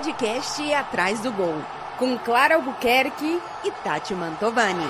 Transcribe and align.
podcast 0.00 0.72
Atrás 0.72 1.20
do 1.20 1.30
Gol, 1.30 1.62
com 1.98 2.18
Clara 2.20 2.54
Albuquerque 2.54 3.38
e 3.62 3.70
Tati 3.84 4.14
Mantovani. 4.14 4.86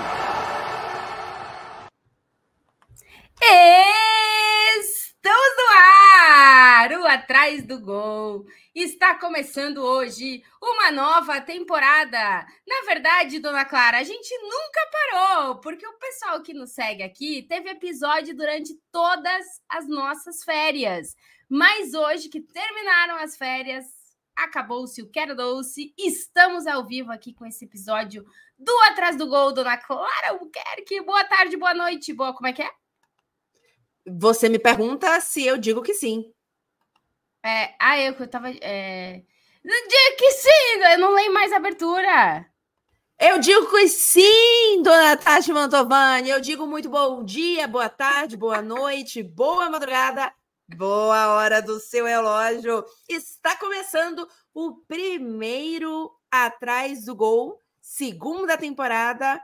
Estamos 4.79 5.55
no 5.57 5.65
ar! 5.77 6.91
O 6.93 7.05
Atrás 7.05 7.65
do 7.65 7.81
Gol. 7.81 8.45
Está 8.73 9.15
começando 9.15 9.79
hoje 9.79 10.41
uma 10.63 10.91
nova 10.91 11.41
temporada. 11.41 12.45
Na 12.65 12.85
verdade, 12.85 13.39
dona 13.39 13.65
Clara, 13.65 13.97
a 13.97 14.03
gente 14.03 14.33
nunca 14.37 14.79
parou, 14.93 15.59
porque 15.59 15.85
o 15.85 15.99
pessoal 15.99 16.41
que 16.41 16.53
nos 16.53 16.71
segue 16.71 17.03
aqui 17.03 17.45
teve 17.49 17.69
episódio 17.69 18.33
durante 18.33 18.73
todas 18.89 19.45
as 19.67 19.89
nossas 19.89 20.41
férias. 20.45 21.17
Mas 21.49 21.93
hoje 21.93 22.29
que 22.29 22.39
terminaram 22.39 23.17
as 23.17 23.35
férias, 23.35 24.00
acabou-se 24.43 25.01
o 25.01 25.09
Quero 25.09 25.35
Doce. 25.35 25.93
Estamos 25.97 26.65
ao 26.67 26.85
vivo 26.85 27.11
aqui 27.11 27.33
com 27.33 27.45
esse 27.45 27.65
episódio 27.65 28.25
do 28.57 28.71
Atrás 28.89 29.15
do 29.15 29.27
Gol, 29.27 29.53
dona 29.53 29.77
Clara 29.77 30.29
Albuquerque. 30.29 31.01
Boa 31.01 31.23
tarde, 31.23 31.57
boa 31.57 31.73
noite, 31.73 32.13
boa, 32.13 32.33
como 32.33 32.47
é 32.47 32.53
que 32.53 32.61
é? 32.61 32.69
Você 34.05 34.49
me 34.49 34.57
pergunta 34.57 35.19
se 35.21 35.45
eu 35.45 35.57
digo 35.57 35.81
que 35.81 35.93
sim. 35.93 36.31
É, 37.43 37.75
ah, 37.79 37.99
eu 37.99 38.15
que 38.15 38.23
eu 38.23 38.27
tava. 38.27 38.49
É... 38.49 39.23
Diga 39.63 40.15
que 40.17 40.31
sim, 40.31 40.83
eu 40.91 40.99
não 40.99 41.13
leio 41.13 41.33
mais 41.33 41.51
a 41.51 41.57
abertura. 41.57 42.45
Eu 43.19 43.37
digo 43.37 43.69
que 43.69 43.87
sim, 43.87 44.81
dona 44.81 45.15
Tati 45.15 45.53
Mantovani. 45.53 46.29
Eu 46.29 46.41
digo 46.41 46.65
muito 46.65 46.89
bom 46.89 47.23
dia, 47.23 47.67
boa 47.67 47.87
tarde, 47.87 48.35
boa 48.35 48.61
noite, 48.61 49.21
boa 49.21 49.69
madrugada 49.69 50.33
Boa 50.75 51.33
hora 51.33 51.61
do 51.61 51.79
seu 51.79 52.05
relógio. 52.05 52.83
Está 53.07 53.55
começando 53.57 54.27
o 54.53 54.75
primeiro 54.87 56.11
Atrás 56.29 57.05
do 57.05 57.15
Gol, 57.15 57.59
segunda 57.81 58.57
temporada. 58.57 59.41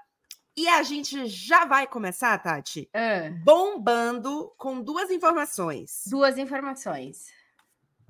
E 0.55 0.67
a 0.67 0.81
gente 0.83 1.27
já 1.27 1.65
vai 1.65 1.85
começar, 1.85 2.37
Tati, 2.41 2.89
uh. 2.95 3.43
bombando 3.43 4.51
com 4.57 4.81
duas 4.81 5.11
informações. 5.11 6.03
Duas 6.07 6.37
informações. 6.37 7.27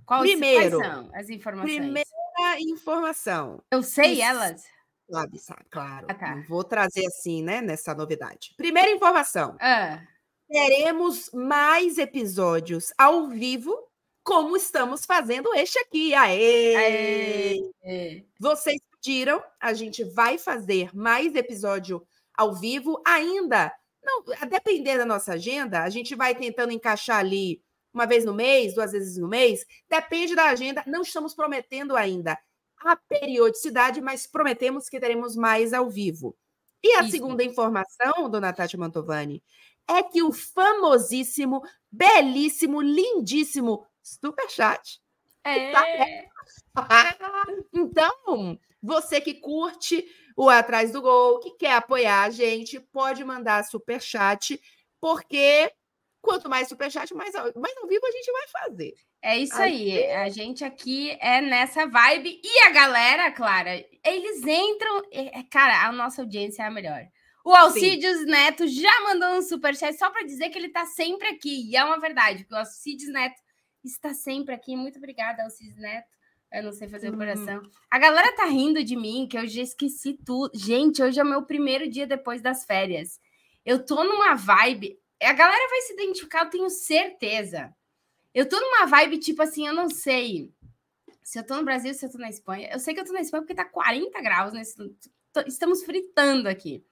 Qual, 0.06 0.22
Primeiro, 0.22 0.78
quais 0.78 0.94
são 0.94 1.10
as 1.14 1.30
informações? 1.30 1.76
Primeira 1.76 2.62
informação. 2.62 3.62
Eu 3.70 3.84
sei 3.84 4.14
Isso. 4.14 4.22
elas. 4.22 4.64
Sabe, 5.10 5.40
claro. 5.70 6.08
Ah, 6.10 6.14
tá. 6.14 6.44
Vou 6.48 6.64
trazer 6.64 7.06
assim, 7.08 7.42
né, 7.44 7.62
nessa 7.62 7.94
novidade. 7.94 8.54
Primeira 8.58 8.92
informação. 8.92 9.56
Uh 9.56 10.17
teremos 10.48 11.30
mais 11.34 11.98
episódios 11.98 12.94
ao 12.98 13.28
vivo, 13.28 13.78
como 14.24 14.56
estamos 14.58 15.06
fazendo 15.06 15.54
este 15.54 15.80
aqui. 15.80 16.14
Aê! 16.14 16.76
Aê! 17.84 18.26
Vocês 18.40 18.78
pediram, 18.92 19.44
a 19.60 19.74
gente 19.74 20.04
vai 20.04 20.38
fazer 20.38 20.96
mais 20.96 21.36
episódio 21.36 22.06
ao 22.36 22.54
vivo 22.54 23.02
ainda. 23.06 23.74
Não, 24.04 24.24
a 24.40 24.46
depender 24.46 24.98
da 24.98 25.06
nossa 25.06 25.34
agenda, 25.34 25.84
a 25.84 25.90
gente 25.90 26.16
vai 26.16 26.34
tentando 26.34 26.72
encaixar 26.72 27.20
ali 27.20 27.62
uma 27.94 28.06
vez 28.06 28.24
no 28.24 28.34
mês, 28.34 28.76
duas 28.76 28.92
vezes 28.92 29.18
no 29.18 29.28
mês, 29.28 29.66
depende 29.90 30.36
da 30.36 30.46
agenda. 30.46 30.84
Não 30.86 31.02
estamos 31.02 31.34
prometendo 31.34 31.96
ainda 31.96 32.38
a 32.80 32.96
periodicidade, 32.96 34.00
mas 34.02 34.28
prometemos 34.28 34.88
que 34.88 35.00
teremos 35.00 35.36
mais 35.36 35.74
ao 35.74 35.90
vivo. 35.90 36.38
E 36.84 36.94
a 36.94 37.02
Isso. 37.02 37.12
segunda 37.12 37.44
informação, 37.44 38.30
dona 38.30 38.54
Tati 38.54 38.78
Mantovani, 38.78 39.44
é 39.90 40.04
que 40.04 40.22
o 40.22 40.32
famosíssimo, 40.32 41.62
belíssimo, 41.92 42.82
lindíssimo 42.82 43.86
Superchat 44.02 45.02
é. 45.48 46.26
então, 47.74 48.60
você 48.82 49.22
que 49.22 49.36
curte 49.36 50.06
o 50.36 50.50
Atrás 50.50 50.92
do 50.92 51.02
Gol, 51.02 51.40
que 51.40 51.52
quer 51.52 51.74
apoiar 51.74 52.24
a 52.24 52.30
gente, 52.30 52.80
pode 52.80 53.24
mandar 53.24 53.64
superchat, 53.64 54.60
porque 55.00 55.72
quanto 56.22 56.50
mais 56.50 56.68
superchat, 56.68 57.14
mais, 57.14 57.34
mais 57.34 57.78
ao 57.78 57.88
vivo 57.88 58.06
a 58.06 58.12
gente 58.12 58.32
vai 58.32 58.48
fazer. 58.48 58.94
É 59.22 59.38
isso 59.38 59.56
aí. 59.56 60.06
A 60.12 60.30
gente 60.30 60.64
aqui 60.64 61.18
é 61.20 61.42
nessa 61.42 61.88
vibe. 61.88 62.40
E 62.44 62.60
a 62.64 62.70
galera, 62.70 63.32
Clara, 63.32 63.84
eles 64.06 64.46
entram. 64.46 65.02
É, 65.12 65.44
cara, 65.44 65.88
a 65.88 65.92
nossa 65.92 66.22
audiência 66.22 66.64
é 66.64 66.68
a 66.68 66.72
melhor. 66.72 67.08
O 67.48 67.56
Alcides 67.56 68.26
Neto 68.26 68.68
já 68.68 69.04
mandou 69.04 69.38
um 69.38 69.42
superchat 69.42 69.98
só 69.98 70.10
para 70.10 70.26
dizer 70.26 70.50
que 70.50 70.58
ele 70.58 70.68
está 70.68 70.86
sempre 70.86 71.30
aqui. 71.30 71.72
E 71.72 71.78
é 71.78 71.86
uma 71.86 71.98
verdade, 71.98 72.46
o 72.52 72.56
Alcides 72.58 73.08
Neto 73.08 73.42
está 73.86 74.14
sempre 74.14 74.54
aqui. 74.54 74.76
Muito 74.76 74.98
obrigada, 74.98 75.44
Alcides 75.44 75.78
Neto. 75.78 76.10
Eu 76.52 76.64
não 76.64 76.74
sei 76.74 76.90
fazer 76.90 77.08
o 77.08 77.14
uhum. 77.14 77.18
coração. 77.18 77.62
A 77.90 77.98
galera 77.98 78.36
tá 78.36 78.44
rindo 78.44 78.84
de 78.84 78.98
mim, 78.98 79.30
que 79.32 79.38
eu 79.38 79.48
já 79.48 79.62
esqueci 79.62 80.20
tudo. 80.26 80.52
Gente, 80.54 81.02
hoje 81.02 81.22
é 81.22 81.24
o 81.24 81.26
meu 81.26 81.42
primeiro 81.42 81.90
dia 81.90 82.06
depois 82.06 82.42
das 82.42 82.66
férias. 82.66 83.18
Eu 83.66 83.86
tô 83.86 84.04
numa 84.04 84.36
vibe. 84.36 85.00
A 85.24 85.32
galera 85.32 85.70
vai 85.70 85.82
se 85.84 85.94
identificar, 85.94 86.44
eu 86.44 86.50
tenho 86.50 86.70
certeza. 86.70 87.74
Eu 88.34 88.50
tô 88.50 88.60
numa 88.60 88.88
vibe 88.88 89.20
tipo 89.20 89.42
assim, 89.42 89.66
eu 89.66 89.74
não 89.74 89.90
sei 89.90 90.52
se 91.24 91.40
eu 91.40 91.46
tô 91.46 91.56
no 91.56 91.64
Brasil, 91.64 91.94
se 91.94 92.06
eu 92.06 92.12
tô 92.12 92.18
na 92.18 92.30
Espanha. 92.30 92.70
Eu 92.74 92.80
sei 92.80 92.94
que 92.94 93.00
eu 93.00 93.06
tô 93.06 93.14
na 93.14 93.22
Espanha 93.22 93.44
porque 93.44 93.56
tá 93.56 93.64
40 93.64 94.22
graus 94.22 94.52
nesse. 94.52 94.76
Estamos 95.48 95.86
fritando 95.86 96.50
aqui. 96.50 96.86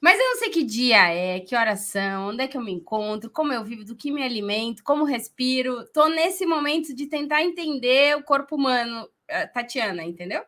Mas 0.00 0.18
eu 0.18 0.24
não 0.26 0.36
sei 0.36 0.50
que 0.50 0.62
dia 0.62 1.12
é, 1.12 1.40
que 1.40 1.56
horas 1.56 1.80
são, 1.80 2.28
onde 2.28 2.44
é 2.44 2.48
que 2.48 2.56
eu 2.56 2.62
me 2.62 2.72
encontro, 2.72 3.28
como 3.30 3.52
eu 3.52 3.64
vivo, 3.64 3.84
do 3.84 3.96
que 3.96 4.12
me 4.12 4.22
alimento, 4.22 4.82
como 4.84 5.04
respiro. 5.04 5.84
Tô 5.92 6.08
nesse 6.08 6.46
momento 6.46 6.94
de 6.94 7.06
tentar 7.06 7.42
entender 7.42 8.16
o 8.16 8.22
corpo 8.22 8.54
humano, 8.54 9.08
eh, 9.26 9.46
Tatiana, 9.48 10.04
entendeu? 10.04 10.42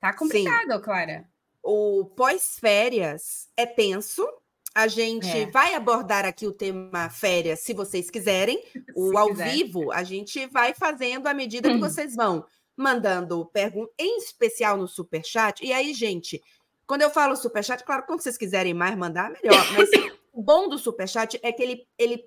Tá 0.00 0.12
complicado, 0.12 0.72
Sim. 0.72 0.82
Clara. 0.82 1.28
O 1.62 2.06
pós-férias 2.16 3.48
é 3.56 3.64
tenso. 3.64 4.26
A 4.74 4.88
gente 4.88 5.28
é. 5.28 5.50
vai 5.50 5.74
abordar 5.74 6.24
aqui 6.24 6.46
o 6.46 6.52
tema 6.52 7.10
férias, 7.10 7.60
se 7.60 7.74
vocês 7.74 8.10
quiserem. 8.10 8.62
O 8.96 9.16
ao 9.16 9.28
quiser. 9.28 9.50
vivo, 9.50 9.92
a 9.92 10.02
gente 10.02 10.46
vai 10.46 10.74
fazendo 10.74 11.26
à 11.28 11.34
medida 11.34 11.70
que 11.70 11.78
vocês 11.78 12.16
vão 12.16 12.44
mandando 12.76 13.44
perguntas, 13.46 13.94
em 13.98 14.18
especial 14.18 14.76
no 14.76 14.88
super 14.88 15.24
chat. 15.24 15.64
E 15.64 15.72
aí, 15.72 15.92
gente, 15.92 16.40
quando 16.90 17.02
eu 17.02 17.10
falo 17.10 17.36
superchat, 17.36 17.84
claro, 17.84 18.02
quando 18.02 18.20
vocês 18.20 18.36
quiserem 18.36 18.74
mais 18.74 18.96
mandar, 18.96 19.30
melhor. 19.30 19.64
Mas 19.74 19.88
o 20.34 20.42
bom 20.42 20.68
do 20.68 20.76
superchat 20.76 21.38
é 21.40 21.52
que 21.52 21.62
ele, 21.62 21.86
ele 21.96 22.24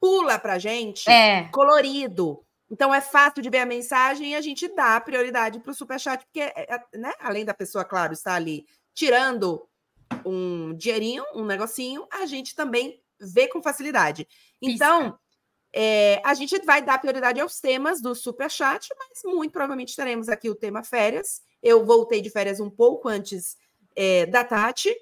pula 0.00 0.36
para 0.36 0.58
gente 0.58 1.08
é. 1.08 1.44
colorido. 1.52 2.44
Então 2.68 2.92
é 2.92 3.00
fácil 3.00 3.40
de 3.40 3.48
ver 3.48 3.58
a 3.58 3.64
mensagem 3.66 4.32
e 4.32 4.34
a 4.34 4.40
gente 4.40 4.66
dá 4.74 5.00
prioridade 5.00 5.60
para 5.60 5.70
o 5.70 5.74
superchat, 5.74 6.24
porque, 6.24 6.40
é, 6.40 6.74
é, 6.74 6.98
né, 6.98 7.12
além 7.20 7.44
da 7.44 7.54
pessoa, 7.54 7.84
claro, 7.84 8.12
estar 8.12 8.34
ali 8.34 8.66
tirando 8.92 9.64
um 10.24 10.74
dinheirinho, 10.74 11.22
um 11.32 11.44
negocinho, 11.44 12.04
a 12.10 12.26
gente 12.26 12.52
também 12.52 13.00
vê 13.20 13.46
com 13.46 13.62
facilidade. 13.62 14.26
Então, 14.60 15.16
é, 15.72 16.20
a 16.24 16.34
gente 16.34 16.58
vai 16.64 16.82
dar 16.82 16.98
prioridade 16.98 17.40
aos 17.40 17.60
temas 17.60 18.02
do 18.02 18.12
superchat, 18.12 18.88
mas 18.98 19.20
muito 19.32 19.52
provavelmente 19.52 19.94
teremos 19.94 20.28
aqui 20.28 20.50
o 20.50 20.54
tema 20.56 20.82
férias 20.82 21.42
eu 21.66 21.84
voltei 21.84 22.20
de 22.22 22.30
férias 22.30 22.60
um 22.60 22.70
pouco 22.70 23.08
antes 23.08 23.56
é, 23.96 24.24
da 24.26 24.44
Tati. 24.44 24.94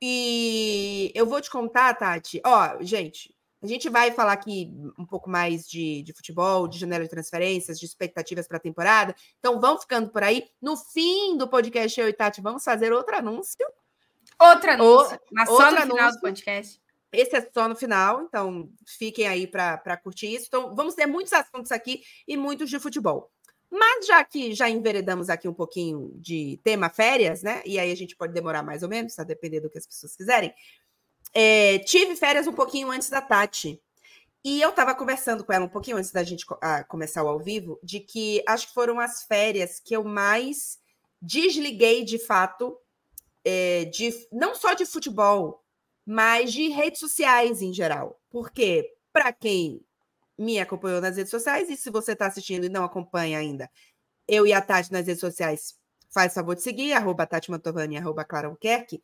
E 0.00 1.10
eu 1.14 1.26
vou 1.26 1.40
te 1.40 1.50
contar, 1.50 1.92
Tati. 1.94 2.40
Ó, 2.46 2.76
gente, 2.80 3.34
a 3.60 3.66
gente 3.66 3.88
vai 3.88 4.12
falar 4.12 4.32
aqui 4.32 4.70
um 4.96 5.04
pouco 5.04 5.28
mais 5.28 5.68
de, 5.68 6.02
de 6.02 6.12
futebol, 6.12 6.68
de 6.68 6.78
janela 6.78 7.02
de 7.02 7.10
transferências, 7.10 7.80
de 7.80 7.86
expectativas 7.86 8.46
para 8.46 8.58
a 8.58 8.60
temporada. 8.60 9.14
Então, 9.40 9.60
vão 9.60 9.80
ficando 9.80 10.08
por 10.08 10.22
aí. 10.22 10.44
No 10.62 10.76
fim 10.76 11.36
do 11.36 11.48
podcast, 11.48 12.00
eu 12.00 12.08
e 12.08 12.12
Tati 12.12 12.40
vamos 12.40 12.62
fazer 12.62 12.92
outro 12.92 13.16
anúncio. 13.16 13.66
Outro 14.40 14.70
anúncio, 14.70 15.16
o, 15.16 15.20
mas 15.32 15.48
só 15.48 15.58
no 15.58 15.78
anúncio. 15.78 15.90
final 15.90 16.12
do 16.12 16.20
podcast. 16.20 16.80
Esse 17.12 17.36
é 17.36 17.50
só 17.52 17.68
no 17.68 17.76
final, 17.76 18.22
então 18.22 18.68
fiquem 18.86 19.26
aí 19.26 19.46
para 19.46 19.96
curtir 19.96 20.32
isso. 20.34 20.46
Então, 20.48 20.74
vamos 20.76 20.94
ter 20.94 21.06
muitos 21.06 21.32
assuntos 21.32 21.72
aqui 21.72 22.02
e 22.26 22.36
muitos 22.36 22.70
de 22.70 22.78
futebol. 22.78 23.32
Mas 23.76 24.06
já 24.06 24.22
que 24.22 24.54
já 24.54 24.70
enveredamos 24.70 25.28
aqui 25.28 25.48
um 25.48 25.52
pouquinho 25.52 26.12
de 26.14 26.60
tema 26.62 26.88
férias, 26.88 27.42
né? 27.42 27.60
E 27.66 27.76
aí 27.76 27.90
a 27.90 27.96
gente 27.96 28.14
pode 28.14 28.32
demorar 28.32 28.62
mais 28.62 28.84
ou 28.84 28.88
menos, 28.88 29.18
a 29.18 29.24
depender 29.24 29.58
do 29.58 29.68
que 29.68 29.76
as 29.76 29.84
pessoas 29.86 30.14
quiserem. 30.14 30.54
É, 31.32 31.80
tive 31.80 32.14
férias 32.14 32.46
um 32.46 32.52
pouquinho 32.52 32.92
antes 32.92 33.10
da 33.10 33.20
Tati. 33.20 33.82
E 34.44 34.62
eu 34.62 34.70
estava 34.70 34.94
conversando 34.94 35.42
com 35.42 35.52
ela 35.52 35.64
um 35.64 35.68
pouquinho 35.68 35.96
antes 35.96 36.12
da 36.12 36.22
gente 36.22 36.46
a, 36.60 36.84
começar 36.84 37.24
o 37.24 37.28
ao 37.28 37.40
vivo, 37.40 37.80
de 37.82 37.98
que 37.98 38.44
acho 38.46 38.68
que 38.68 38.74
foram 38.74 39.00
as 39.00 39.24
férias 39.24 39.80
que 39.80 39.96
eu 39.96 40.04
mais 40.04 40.78
desliguei 41.20 42.04
de 42.04 42.18
fato, 42.18 42.78
é, 43.44 43.86
de, 43.86 44.14
não 44.30 44.54
só 44.54 44.74
de 44.74 44.86
futebol, 44.86 45.64
mas 46.06 46.52
de 46.52 46.68
redes 46.68 47.00
sociais 47.00 47.60
em 47.60 47.72
geral. 47.72 48.20
Porque, 48.30 48.94
para 49.12 49.32
quem 49.32 49.80
me 50.38 50.58
acompanhou 50.58 51.00
nas 51.00 51.16
redes 51.16 51.30
sociais. 51.30 51.68
E 51.70 51.76
se 51.76 51.90
você 51.90 52.12
está 52.12 52.26
assistindo 52.26 52.64
e 52.64 52.68
não 52.68 52.84
acompanha 52.84 53.38
ainda, 53.38 53.70
eu 54.26 54.46
e 54.46 54.52
a 54.52 54.60
Tati 54.60 54.92
nas 54.92 55.06
redes 55.06 55.20
sociais, 55.20 55.74
faz 56.12 56.34
favor 56.34 56.54
de 56.54 56.62
seguir, 56.62 56.92
arroba 56.92 57.26
Tati 57.26 57.50
Mantovani, 57.50 57.96
arroba 57.96 58.24
Clara 58.24 58.46
Albuquerque. 58.46 59.02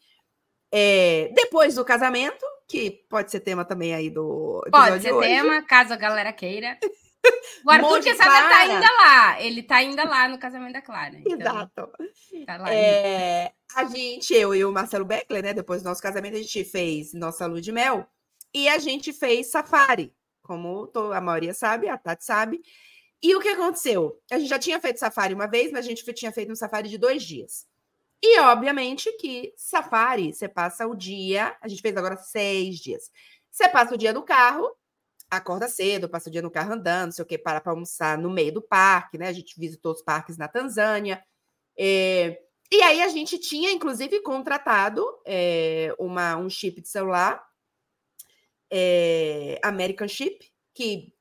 É, 0.73 1.33
depois 1.35 1.75
do 1.75 1.85
casamento, 1.85 2.45
que 2.69 3.05
pode 3.09 3.31
ser 3.31 3.41
tema 3.41 3.65
também 3.65 3.93
aí 3.93 4.09
do 4.09 4.65
Pode 4.71 5.03
ser 5.03 5.19
tema, 5.19 5.63
caso 5.63 5.93
a 5.93 5.97
galera 5.97 6.33
queira. 6.33 6.79
O 7.67 7.71
Arthur 7.71 8.01
que 8.01 8.15
sabe 8.15 8.31
tá 8.31 8.59
ainda 8.61 8.93
lá. 8.93 9.43
Ele 9.43 9.63
tá 9.63 9.77
ainda 9.77 10.05
lá 10.05 10.27
no 10.27 10.39
casamento 10.39 10.73
da 10.73 10.81
Clara. 10.81 11.19
Então, 11.19 11.39
Exato. 11.39 11.93
Tá 12.47 12.57
lá, 12.57 12.73
é, 12.73 13.53
a 13.77 13.85
gente, 13.85 14.33
eu 14.33 14.55
e 14.55 14.65
o 14.65 14.73
Marcelo 14.73 15.05
Beckler, 15.05 15.43
né? 15.43 15.53
Depois 15.53 15.83
do 15.83 15.89
nosso 15.91 16.01
casamento, 16.01 16.37
a 16.37 16.39
gente 16.39 16.65
fez 16.65 17.13
nossa 17.13 17.45
lua 17.45 17.61
de 17.61 17.73
mel 17.73 18.07
e 18.55 18.69
a 18.71 18.79
gente 18.79 19.13
fez 19.13 19.51
safari. 19.51 20.15
Como 20.43 20.91
a 21.15 21.21
maioria 21.21 21.55
sabe, 21.55 21.89
a 21.89 21.97
Tati 21.97 22.25
sabe. 22.25 22.61
E 23.23 23.35
o 23.35 23.41
que 23.41 23.49
aconteceu? 23.49 24.19
A 24.31 24.39
gente 24.39 24.49
já 24.49 24.59
tinha 24.59 24.81
feito 24.81 24.99
safari 24.99 25.35
uma 25.35 25.47
vez, 25.47 25.71
mas 25.71 25.85
a 25.85 25.89
gente 25.89 26.05
tinha 26.15 26.33
feito 26.33 26.51
um 26.51 26.57
safari 26.57 26.89
de 26.89 26.97
dois 26.97 27.23
dias. 27.23 27.67
E, 28.23 28.39
obviamente, 28.41 29.11
que 29.19 29.53
safari, 29.57 30.33
você 30.33 30.49
passa 30.49 30.87
o 30.87 30.95
dia, 30.95 31.57
a 31.61 31.69
gente 31.69 31.83
fez 31.83 31.97
agora 31.97 32.17
seis 32.17 32.79
dias. 32.79 33.11
Você 33.51 33.69
passa 33.69 33.95
o 33.95 33.99
dia 33.99 34.13
no 34.13 34.23
carro, 34.23 34.71
acorda 35.31 35.69
cedo, 35.69 36.09
passa 36.09 36.29
o 36.29 36.33
dia 36.33 36.43
no 36.43 36.51
carro 36.51 36.75
andando, 36.75 37.07
não 37.07 37.13
sei 37.13 37.23
o 37.25 37.27
que, 37.27 37.39
para 37.39 37.61
para 37.61 37.73
almoçar 37.73 38.19
no 38.19 38.31
meio 38.31 38.53
do 38.53 38.63
parque, 38.63 39.17
né? 39.17 39.29
A 39.29 39.33
gente 39.33 39.59
visitou 39.59 39.93
os 39.93 40.03
parques 40.03 40.37
na 40.37 40.49
Tanzânia. 40.49 41.23
É, 41.79 42.39
e 42.71 42.83
aí 42.83 43.03
a 43.03 43.09
gente 43.09 43.39
tinha, 43.39 43.73
inclusive, 43.73 44.21
contratado 44.21 45.05
é, 45.27 45.95
uma, 45.99 46.37
um 46.37 46.51
chip 46.51 46.81
de 46.81 46.89
celular, 46.89 47.43
é, 48.71 49.59
American 49.63 50.09
Chip, 50.09 50.51
que 50.75 51.13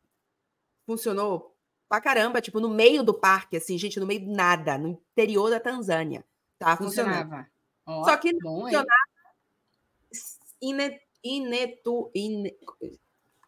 funcionou 0.86 1.56
pra 1.88 2.00
caramba, 2.00 2.42
tipo, 2.42 2.60
no 2.60 2.70
meio 2.70 3.04
do 3.04 3.14
parque, 3.14 3.58
assim, 3.58 3.78
gente, 3.78 4.00
no 4.00 4.06
meio 4.06 4.26
do 4.26 4.32
nada, 4.32 4.78
no 4.78 4.90
interior 4.90 5.50
da 5.50 5.60
Tanzânia. 5.60 6.24
Tá 6.58 6.78
funcionava. 6.78 7.50
Oh, 7.86 8.04
Só 8.04 8.18
que 8.18 8.34
não 8.34 8.62
funcionava 8.62 8.86
inet, 10.62 11.02
inetu, 11.24 12.12
in, 12.14 12.52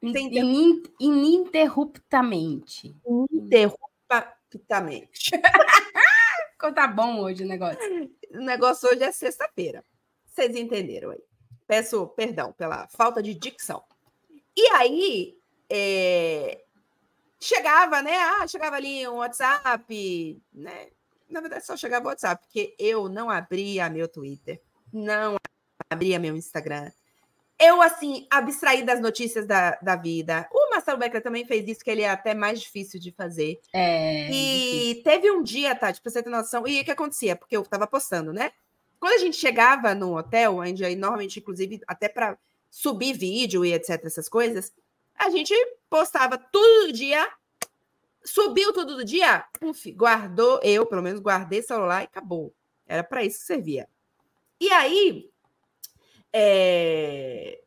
in, 0.01 0.83
ininterruptamente. 0.99 2.95
Ininterruptamente. 3.05 5.31
tá 6.75 6.87
bom 6.87 7.21
hoje 7.21 7.43
o 7.43 7.47
negócio. 7.47 7.79
O 8.31 8.39
negócio 8.39 8.89
hoje 8.89 9.03
é 9.03 9.11
sexta-feira. 9.11 9.85
Vocês 10.25 10.55
entenderam 10.55 11.11
aí. 11.11 11.21
Peço 11.71 12.05
perdão 12.05 12.51
pela 12.51 12.85
falta 12.89 13.23
de 13.23 13.33
dicção. 13.33 13.81
E 14.57 14.67
aí, 14.73 15.37
é... 15.69 16.65
chegava, 17.39 18.01
né? 18.01 18.13
Ah, 18.13 18.45
chegava 18.45 18.75
ali 18.75 19.07
um 19.07 19.19
WhatsApp, 19.19 20.43
né? 20.53 20.89
Na 21.29 21.39
verdade, 21.39 21.65
só 21.65 21.77
chegava 21.77 22.03
o 22.03 22.09
WhatsApp, 22.09 22.43
porque 22.43 22.75
eu 22.77 23.07
não 23.07 23.29
abria 23.29 23.89
meu 23.89 24.09
Twitter, 24.09 24.61
não 24.91 25.37
abria 25.89 26.19
meu 26.19 26.35
Instagram. 26.35 26.91
Eu, 27.57 27.81
assim, 27.81 28.27
abstraí 28.29 28.83
das 28.83 28.99
notícias 28.99 29.47
da, 29.47 29.79
da 29.81 29.95
vida. 29.95 30.49
O 30.51 30.71
Marcelo 30.71 30.99
Becker 30.99 31.23
também 31.23 31.45
fez 31.45 31.65
isso, 31.65 31.85
que 31.85 31.91
ele 31.91 32.01
é 32.01 32.09
até 32.09 32.33
mais 32.33 32.59
difícil 32.59 32.99
de 32.99 33.13
fazer. 33.13 33.61
É. 33.73 34.29
E 34.29 34.95
difícil. 34.95 35.03
teve 35.05 35.31
um 35.31 35.41
dia, 35.41 35.73
Tati, 35.73 36.01
pra 36.01 36.11
você 36.11 36.21
ter 36.21 36.29
noção, 36.29 36.67
e 36.67 36.81
o 36.81 36.83
que 36.83 36.91
acontecia? 36.91 37.33
Porque 37.33 37.55
eu 37.55 37.63
tava 37.63 37.87
postando, 37.87 38.33
né? 38.33 38.51
Quando 39.01 39.15
a 39.15 39.17
gente 39.17 39.35
chegava 39.35 39.93
no 39.93 40.17
hotel, 40.17 40.59
onde 40.59 40.85
aí, 40.85 40.95
normalmente, 40.95 41.39
inclusive, 41.39 41.81
até 41.85 42.07
para 42.07 42.37
subir 42.69 43.11
vídeo 43.11 43.65
e 43.65 43.73
etc., 43.73 44.05
essas 44.05 44.29
coisas, 44.29 44.71
a 45.13 45.29
gente 45.29 45.53
postava 45.89 46.37
todo 46.37 46.93
dia 46.93 47.27
Subiu 48.23 48.71
tudo 48.71 48.97
do 48.97 49.03
dia, 49.03 49.45
uf, 49.61 49.91
guardou, 49.91 50.59
eu 50.61 50.85
pelo 50.85 51.01
menos 51.01 51.19
guardei 51.19 51.61
celular 51.61 52.03
e 52.03 52.05
acabou. 52.05 52.53
Era 52.85 53.03
para 53.03 53.23
isso 53.23 53.39
que 53.39 53.45
servia. 53.45 53.89
E 54.59 54.69
aí, 54.69 55.31
é... 56.31 57.60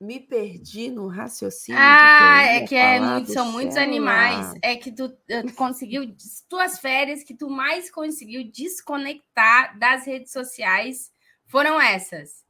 me 0.00 0.18
perdi 0.18 0.90
no 0.90 1.08
raciocínio. 1.08 1.78
Ah, 1.78 2.40
que 2.42 2.48
é 2.48 2.66
que 2.66 2.74
é, 2.74 3.24
são 3.26 3.52
muitos 3.52 3.76
animais. 3.76 4.54
É 4.62 4.74
que 4.74 4.90
tu, 4.90 5.14
eh, 5.28 5.42
tu 5.42 5.52
conseguiu, 5.52 6.16
tuas 6.48 6.78
férias 6.78 7.22
que 7.22 7.34
tu 7.34 7.50
mais 7.50 7.90
conseguiu 7.90 8.50
desconectar 8.50 9.78
das 9.78 10.06
redes 10.06 10.32
sociais 10.32 11.12
foram 11.44 11.78
essas. 11.78 12.42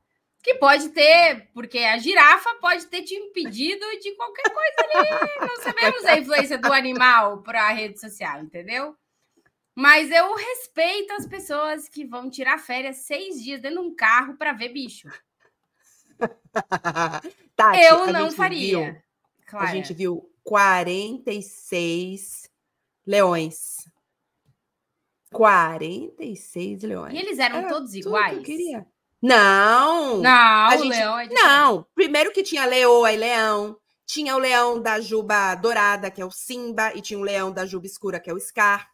Que 0.43 0.55
pode 0.55 0.91
ter, 0.91 1.51
porque 1.53 1.79
a 1.81 1.99
girafa 1.99 2.55
pode 2.61 2.87
ter 2.87 3.03
te 3.03 3.15
impedido 3.15 3.85
de 4.01 4.13
qualquer 4.13 4.51
coisa 4.55 4.75
ali. 4.95 5.49
Não 5.49 5.63
sabemos 5.63 6.05
a 6.05 6.19
influência 6.19 6.57
do 6.57 6.73
animal 6.73 7.43
para 7.43 7.65
a 7.65 7.73
rede 7.73 8.01
social, 8.01 8.43
entendeu? 8.43 8.97
Mas 9.75 10.11
eu 10.11 10.35
respeito 10.35 11.13
as 11.15 11.27
pessoas 11.27 11.89
que 11.89 12.05
vão 12.07 12.31
tirar 12.31 12.59
férias 12.59 12.99
seis 12.99 13.43
dias 13.43 13.61
dentro 13.61 13.83
de 13.83 13.89
um 13.89 13.95
carro 13.95 14.37
para 14.37 14.53
ver 14.53 14.71
bicho. 14.71 15.09
Tati, 17.57 17.81
eu 17.81 18.13
não 18.13 18.31
faria. 18.31 18.93
Viu. 18.93 19.03
A 19.59 19.67
gente 19.67 19.93
viu 19.93 20.31
46 20.45 22.49
leões. 23.07 23.77
46 25.33 26.83
leões. 26.83 27.15
E 27.15 27.19
eles 27.19 27.39
eram 27.39 27.59
Era 27.59 27.69
todos 27.69 27.95
iguais? 27.95 28.39
eu 28.39 28.43
queria. 28.43 28.87
Não! 29.23 30.19
Não, 30.19 30.67
a 30.67 30.77
gente, 30.77 30.89
leão 30.89 31.19
é 31.19 31.29
Não, 31.29 31.87
primeiro 31.95 32.33
que 32.33 32.43
tinha 32.43 32.65
leoa 32.65 33.13
e 33.13 33.17
leão, 33.17 33.77
tinha 34.07 34.35
o 34.35 34.39
leão 34.39 34.81
da 34.81 35.01
juba 35.01 35.55
dourada, 35.55 36.11
que 36.11 36.23
é 36.23 36.25
o 36.25 36.31
Simba, 36.31 36.93
e 36.95 37.03
tinha 37.03 37.19
o 37.19 37.23
leão 37.23 37.53
da 37.53 37.67
juba 37.67 37.87
escura, 37.87 38.19
que 38.19 38.31
é 38.31 38.33
o 38.33 38.41
Scar. 38.41 38.91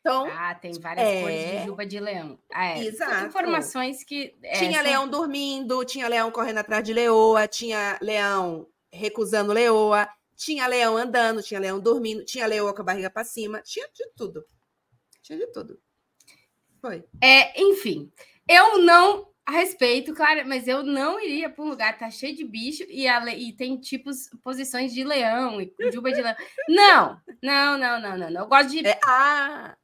Então, 0.00 0.26
ah, 0.32 0.54
tem 0.54 0.72
várias 0.80 1.06
é... 1.06 1.20
cores 1.20 1.50
de 1.50 1.66
juba 1.66 1.86
de 1.86 2.00
leão. 2.00 2.38
Ah, 2.52 2.78
é. 2.78 2.84
Exato. 2.84 3.26
informações 3.26 4.02
que. 4.02 4.34
É, 4.42 4.58
tinha 4.58 4.82
são... 4.82 4.82
leão 4.82 5.08
dormindo, 5.08 5.84
tinha 5.84 6.08
leão 6.08 6.30
correndo 6.30 6.58
atrás 6.58 6.82
de 6.82 6.92
leoa, 6.92 7.46
tinha 7.46 7.98
leão 8.00 8.66
recusando 8.90 9.52
leoa, 9.52 10.08
tinha 10.34 10.66
leão 10.66 10.96
andando, 10.96 11.42
tinha 11.42 11.60
leão 11.60 11.78
dormindo, 11.78 12.24
tinha 12.24 12.46
leoa 12.46 12.74
com 12.74 12.80
a 12.80 12.84
barriga 12.84 13.10
para 13.10 13.24
cima, 13.24 13.60
tinha 13.60 13.86
de 13.92 14.06
tudo. 14.16 14.44
Tinha 15.22 15.38
de 15.38 15.46
tudo. 15.48 15.78
Foi. 16.80 17.04
É, 17.22 17.60
enfim, 17.62 18.10
eu 18.48 18.78
não 18.78 19.30
a 19.50 19.52
respeito, 19.52 20.14
claro, 20.14 20.46
mas 20.46 20.68
eu 20.68 20.82
não 20.84 21.18
iria 21.18 21.50
para 21.50 21.64
um 21.64 21.68
lugar 21.68 21.98
tá 21.98 22.08
cheio 22.08 22.36
de 22.36 22.44
bicho 22.44 22.84
e, 22.88 23.08
a, 23.08 23.34
e 23.34 23.52
tem 23.52 23.76
tipos, 23.80 24.30
posições 24.44 24.94
de 24.94 25.02
leão 25.02 25.60
e 25.60 25.74
juba 25.92 26.12
de 26.12 26.22
leão. 26.22 26.36
Não, 26.68 27.20
não, 27.42 27.76
não, 27.76 28.00
não, 28.00 28.16
não. 28.16 28.30
não. 28.30 28.40
Eu 28.42 28.46
gosto 28.46 28.70
de. 28.70 28.86
É, 28.86 28.98
ah, 29.04 29.76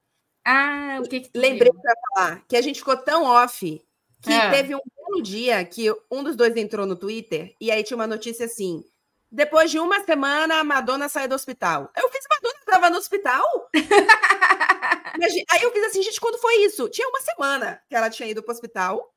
ah, 0.49 1.01
o 1.01 1.09
que, 1.09 1.23
que 1.23 1.31
Lembrei 1.37 1.73
para 1.73 1.95
falar 2.15 2.45
que 2.47 2.57
a 2.57 2.63
gente 2.63 2.79
ficou 2.79 2.97
tão 2.97 3.25
off 3.25 3.85
que 4.23 4.33
é. 4.33 4.51
teve 4.51 4.77
um 4.77 4.81
belo 4.97 5.21
dia 5.21 5.65
que 5.65 5.93
um 6.09 6.23
dos 6.23 6.37
dois 6.37 6.57
entrou 6.57 6.87
no 6.87 6.95
Twitter 6.95 7.53
e 7.61 7.69
aí 7.69 7.83
tinha 7.83 7.97
uma 7.97 8.07
notícia 8.07 8.47
assim. 8.47 8.85
Depois 9.29 9.73
de 9.73 9.81
uma 9.81 10.05
semana, 10.05 10.61
a 10.61 10.65
Madonna 10.65 11.09
saiu 11.09 11.29
do 11.29 11.35
hospital. 11.35 11.91
Eu 11.97 12.09
fiz, 12.11 12.25
Madonna 12.31 12.59
estava 12.61 12.91
no 12.91 12.97
hospital? 12.97 13.45
aí 15.50 15.62
eu 15.62 15.73
fiz 15.73 15.85
assim, 15.87 16.03
gente, 16.05 16.21
quando 16.21 16.38
foi 16.38 16.65
isso? 16.65 16.88
Tinha 16.91 17.09
uma 17.09 17.21
semana 17.21 17.83
que 17.88 17.97
ela 17.97 18.09
tinha 18.09 18.29
ido 18.29 18.41
para 18.41 18.53
o 18.53 18.55
hospital. 18.55 19.12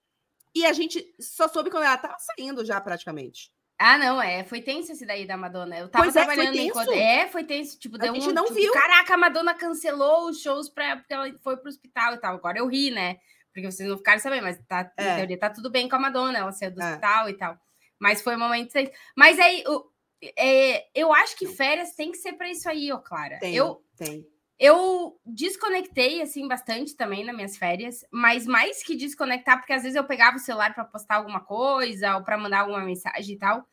E 0.56 0.66
a 0.66 0.74
gente 0.74 1.14
só 1.20 1.48
soube 1.48 1.70
quando 1.70 1.84
ela 1.84 1.98
tava 1.98 2.18
saindo 2.18 2.66
já, 2.66 2.82
praticamente. 2.82 3.52
Ah, 3.80 3.98
não, 3.98 4.22
é. 4.22 4.44
Foi 4.44 4.62
tenso 4.62 4.92
esse 4.92 5.06
daí 5.06 5.26
da 5.26 5.38
Madonna. 5.38 5.80
Eu 5.80 5.88
tava 5.88 6.04
pois 6.04 6.16
é, 6.16 6.26
trabalhando 6.26 6.54
foi 6.54 6.66
enquanto. 6.66 6.92
É, 6.92 7.28
foi 7.30 7.46
tenso. 7.46 7.80
Tipo, 7.80 7.98
deu 7.98 8.12
a 8.12 8.14
gente 8.14 8.28
um, 8.28 8.34
não 8.34 8.44
tipo, 8.44 8.56
viu. 8.56 8.74
Caraca, 8.74 9.14
a 9.14 9.18
Madonna 9.18 9.54
cancelou 9.54 10.30
os 10.30 10.42
shows 10.42 10.68
pra, 10.70 10.98
porque 10.98 11.14
ela 11.14 11.34
foi 11.42 11.56
pro 11.56 11.70
hospital 11.70 12.14
e 12.14 12.18
tal. 12.18 12.36
Agora 12.36 12.60
eu 12.60 12.68
ri, 12.68 12.92
né? 12.92 13.20
Porque 13.54 13.72
vocês 13.72 13.88
não 13.88 13.98
ficaram 13.98 14.20
sabendo, 14.20 14.44
mas 14.44 14.60
tá, 14.68 14.92
é. 14.98 15.16
teoria 15.16 15.40
tá 15.40 15.50
tudo 15.50 15.70
bem 15.70 15.88
com 15.88 15.96
a 15.96 16.00
Madonna, 16.00 16.38
ela 16.38 16.52
saiu 16.52 16.72
do 16.72 16.82
é. 16.82 16.86
hospital 16.86 17.30
e 17.30 17.34
tal. 17.34 17.58
Mas 17.98 18.22
foi 18.22 18.36
um 18.36 18.40
momento. 18.40 18.74
Mas 19.16 19.40
aí, 19.40 19.64
o, 19.66 19.90
é, 20.38 20.86
eu 20.94 21.14
acho 21.14 21.38
que 21.38 21.48
férias 21.48 21.94
tem 21.94 22.12
que 22.12 22.18
ser 22.18 22.34
para 22.34 22.50
isso 22.50 22.70
aí, 22.70 22.92
ó, 22.92 22.98
Clara. 22.98 23.40
Tem, 23.40 23.56
eu, 23.56 23.82
tem. 23.96 24.28
Eu 24.60 25.18
desconectei, 25.26 26.22
assim, 26.22 26.46
bastante 26.46 26.96
também 26.96 27.24
nas 27.24 27.34
minhas 27.34 27.58
férias, 27.58 28.04
mas 28.12 28.46
mais 28.46 28.84
que 28.84 28.96
desconectar, 28.96 29.58
porque 29.58 29.72
às 29.72 29.84
vezes 29.84 29.96
eu 29.96 30.04
pegava 30.04 30.36
o 30.36 30.40
celular 30.40 30.76
para 30.76 30.84
postar 30.84 31.16
alguma 31.16 31.40
coisa 31.40 32.18
ou 32.18 32.24
para 32.24 32.38
mandar 32.38 32.62
alguma 32.62 32.84
mensagem 32.84 33.36
e 33.36 33.40
tal, 33.40 33.66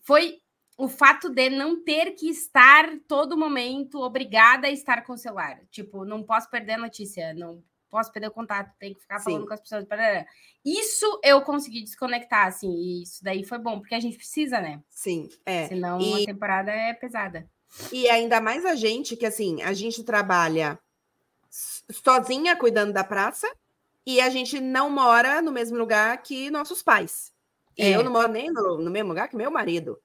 foi 0.00 0.38
o 0.78 0.88
fato 0.88 1.28
de 1.28 1.50
não 1.50 1.84
ter 1.84 2.12
que 2.12 2.30
estar 2.30 2.98
todo 3.06 3.36
momento 3.36 4.00
obrigada 4.00 4.68
a 4.68 4.70
estar 4.70 5.04
com 5.04 5.12
o 5.12 5.18
celular. 5.18 5.60
Tipo, 5.70 6.04
não 6.04 6.22
posso 6.22 6.48
perder 6.48 6.72
a 6.72 6.78
notícia, 6.78 7.34
não 7.34 7.62
posso 7.90 8.10
perder 8.10 8.28
o 8.28 8.32
contato, 8.32 8.74
tem 8.78 8.94
que 8.94 9.00
ficar 9.00 9.20
falando 9.20 9.42
Sim. 9.42 9.46
com 9.46 9.52
as 9.52 9.60
pessoas. 9.60 9.84
Isso 10.64 11.20
eu 11.22 11.42
consegui 11.42 11.82
desconectar, 11.82 12.46
assim, 12.46 12.72
e 12.72 13.02
isso 13.02 13.22
daí 13.22 13.44
foi 13.44 13.58
bom, 13.58 13.80
porque 13.80 13.94
a 13.94 14.00
gente 14.00 14.16
precisa, 14.16 14.62
né? 14.62 14.82
Sim, 14.88 15.28
é. 15.44 15.68
Senão 15.68 16.00
e... 16.00 16.22
a 16.22 16.26
temporada 16.26 16.72
é 16.72 16.94
pesada. 16.94 17.46
E 17.90 18.08
ainda 18.08 18.40
mais 18.40 18.64
a 18.64 18.74
gente, 18.74 19.16
que 19.16 19.26
assim, 19.26 19.62
a 19.62 19.72
gente 19.72 20.04
trabalha 20.04 20.78
sozinha 21.90 22.56
cuidando 22.56 22.92
da 22.92 23.04
praça 23.04 23.48
e 24.06 24.20
a 24.20 24.28
gente 24.28 24.60
não 24.60 24.90
mora 24.90 25.40
no 25.40 25.52
mesmo 25.52 25.78
lugar 25.78 26.16
que 26.22 26.50
nossos 26.50 26.82
pais. 26.82 27.32
É. 27.78 27.90
E 27.90 27.92
eu 27.92 28.04
não 28.04 28.12
moro 28.12 28.28
nem 28.28 28.50
no, 28.50 28.78
no, 28.78 28.90
mesmo 28.90 29.08
lugar 29.08 29.28
que 29.28 29.36
meu 29.36 29.50
marido. 29.50 29.98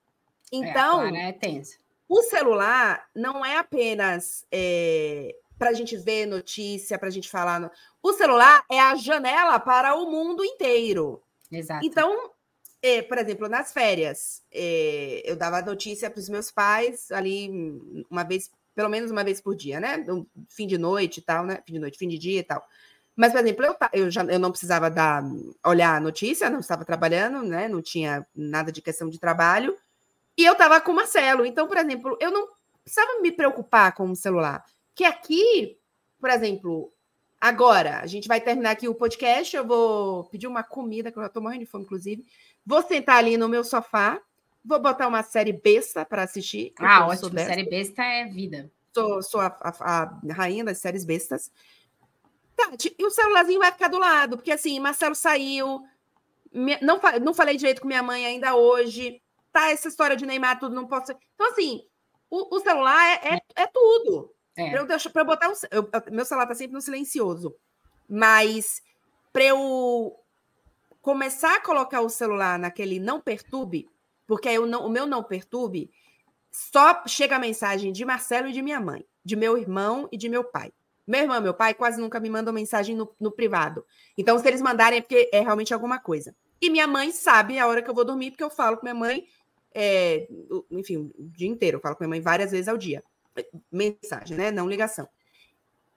É, 0.52 0.58
então, 0.58 1.04
é, 1.04 1.30
é 1.30 1.62
o 2.08 2.22
celular 2.24 3.06
não 3.14 3.46
é 3.46 3.58
apenas 3.58 4.46
é, 4.52 5.36
para 5.58 5.72
a 5.72 5.74
gente 5.74 5.98
ver 5.98 6.26
notícia, 6.26 6.98
para 6.98 7.10
a 7.10 7.12
gente 7.12 7.30
falar. 7.30 7.60
No... 7.60 7.72
O 8.02 8.14
celular 8.14 8.64
é 8.72 8.80
a 8.80 8.96
janela 8.96 9.60
para 9.60 9.96
o 9.96 10.10
mundo 10.10 10.44
inteiro. 10.44 11.22
Exato. 11.52 11.86
Então, 11.86 12.32
é, 12.82 13.02
por 13.02 13.18
exemplo, 13.18 13.50
nas 13.50 13.74
férias, 13.74 14.44
é, 14.52 15.22
eu 15.26 15.36
dava 15.36 15.62
notícia 15.62 16.10
para 16.10 16.20
os 16.20 16.30
meus 16.30 16.52
pais 16.52 17.12
ali 17.12 17.50
uma 18.10 18.24
vez, 18.24 18.52
pelo 18.76 18.90
menos 18.90 19.12
uma 19.12 19.24
vez 19.24 19.42
por 19.42 19.56
dia, 19.56 19.80
né? 19.80 20.06
Fim 20.50 20.68
de 20.68 20.78
noite 20.78 21.18
e 21.18 21.22
tal, 21.22 21.46
né? 21.46 21.62
Fim 21.66 21.74
de 21.74 21.80
noite, 21.80 21.98
fim 21.98 22.08
de 22.08 22.18
dia 22.18 22.40
e 22.40 22.44
tal. 22.44 22.66
Mas, 23.18 23.32
por 23.32 23.40
exemplo, 23.40 23.66
eu, 23.66 23.76
eu, 23.94 24.12
já, 24.12 24.24
eu 24.26 24.38
não 24.38 24.52
precisava 24.52 24.92
dar, 24.92 25.24
olhar 25.66 25.96
a 25.96 26.00
notícia, 26.00 26.52
não 26.52 26.60
estava 26.60 26.86
trabalhando, 26.86 27.42
né? 27.42 27.68
Não 27.68 27.82
tinha 27.82 28.26
nada 28.36 28.72
de 28.72 28.80
questão 28.80 29.10
de 29.10 29.20
trabalho. 29.20 29.76
E 30.38 30.46
eu 30.46 30.54
estava 30.54 30.80
com 30.80 30.92
o 30.92 30.96
Marcelo. 30.96 31.44
Então, 31.44 31.68
por 31.68 31.78
exemplo, 31.78 32.16
eu 32.22 32.30
não 32.30 32.48
precisava 32.84 33.20
me 33.20 33.32
preocupar 33.32 33.92
com 33.96 34.12
o 34.12 34.16
celular. 34.16 34.64
Que 34.94 35.04
aqui, 35.04 35.80
por 36.20 36.30
exemplo, 36.30 36.94
agora, 37.42 38.02
a 38.02 38.06
gente 38.06 38.28
vai 38.28 38.40
terminar 38.40 38.70
aqui 38.70 38.88
o 38.88 38.94
podcast. 38.94 39.56
Eu 39.56 39.66
vou 39.66 40.26
pedir 40.26 40.46
uma 40.46 40.62
comida, 40.62 41.12
que 41.12 41.18
eu 41.18 41.24
já 41.24 41.28
estou 41.28 41.42
morrendo 41.42 41.62
de 41.62 41.72
fome, 41.72 41.86
inclusive. 41.86 42.24
Vou 42.68 42.82
sentar 42.82 43.20
ali 43.20 43.38
no 43.38 43.48
meu 43.48 43.64
sofá. 43.64 44.22
Vou 44.64 44.78
botar 44.82 45.08
uma 45.08 45.24
série 45.24 45.54
besta 45.54 46.06
para 46.06 46.24
assistir. 46.24 46.74
Ah, 46.78 47.08
ótimo. 47.08 47.40
Série 47.40 47.64
besta 47.64 48.04
é 48.04 48.26
vida. 48.26 48.70
Sou, 48.94 49.24
sou 49.24 49.40
a, 49.40 49.48
a, 49.62 50.04
a 50.04 50.34
rainha 50.34 50.66
das 50.66 50.80
séries 50.80 51.06
bestas. 51.06 51.50
Tati, 52.58 52.94
e 53.00 53.06
o 53.06 53.10
celularzinho 53.10 53.60
vai 53.60 53.72
ficar 53.72 53.88
do 53.88 53.98
lado, 53.98 54.36
porque 54.36 54.52
assim, 54.52 54.80
Marcelo 54.82 55.16
saiu, 55.16 55.82
não, 56.82 57.00
não 57.22 57.34
falei 57.34 57.56
direito 57.56 57.82
com 57.82 57.88
minha 57.88 58.04
mãe 58.04 58.26
ainda 58.26 58.56
hoje, 58.56 59.22
tá? 59.54 59.72
Essa 59.72 59.88
história 59.88 60.18
de 60.18 60.26
Neymar, 60.26 60.60
tudo 60.60 60.76
não 60.76 60.88
posso. 60.88 61.14
Então, 61.36 61.50
assim, 61.52 61.86
o, 62.30 62.54
o 62.54 62.60
celular 62.60 63.08
é, 63.24 63.36
é, 63.36 63.64
é 63.64 63.68
tudo. 63.68 64.34
É. 64.58 64.72
Para 64.72 64.80
eu, 64.80 64.88
deixar, 64.88 65.12
eu 65.16 65.26
botar 65.26 65.50
um, 65.50 65.54
eu, 65.72 65.90
meu 66.12 66.26
celular 66.26 66.48
tá 66.48 66.56
sempre 66.56 66.74
no 66.74 66.82
silencioso, 66.82 67.56
mas 68.10 68.82
para 69.32 69.46
eu 69.46 70.20
começar 71.08 71.56
a 71.56 71.62
colocar 71.62 72.02
o 72.02 72.10
celular 72.10 72.60
naquele 72.60 73.00
não 73.00 73.22
perturbe, 73.22 73.88
porque 74.28 74.50
eu 74.50 74.66
não, 74.66 74.86
o 74.86 74.90
meu 74.90 75.08
não 75.08 75.24
perturbe, 75.24 75.90
só 76.52 77.02
chega 77.08 77.38
a 77.38 77.40
mensagem 77.40 77.94
de 77.94 78.04
Marcelo 78.04 78.50
e 78.50 78.52
de 78.52 78.62
minha 78.62 78.78
mãe, 78.78 79.06
de 79.24 79.34
meu 79.38 79.58
irmão 79.58 80.10
e 80.12 80.18
de 80.18 80.28
meu 80.28 80.44
pai. 80.44 80.70
Meu 81.08 81.22
irmão 81.22 81.38
e 81.38 81.42
meu 81.42 81.54
pai 81.54 81.74
quase 81.74 81.98
nunca 81.98 82.20
me 82.20 82.30
mandam 82.30 82.54
mensagem 82.54 82.94
no, 82.94 83.10
no, 83.22 83.32
privado. 83.32 83.86
Então, 84.18 84.38
se 84.38 84.46
eles 84.50 84.62
mandarem, 84.62 85.00
é 85.00 85.02
porque 85.02 85.30
é 85.32 85.40
realmente 85.40 85.74
alguma 85.74 85.98
coisa. 85.98 86.36
E 86.62 86.70
minha 86.70 86.86
mãe 86.86 87.10
sabe 87.14 87.58
a 87.58 87.68
hora 87.68 87.82
que 87.82 87.90
eu 87.90 87.96
vou 87.96 88.04
dormir, 88.04 88.32
porque 88.32 88.44
eu 88.44 88.50
falo 88.50 88.76
com 88.76 88.84
minha 88.84 88.94
mãe, 88.94 89.26
é, 89.74 90.28
enfim, 90.70 91.10
o 91.18 91.30
dia 91.30 91.48
inteiro. 91.48 91.78
Eu 91.78 91.82
falo 91.82 91.96
com 91.96 92.04
minha 92.04 92.10
mãe 92.10 92.20
várias 92.20 92.52
vezes 92.52 92.68
ao 92.68 92.78
dia. 92.78 93.02
Mensagem, 93.72 94.36
né? 94.36 94.52
Não 94.52 94.68
ligação. 94.68 95.08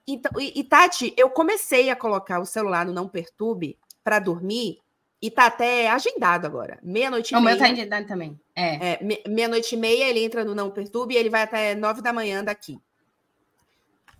Então, 0.07 0.31
e, 0.39 0.57
e 0.57 0.63
Tati, 0.63 1.13
eu 1.17 1.29
comecei 1.29 1.89
a 1.89 1.97
colocar 1.97 2.39
o 2.39 2.45
celular 2.45 2.85
no 2.85 2.93
Não 2.93 3.09
Perturbe 3.09 3.77
para 4.01 4.19
dormir 4.19 4.80
e 5.21 5.29
tá 5.29 5.45
até 5.45 5.89
agendado 5.89 6.47
agora. 6.47 6.79
Meia-noite 6.81 7.33
e 7.33 7.35
meia. 7.35 7.41
O 7.41 7.49
meu 7.49 7.57
tá 7.57 7.71
agendado 7.71 8.07
também. 8.07 8.39
É. 8.55 8.93
é 8.93 8.99
Meia-noite 9.27 9.75
e 9.75 9.77
meia, 9.77 10.09
ele 10.09 10.23
entra 10.23 10.43
no 10.43 10.55
Não 10.55 10.71
Perturbe 10.71 11.13
e 11.13 11.17
ele 11.17 11.29
vai 11.29 11.43
até 11.43 11.75
nove 11.75 12.01
da 12.01 12.11
manhã 12.11 12.43
daqui. 12.43 12.79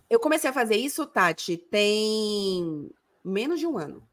Eu 0.08 0.20
comecei 0.20 0.48
a 0.48 0.52
fazer 0.52 0.76
isso, 0.76 1.06
Tati, 1.06 1.56
tem 1.56 2.90
menos 3.24 3.58
de 3.58 3.66
um 3.66 3.78
ano. 3.78 4.06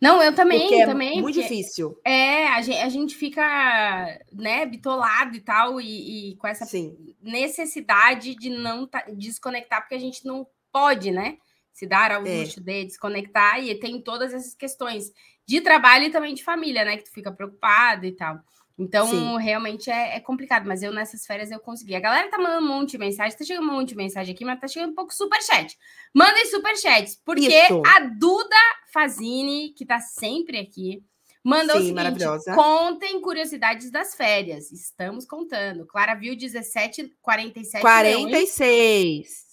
Não, 0.00 0.22
eu 0.22 0.34
também, 0.34 0.60
porque 0.60 0.74
é 0.76 0.86
também. 0.86 1.20
Muito 1.20 1.40
difícil. 1.40 1.98
É, 2.04 2.48
a 2.48 2.62
gente, 2.62 2.78
a 2.78 2.88
gente 2.88 3.14
fica, 3.14 4.18
né, 4.32 4.64
bitolado 4.64 5.36
e 5.36 5.40
tal, 5.40 5.80
e, 5.80 6.30
e 6.30 6.36
com 6.36 6.46
essa 6.46 6.64
Sim. 6.64 7.14
necessidade 7.22 8.34
de 8.34 8.48
não 8.48 8.88
desconectar, 9.14 9.82
porque 9.82 9.94
a 9.94 10.00
gente 10.00 10.26
não 10.26 10.46
pode, 10.72 11.10
né? 11.10 11.36
Se 11.80 11.86
dar 11.86 12.12
ao 12.12 12.26
É. 12.26 12.40
luxo 12.42 12.60
de 12.60 12.84
desconectar, 12.84 13.58
e 13.58 13.74
tem 13.74 13.98
todas 14.02 14.34
essas 14.34 14.54
questões 14.54 15.10
de 15.48 15.62
trabalho 15.62 16.04
e 16.04 16.10
também 16.10 16.34
de 16.34 16.44
família, 16.44 16.84
né? 16.84 16.98
Que 16.98 17.04
tu 17.04 17.10
fica 17.10 17.32
preocupado 17.32 18.04
e 18.04 18.12
tal. 18.12 18.38
Então, 18.78 19.06
Sim. 19.08 19.38
realmente 19.38 19.90
é, 19.90 20.16
é 20.16 20.20
complicado, 20.20 20.66
mas 20.68 20.82
eu 20.82 20.92
nessas 20.92 21.24
férias 21.24 21.50
eu 21.50 21.58
consegui. 21.58 21.94
A 21.94 22.00
galera 22.00 22.28
tá 22.28 22.36
mandando 22.36 22.66
um 22.66 22.68
monte 22.68 22.90
de 22.92 22.98
mensagem, 22.98 23.34
tá 23.36 23.44
chegando 23.44 23.64
um 23.66 23.72
monte 23.72 23.88
de 23.90 23.96
mensagem 23.96 24.34
aqui, 24.34 24.44
mas 24.44 24.60
tá 24.60 24.68
chegando 24.68 24.90
um 24.90 24.94
pouco 24.94 25.14
superchat. 25.14 25.74
Mandem 26.14 26.44
superchats, 26.50 27.16
porque 27.24 27.48
Isso. 27.48 27.82
a 27.86 28.00
Duda 28.00 28.56
Fazini, 28.92 29.70
que 29.74 29.86
tá 29.86 30.00
sempre 30.00 30.58
aqui, 30.58 31.02
mandou 31.42 31.76
o 31.76 31.78
Sim, 31.78 31.86
seguinte: 31.86 31.96
maravilhosa. 31.96 32.54
contem 32.54 33.18
curiosidades 33.22 33.90
das 33.90 34.14
férias. 34.14 34.70
Estamos 34.70 35.24
contando. 35.24 35.86
Clara 35.86 36.14
viu 36.14 36.36
17, 36.36 37.16
47 37.22 37.82
leões. 37.82 38.22
46. 38.24 39.49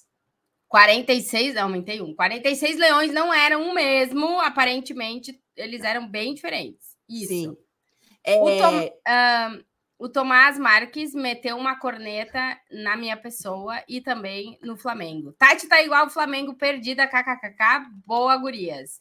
46, 0.67 1.53
não, 1.55 1.63
aumentei 1.63 2.01
um. 2.01 2.13
46 2.15 2.77
leões 2.77 3.12
não 3.13 3.33
eram 3.33 3.69
o 3.69 3.74
mesmo, 3.74 4.39
aparentemente, 4.41 5.39
eles 5.55 5.81
eram 5.83 6.07
bem 6.07 6.33
diferentes. 6.33 6.95
Isso. 7.09 7.27
Sim. 7.29 7.57
O, 8.39 8.50
É, 8.50 8.57
Tom- 8.57 8.91
ahn, 9.07 9.63
o 9.97 10.09
Tomás 10.09 10.59
Marques 10.59 11.13
meteu 11.13 11.55
uma 11.57 11.79
corneta 11.79 12.59
na 12.69 12.97
minha 12.97 13.15
pessoa 13.15 13.81
e 13.88 14.01
também 14.01 14.59
no 14.62 14.75
Flamengo. 14.77 15.33
Tati 15.39 15.67
tá 15.67 15.81
igual 15.81 16.07
o 16.07 16.09
Flamengo, 16.09 16.53
perdida, 16.53 17.07
kkkk, 17.07 17.86
boa, 18.05 18.36
gurias. 18.38 19.00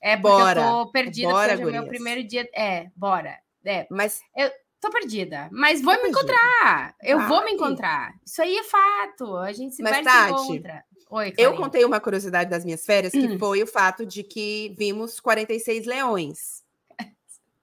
É 0.00 0.16
porque 0.16 0.28
Bora, 0.36 0.60
eu 0.60 0.64
tô 0.64 0.90
perdida, 0.92 1.28
bora, 1.28 1.48
porque 1.52 1.64
hoje 1.66 1.76
é 1.76 1.80
meu 1.80 1.88
primeiro 1.88 2.24
dia. 2.24 2.48
É, 2.54 2.86
bora. 2.96 3.38
É, 3.66 3.86
Mas 3.90 4.20
tô 4.80 4.90
perdida, 4.90 5.48
mas 5.52 5.80
vou 5.82 5.94
Tô 5.94 6.02
me 6.02 6.10
perdida. 6.12 6.32
encontrar. 6.32 6.94
Eu 7.02 7.20
vou 7.28 7.44
me 7.44 7.52
encontrar. 7.52 8.14
Isso 8.24 8.40
aí 8.42 8.56
é 8.56 8.64
fato. 8.64 9.36
A 9.36 9.52
gente 9.52 9.74
se 9.74 9.82
Mas, 9.82 9.92
perde 9.92 10.04
Tati, 10.08 10.30
encontra. 10.42 10.84
Oi, 11.10 11.34
eu 11.36 11.56
contei 11.56 11.84
uma 11.84 11.98
curiosidade 12.00 12.48
das 12.48 12.64
minhas 12.64 12.84
férias, 12.84 13.12
que 13.12 13.26
Hum. 13.26 13.38
foi 13.38 13.62
o 13.62 13.66
fato 13.66 14.06
de 14.06 14.22
que 14.22 14.74
vimos 14.78 15.18
46 15.20 15.84
leões. 15.86 16.62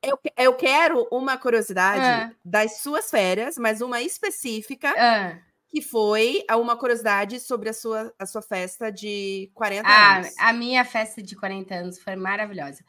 Eu, 0.03 0.19
eu 0.37 0.53
quero 0.53 1.07
uma 1.11 1.37
curiosidade 1.37 2.01
Ah. 2.01 2.31
das 2.45 2.77
suas 2.79 3.09
férias, 3.09 3.57
mas 3.57 3.81
uma 3.81 4.01
específica, 4.01 4.93
Ah, 4.97 5.37
que 5.69 5.81
foi 5.81 6.43
uma 6.51 6.77
curiosidade 6.77 7.39
sobre 7.39 7.69
a 7.69 7.73
sua, 7.73 8.13
a 8.19 8.25
sua 8.25 8.41
festa 8.41 8.91
de 8.91 9.49
40 9.53 9.87
Ah, 9.89 10.17
anos. 10.17 10.33
a 10.37 10.53
minha 10.53 10.85
festa 10.85 11.21
de 11.21 11.35
40 11.35 11.73
anos 11.75 11.99
foi 11.99 12.15
maravilhosa. 12.15 12.83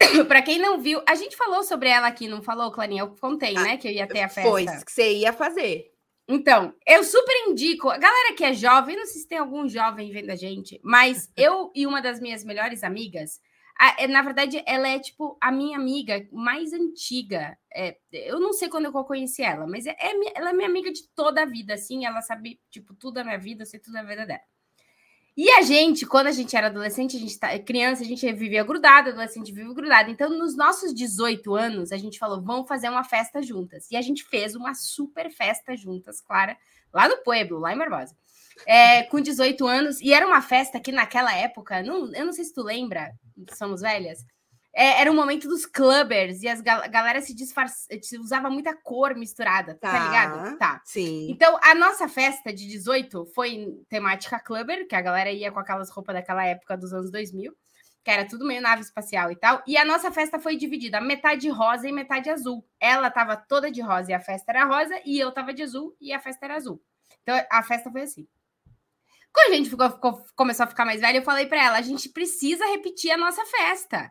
Para 0.28 0.42
quem 0.42 0.58
não 0.58 0.80
viu, 0.80 1.02
a 1.06 1.14
gente 1.14 1.36
falou 1.36 1.62
sobre 1.62 1.88
ela 1.88 2.06
aqui, 2.06 2.26
não 2.26 2.42
falou, 2.42 2.70
Clarinha? 2.72 3.02
Eu 3.02 3.14
contei, 3.16 3.56
Ah, 3.56 3.62
né, 3.62 3.76
que 3.76 3.86
eu 3.88 3.92
ia 3.92 4.06
ter 4.06 4.20
a 4.22 4.28
festa. 4.28 4.48
Foi 4.50 4.64
que 4.64 4.92
você 4.92 5.12
ia 5.18 5.32
fazer. 5.32 5.90
Então, 6.28 6.72
eu 6.86 7.02
super 7.02 7.34
indico. 7.48 7.90
A 7.90 7.98
galera 7.98 8.34
que 8.34 8.44
é 8.44 8.54
jovem, 8.54 8.96
não 8.96 9.04
sei 9.04 9.20
se 9.20 9.28
tem 9.28 9.38
algum 9.38 9.68
jovem 9.68 10.10
vendo 10.12 10.30
a 10.30 10.36
gente, 10.36 10.80
mas 10.82 11.30
eu 11.36 11.70
e 11.74 11.86
uma 11.86 12.00
das 12.00 12.20
minhas 12.20 12.44
melhores 12.44 12.84
amigas, 12.84 13.40
a- 13.78 13.96
é, 14.02 14.06
na 14.06 14.22
verdade, 14.22 14.62
ela 14.66 14.88
é 14.88 14.98
tipo 14.98 15.36
a 15.40 15.50
minha 15.50 15.76
amiga 15.76 16.26
mais 16.32 16.72
antiga. 16.72 17.58
É, 17.74 17.96
eu 18.12 18.38
não 18.38 18.52
sei 18.52 18.68
quando 18.68 18.84
eu 18.86 18.92
conheci 19.04 19.42
ela, 19.42 19.66
mas 19.66 19.86
é, 19.86 19.96
é 19.98 20.12
ela 20.36 20.50
é 20.50 20.52
minha 20.52 20.68
amiga 20.68 20.92
de 20.92 21.02
toda 21.14 21.42
a 21.42 21.46
vida, 21.46 21.74
assim. 21.74 22.06
Ela 22.06 22.20
sabe, 22.22 22.60
tipo, 22.70 22.94
tudo 22.94 23.14
da 23.14 23.24
minha 23.24 23.38
vida, 23.38 23.62
eu 23.62 23.66
sei 23.66 23.80
tudo 23.80 23.94
da 23.94 24.02
vida 24.02 24.24
dela. 24.24 24.40
E 25.42 25.48
a 25.52 25.62
gente, 25.62 26.04
quando 26.04 26.26
a 26.26 26.32
gente 26.32 26.54
era 26.54 26.66
adolescente, 26.66 27.16
a 27.16 27.18
gente 27.18 27.38
tá, 27.38 27.58
criança, 27.58 28.02
a 28.02 28.06
gente 28.06 28.30
vivia 28.30 28.62
grudado, 28.62 29.08
adolescente 29.08 29.50
vive 29.50 29.72
grudado. 29.72 30.10
Então, 30.10 30.28
nos 30.28 30.54
nossos 30.54 30.92
18 30.92 31.54
anos, 31.54 31.92
a 31.92 31.96
gente 31.96 32.18
falou, 32.18 32.42
vamos 32.42 32.68
fazer 32.68 32.90
uma 32.90 33.02
festa 33.02 33.40
juntas. 33.40 33.90
E 33.90 33.96
a 33.96 34.02
gente 34.02 34.22
fez 34.22 34.54
uma 34.54 34.74
super 34.74 35.30
festa 35.30 35.74
juntas, 35.74 36.20
Clara, 36.20 36.58
lá 36.92 37.08
no 37.08 37.16
Pueblo, 37.22 37.58
lá 37.58 37.72
em 37.72 37.78
Barbosa. 37.78 38.14
É, 38.66 39.04
com 39.04 39.18
18 39.18 39.66
anos, 39.66 39.98
e 40.02 40.12
era 40.12 40.26
uma 40.26 40.42
festa 40.42 40.78
que 40.78 40.92
naquela 40.92 41.34
época, 41.34 41.82
não, 41.82 42.14
eu 42.14 42.26
não 42.26 42.34
sei 42.34 42.44
se 42.44 42.52
tu 42.52 42.62
lembra, 42.62 43.10
somos 43.56 43.80
velhas, 43.80 44.22
é, 44.72 45.00
era 45.00 45.10
um 45.10 45.14
momento 45.14 45.48
dos 45.48 45.66
clubbers, 45.66 46.42
e 46.42 46.48
as 46.48 46.60
gal 46.60 46.88
galera 46.90 47.20
se 47.20 47.34
disfarçava, 47.34 47.88
usava 48.20 48.48
muita 48.50 48.74
cor 48.74 49.14
misturada, 49.16 49.74
tá, 49.74 49.90
Tá. 49.90 50.04
ligado? 50.06 50.58
Tá. 50.58 50.80
Sim. 50.84 51.28
Então, 51.30 51.58
a 51.62 51.74
nossa 51.74 52.08
festa 52.08 52.52
de 52.52 52.66
18 52.68 53.26
foi 53.34 53.50
em 53.50 53.84
temática 53.88 54.38
clubber, 54.38 54.86
que 54.86 54.94
a 54.94 55.00
galera 55.00 55.30
ia 55.30 55.50
com 55.50 55.58
aquelas 55.58 55.90
roupas 55.90 56.14
daquela 56.14 56.44
época 56.44 56.76
dos 56.76 56.92
anos 56.92 57.10
2000, 57.10 57.52
que 58.04 58.10
era 58.10 58.24
tudo 58.26 58.46
meio 58.46 58.62
nave 58.62 58.80
espacial 58.82 59.30
e 59.30 59.36
tal. 59.36 59.62
E 59.66 59.76
a 59.76 59.84
nossa 59.84 60.10
festa 60.10 60.38
foi 60.38 60.56
dividida, 60.56 61.00
metade 61.00 61.48
rosa 61.50 61.86
e 61.88 61.92
metade 61.92 62.30
azul. 62.30 62.64
Ela 62.80 63.10
tava 63.10 63.36
toda 63.36 63.70
de 63.70 63.80
rosa 63.82 64.10
e 64.12 64.14
a 64.14 64.20
festa 64.20 64.52
era 64.52 64.64
rosa, 64.64 64.98
e 65.04 65.18
eu 65.18 65.30
tava 65.32 65.52
de 65.52 65.62
azul 65.62 65.94
e 66.00 66.12
a 66.12 66.18
festa 66.20 66.46
era 66.46 66.54
azul. 66.56 66.80
Então, 67.22 67.38
a 67.50 67.62
festa 67.62 67.90
foi 67.90 68.02
assim. 68.02 68.26
Quando 69.32 69.52
a 69.52 69.56
gente 69.56 69.70
ficou- 69.70 69.90
ficou- 69.90 70.24
começou 70.34 70.64
a 70.64 70.66
ficar 70.66 70.84
mais 70.84 71.00
velha, 71.00 71.18
eu 71.18 71.22
falei 71.22 71.46
para 71.46 71.62
ela: 71.62 71.76
a 71.78 71.82
gente 71.82 72.08
precisa 72.08 72.64
repetir 72.66 73.10
a 73.10 73.16
nossa 73.16 73.44
festa. 73.44 74.10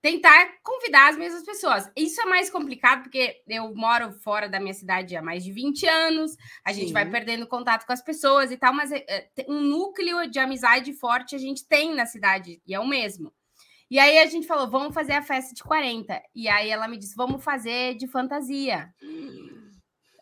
Tentar 0.00 0.48
convidar 0.62 1.10
as 1.10 1.16
mesmas 1.16 1.44
pessoas. 1.44 1.90
Isso 1.96 2.20
é 2.20 2.24
mais 2.24 2.48
complicado 2.48 3.02
porque 3.02 3.42
eu 3.48 3.74
moro 3.74 4.12
fora 4.12 4.48
da 4.48 4.60
minha 4.60 4.74
cidade 4.74 5.16
há 5.16 5.22
mais 5.22 5.42
de 5.42 5.52
20 5.52 5.86
anos, 5.86 6.36
a 6.64 6.72
gente 6.72 6.88
Sim. 6.88 6.92
vai 6.92 7.10
perdendo 7.10 7.48
contato 7.48 7.84
com 7.84 7.92
as 7.92 8.02
pessoas 8.02 8.52
e 8.52 8.56
tal, 8.56 8.72
mas 8.72 8.92
é, 8.92 9.28
tem 9.34 9.46
um 9.48 9.60
núcleo 9.60 10.30
de 10.30 10.38
amizade 10.38 10.92
forte 10.92 11.34
a 11.34 11.38
gente 11.38 11.66
tem 11.66 11.94
na 11.94 12.06
cidade, 12.06 12.62
e 12.66 12.74
é 12.74 12.78
o 12.78 12.86
mesmo. 12.86 13.32
E 13.90 13.98
aí 13.98 14.18
a 14.18 14.26
gente 14.26 14.46
falou, 14.46 14.68
vamos 14.68 14.92
fazer 14.92 15.12
a 15.12 15.22
festa 15.22 15.54
de 15.54 15.62
40. 15.62 16.20
E 16.34 16.46
aí 16.46 16.68
ela 16.68 16.86
me 16.86 16.98
disse, 16.98 17.14
vamos 17.16 17.42
fazer 17.42 17.94
de 17.96 18.06
fantasia. 18.06 18.92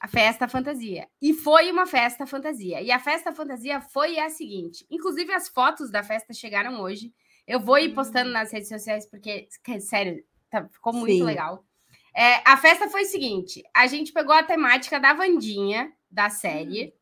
A 0.01 0.07
festa 0.07 0.47
fantasia. 0.47 1.09
E 1.21 1.35
foi 1.35 1.71
uma 1.73 1.85
festa 1.85 2.27
fantasia. 2.27 2.81
E 2.81 2.93
a 2.93 2.99
festa 2.99 3.33
fantasia 3.33 3.81
foi 3.81 4.19
a 4.21 4.31
seguinte: 4.31 4.87
inclusive 4.89 5.33
as 5.33 5.49
fotos 5.49 5.91
da 5.91 6.03
festa 6.03 6.33
chegaram 6.33 6.81
hoje. 6.81 7.13
Eu 7.47 7.61
vou 7.61 7.79
ir 7.79 7.95
postando 7.95 8.31
nas 8.31 8.53
redes 8.53 8.69
sociais, 8.69 9.07
porque, 9.07 9.49
que- 9.63 9.81
sério, 9.81 10.25
tá- 10.51 10.69
ficou 10.69 10.93
muito 10.93 11.13
Sim. 11.13 11.23
legal. 11.23 11.65
É, 12.15 12.43
a 12.45 12.57
festa 12.57 12.89
foi 12.89 13.03
o 13.03 13.07
seguinte: 13.07 13.63
a 13.75 13.87
gente 13.87 14.13
pegou 14.13 14.35
a 14.35 14.43
temática 14.43 14.99
da 14.99 15.13
Vandinha, 15.13 15.93
da 16.11 16.31
série, 16.31 16.87
hum. 16.87 16.93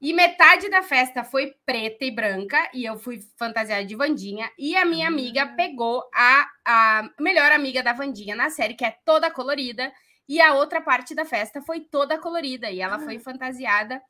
e 0.00 0.12
metade 0.12 0.68
da 0.68 0.82
festa 0.82 1.24
foi 1.24 1.54
preta 1.64 2.04
e 2.04 2.10
branca, 2.10 2.70
e 2.74 2.84
eu 2.84 2.98
fui 2.98 3.20
fantasiada 3.36 3.84
de 3.84 3.96
Vandinha, 3.96 4.50
e 4.58 4.76
a 4.76 4.84
minha 4.84 5.08
amiga 5.08 5.42
ah. 5.42 5.48
pegou 5.48 6.02
a, 6.14 6.46
a 6.64 7.10
melhor 7.18 7.50
amiga 7.52 7.82
da 7.82 7.92
Vandinha 7.92 8.36
na 8.36 8.50
série, 8.50 8.74
que 8.74 8.84
é 8.84 8.96
toda 9.04 9.30
colorida, 9.30 9.92
e 10.28 10.40
a 10.40 10.54
outra 10.54 10.80
parte 10.80 11.14
da 11.14 11.24
festa 11.24 11.62
foi 11.62 11.80
toda 11.80 12.18
colorida, 12.18 12.70
e 12.70 12.80
ela 12.80 12.98
foi 12.98 13.16
ah. 13.16 13.20
fantasiada 13.20 14.00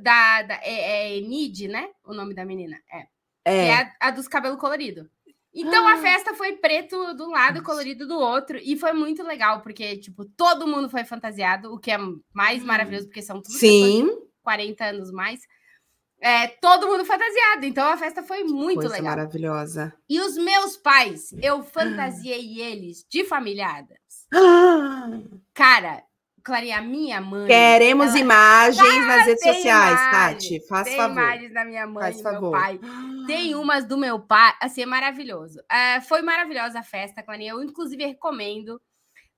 da, 0.00 0.42
da 0.42 0.54
é, 0.62 1.08
é 1.08 1.16
Enid, 1.16 1.68
né? 1.68 1.90
O 2.04 2.12
nome 2.12 2.34
da 2.34 2.44
menina. 2.44 2.76
É. 2.92 3.06
é. 3.46 3.68
É 3.68 3.74
a, 3.74 4.08
a 4.08 4.10
dos 4.10 4.26
cabelos 4.26 4.58
coloridos. 4.58 5.06
Então 5.54 5.88
ah. 5.88 5.94
a 5.94 5.98
festa 5.98 6.34
foi 6.34 6.52
preto 6.56 7.14
de 7.14 7.22
um 7.22 7.30
lado 7.30 7.58
e 7.58 7.62
colorido 7.62 8.06
do 8.06 8.18
outro. 8.18 8.58
E 8.62 8.76
foi 8.76 8.92
muito 8.92 9.22
legal, 9.22 9.62
porque, 9.62 9.96
tipo, 9.96 10.24
todo 10.24 10.66
mundo 10.66 10.90
foi 10.90 11.04
fantasiado, 11.04 11.72
o 11.72 11.78
que 11.78 11.90
é 11.90 11.98
mais 12.32 12.62
hum. 12.62 12.66
maravilhoso, 12.66 13.06
porque 13.06 13.22
são 13.22 13.40
todos 13.40 13.58
Sim. 13.58 14.06
40 14.42 14.84
anos 14.84 15.10
mais. 15.10 15.40
É, 16.20 16.48
todo 16.48 16.88
mundo 16.88 17.04
fantasiado. 17.04 17.64
Então 17.64 17.88
a 17.88 17.96
festa 17.96 18.22
foi 18.22 18.44
muito 18.44 18.80
Coisa 18.80 18.96
legal. 18.96 19.16
maravilhosa. 19.16 19.94
E 20.08 20.20
os 20.20 20.36
meus 20.36 20.76
pais, 20.76 21.32
eu 21.40 21.62
fantasiei 21.62 22.60
eles 22.60 23.06
de 23.08 23.24
familiadas. 23.24 23.98
Ah. 24.34 25.10
Cara, 25.54 26.02
Clarinha, 26.46 26.78
a 26.78 26.80
minha 26.80 27.20
mãe. 27.20 27.48
Queremos 27.48 28.10
ela... 28.10 28.18
imagens 28.20 28.80
ah, 28.80 29.06
nas 29.06 29.26
redes 29.26 29.42
sociais, 29.42 30.00
imagens, 30.00 30.10
Tati. 30.12 30.68
Faz 30.68 30.86
tem 30.86 30.96
favor. 30.96 31.20
imagens 31.20 31.52
da 31.52 31.64
minha 31.64 31.86
mãe 31.88 32.02
Faz 32.04 32.20
e 32.20 32.22
favor. 32.22 32.40
meu 32.40 32.50
pai. 32.52 32.80
Tem 33.26 33.54
umas 33.56 33.84
do 33.84 33.98
meu 33.98 34.20
pai. 34.20 34.54
Assim, 34.62 34.82
é 34.82 34.86
maravilhoso. 34.86 35.60
É, 35.68 36.00
foi 36.02 36.22
maravilhosa 36.22 36.78
a 36.78 36.82
festa, 36.84 37.20
Clarinha. 37.20 37.50
Eu, 37.50 37.64
inclusive, 37.64 38.06
recomendo 38.06 38.80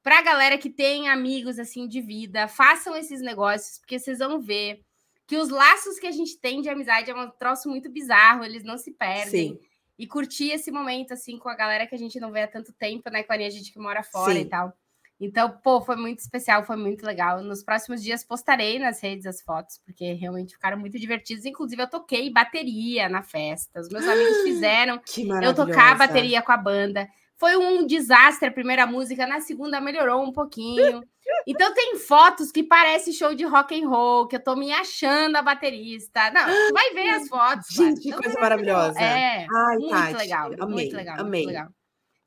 para 0.03 0.19
a 0.19 0.23
galera 0.23 0.59
que 0.59 0.69
tem 0.69 1.09
amigos 1.09 1.59
assim 1.59 1.89
de 1.89 2.03
vida, 2.03 2.47
façam 2.47 2.95
esses 2.95 3.23
negócios, 3.23 3.79
porque 3.79 3.99
vocês 3.99 4.19
vão 4.19 4.39
ver 4.39 4.83
que 5.27 5.39
os 5.39 5.49
laços 5.49 5.99
que 5.99 6.07
a 6.07 6.13
gente 6.13 6.39
tem 6.39 6.61
de 6.61 6.69
amizade 6.69 7.11
é 7.11 7.15
um 7.15 7.31
troço 7.31 7.71
muito 7.71 7.91
bizarro, 7.91 8.45
eles 8.45 8.65
não 8.65 8.77
se 8.77 8.93
perdem. 8.93 9.55
Sim. 9.55 9.61
E 9.99 10.07
curtir 10.07 10.51
esse 10.51 10.71
momento 10.71 11.15
assim 11.15 11.39
com 11.39 11.49
a 11.49 11.55
galera 11.55 11.87
que 11.87 11.95
a 11.95 11.99
gente 11.99 12.21
não 12.21 12.31
vê 12.31 12.43
há 12.43 12.49
tanto 12.49 12.71
tempo, 12.75 13.09
né, 13.09 13.23
Clarinha? 13.23 13.49
A 13.49 13.53
gente 13.53 13.73
que 13.73 13.79
mora 13.79 14.03
fora 14.03 14.35
Sim. 14.35 14.41
e 14.41 14.45
tal. 14.45 14.75
Então, 15.21 15.51
pô, 15.51 15.81
foi 15.81 15.97
muito 15.97 16.21
especial, 16.21 16.65
foi 16.65 16.77
muito 16.77 17.05
legal. 17.05 17.43
Nos 17.43 17.63
próximos 17.65 18.03
dias 18.03 18.25
postarei 18.25 18.79
nas 18.79 19.01
redes 19.03 19.27
as 19.27 19.43
fotos, 19.43 19.81
porque 19.85 20.13
realmente 20.13 20.55
ficaram 20.55 20.79
muito 20.79 20.99
divertidos. 20.99 21.45
Inclusive, 21.45 21.83
eu 21.83 21.91
toquei 21.91 22.31
bateria 22.31 23.09
na 23.09 23.23
festa. 23.23 23.81
Os 23.81 23.89
meus 23.89 24.07
amigos 24.07 24.43
fizeram 24.43 25.01
eu 25.43 25.55
tocar 25.55 25.99
bateria 25.99 26.41
com 26.41 26.53
a 26.53 26.57
banda. 26.57 27.09
Foi 27.37 27.57
um 27.57 27.87
desastre 27.87 28.49
a 28.49 28.53
primeira 28.53 28.85
música, 28.85 29.27
na 29.27 29.41
segunda 29.41 29.81
melhorou 29.81 30.25
um 30.25 30.33
pouquinho. 30.33 31.03
Então 31.47 31.73
tem 31.73 31.97
fotos 31.97 32.51
que 32.51 32.63
parece 32.63 33.13
show 33.13 33.35
de 33.35 33.45
rock 33.45 33.81
and 33.81 33.89
roll, 33.89 34.27
que 34.27 34.37
eu 34.37 34.43
tô 34.43 34.57
me 34.57 34.73
achando 34.73 35.37
a 35.37 35.43
baterista. 35.43 36.31
Não, 36.31 36.73
vai 36.73 36.93
ver 36.95 37.11
as 37.11 37.29
fotos. 37.29 37.67
Gente, 37.71 38.01
que 38.01 38.13
coisa 38.13 38.41
maravilhosa. 38.41 39.01
É, 39.01 39.47
Ai, 39.55 39.77
muito, 39.77 39.91
Tati, 39.91 40.17
legal, 40.17 40.51
amei, 40.59 40.75
muito 40.75 40.97
legal, 40.97 41.21
amei. 41.21 41.45
muito 41.45 41.55
legal. 41.55 41.69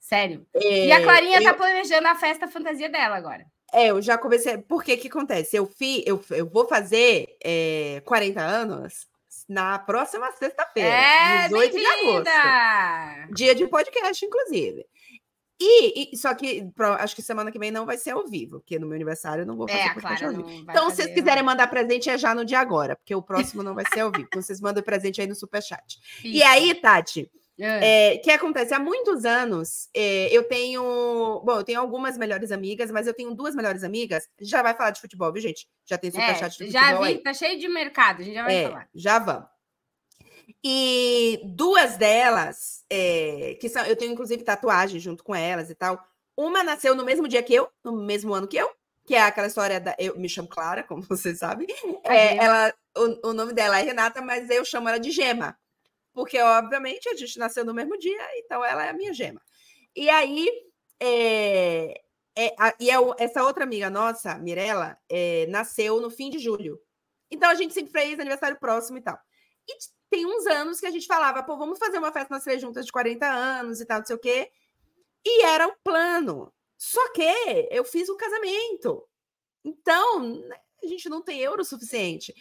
Sério. 0.02 0.46
É, 0.56 0.88
e 0.88 0.92
a 0.92 1.02
Clarinha 1.02 1.38
tá 1.38 1.50
eu... 1.50 1.52
tá 1.52 1.54
planejando 1.54 2.08
a 2.08 2.16
festa 2.16 2.48
fantasia 2.48 2.90
dela 2.90 3.16
agora. 3.16 3.46
É, 3.72 3.92
eu 3.92 4.02
já 4.02 4.18
comecei. 4.18 4.58
Por 4.58 4.84
que 4.84 4.98
que 4.98 5.08
acontece? 5.08 5.56
Eu, 5.56 5.66
fi, 5.66 6.04
eu, 6.06 6.22
eu 6.32 6.50
vou 6.50 6.68
fazer 6.68 7.38
é, 7.42 8.02
40 8.04 8.42
anos 8.42 9.08
na 9.48 9.80
próxima 9.80 10.30
sexta-feira, 10.34 10.90
é, 10.90 11.48
18 11.48 11.78
de 11.78 11.86
agosto. 11.86 13.34
Dia 13.34 13.56
de 13.56 13.68
podcast, 13.68 14.26
inclusive. 14.26 14.86
E, 15.64 16.10
e, 16.12 16.18
só 16.18 16.34
que 16.34 16.68
pro, 16.76 16.94
acho 16.94 17.16
que 17.16 17.22
semana 17.22 17.52
que 17.52 17.60
vem 17.60 17.70
não 17.70 17.86
vai 17.86 17.96
ser 17.96 18.12
ao 18.12 18.28
vivo, 18.28 18.60
porque 18.60 18.80
no 18.80 18.88
meu 18.88 18.96
aniversário 18.96 19.44
eu 19.44 19.46
não 19.46 19.56
vou 19.56 19.68
fazer 19.68 19.80
é, 19.80 19.94
podcast 19.94 20.26
ao 20.26 20.32
vivo. 20.32 20.50
Então, 20.50 20.90
se 20.90 20.96
vocês 20.96 21.14
quiserem 21.14 21.44
mandar 21.44 21.68
presente, 21.68 22.10
é 22.10 22.18
já 22.18 22.34
no 22.34 22.44
dia 22.44 22.60
agora, 22.60 22.96
porque 22.96 23.14
o 23.14 23.22
próximo 23.22 23.62
não 23.62 23.76
vai 23.76 23.86
ser 23.94 24.00
ao 24.00 24.12
vivo. 24.12 24.26
Então, 24.28 24.42
vocês 24.42 24.60
mandam 24.60 24.82
presente 24.82 25.22
aí 25.22 25.28
no 25.28 25.36
Superchat. 25.36 26.00
Isso. 26.24 26.32
E 26.42 26.44
aí, 26.44 26.74
Tati, 26.74 27.30
é. 27.64 28.16
É, 28.16 28.18
que 28.18 28.32
acontece? 28.32 28.74
Há 28.74 28.80
muitos 28.80 29.24
anos 29.24 29.88
é, 29.96 30.36
eu 30.36 30.44
tenho. 30.44 31.42
Bom, 31.46 31.58
eu 31.58 31.64
tenho 31.64 31.80
algumas 31.80 32.18
melhores 32.18 32.52
amigas, 32.52 32.90
mas 32.90 33.06
eu 33.06 33.14
tenho 33.14 33.36
duas 33.36 33.54
melhores 33.54 33.84
amigas. 33.84 34.28
Já 34.40 34.64
vai 34.64 34.74
falar 34.74 34.90
de 34.90 35.00
futebol, 35.00 35.32
viu, 35.32 35.42
gente? 35.42 35.68
Já 35.86 35.96
tem 35.96 36.10
superchat 36.10 36.46
é, 36.46 36.50
de 36.50 36.58
futebol. 36.58 36.82
Já 36.82 37.00
vi, 37.00 37.06
aí. 37.06 37.18
tá 37.20 37.34
cheio 37.34 37.60
de 37.60 37.68
mercado, 37.68 38.22
a 38.22 38.26
gente 38.26 38.34
já 38.34 38.44
vai 38.44 38.56
é, 38.56 38.64
falar. 38.64 38.90
Já 38.96 39.20
vamos. 39.20 39.48
E 40.64 41.40
duas 41.44 41.98
delas, 41.98 42.84
é, 42.90 43.56
que 43.62 43.70
são, 43.70 43.86
eu 43.86 43.96
tenho 43.96 44.12
inclusive 44.12 44.44
tatuagem 44.44 45.00
junto 45.00 45.24
com 45.24 45.36
elas 45.36 45.70
e 45.70 45.76
tal. 45.76 46.04
Uma 46.36 46.64
nasceu 46.64 46.96
no 46.96 47.06
mesmo 47.06 47.28
dia 47.28 47.44
que 47.44 47.54
eu, 47.54 47.70
no 47.84 48.04
mesmo 48.04 48.34
ano 48.34 48.48
que 48.48 48.58
eu, 48.58 48.72
que 49.06 49.14
é 49.14 49.22
aquela 49.22 49.48
história 49.48 49.80
da. 49.80 49.96
Eu 50.00 50.18
me 50.18 50.28
chamo 50.28 50.48
Clara, 50.48 50.82
como 50.82 51.04
vocês 51.08 51.38
sabem. 51.38 51.68
É, 52.04 52.38
ela, 52.38 52.74
o, 52.98 53.30
o 53.30 53.34
nome 53.34 53.54
dela 53.54 53.80
é 53.80 53.84
Renata, 53.84 54.20
mas 54.20 54.50
eu 54.50 54.66
chamo 54.66 54.90
ela 54.90 55.00
de 55.00 55.12
Gema 55.12 55.56
porque 56.14 56.40
obviamente 56.40 57.10
a 57.10 57.16
gente 57.16 57.38
nasceu 57.40 57.64
no 57.66 57.74
mesmo 57.74 57.98
dia, 57.98 58.22
então 58.38 58.64
ela 58.64 58.86
é 58.86 58.90
a 58.90 58.94
minha 58.94 59.14
gema. 59.14 59.42
E 59.96 60.10
aí, 60.10 60.50
é, 61.00 62.02
é, 62.38 62.56
a, 62.58 62.74
e 62.80 62.90
é, 62.90 62.96
essa 63.20 63.44
outra 63.44 63.64
amiga 63.64 63.90
nossa, 63.90 64.38
Mirella, 64.38 64.98
é, 65.10 65.46
nasceu 65.48 66.00
no 66.00 66.10
fim 66.10 66.30
de 66.30 66.40
julho. 66.40 66.80
Então 67.30 67.50
a 67.50 67.56
gente 67.56 67.74
sempre 67.74 67.92
fez 67.92 68.20
aniversário 68.20 68.60
próximo 68.60 68.98
e 68.98 69.02
tal. 69.02 69.18
E 69.68 69.74
tem 70.10 70.26
uns 70.26 70.46
anos 70.48 70.80
que 70.80 70.86
a 70.86 70.92
gente 70.92 71.08
falava, 71.08 71.44
pô, 71.44 71.58
vamos 71.58 71.80
fazer 71.80 71.98
uma 71.98 72.12
festa 72.12 72.34
nós 72.34 72.44
três 72.44 72.62
juntas 72.62 72.86
de 72.86 72.92
40 72.92 73.26
anos 73.26 73.80
e 73.80 73.86
tal, 73.86 74.00
não 74.00 74.06
sei 74.06 74.16
o 74.16 74.20
quê. 74.20 74.52
E 75.26 75.44
era 75.46 75.68
o 75.68 75.76
plano. 75.84 76.54
Só 76.78 77.12
que 77.14 77.22
eu 77.70 77.86
fiz 77.86 78.10
um 78.10 78.18
casamento. 78.18 79.08
Então, 79.64 80.20
né, 80.20 80.58
a 80.84 80.88
gente 80.88 81.08
não 81.10 81.22
tem 81.22 81.40
euro 81.40 81.64
suficiente 81.64 82.34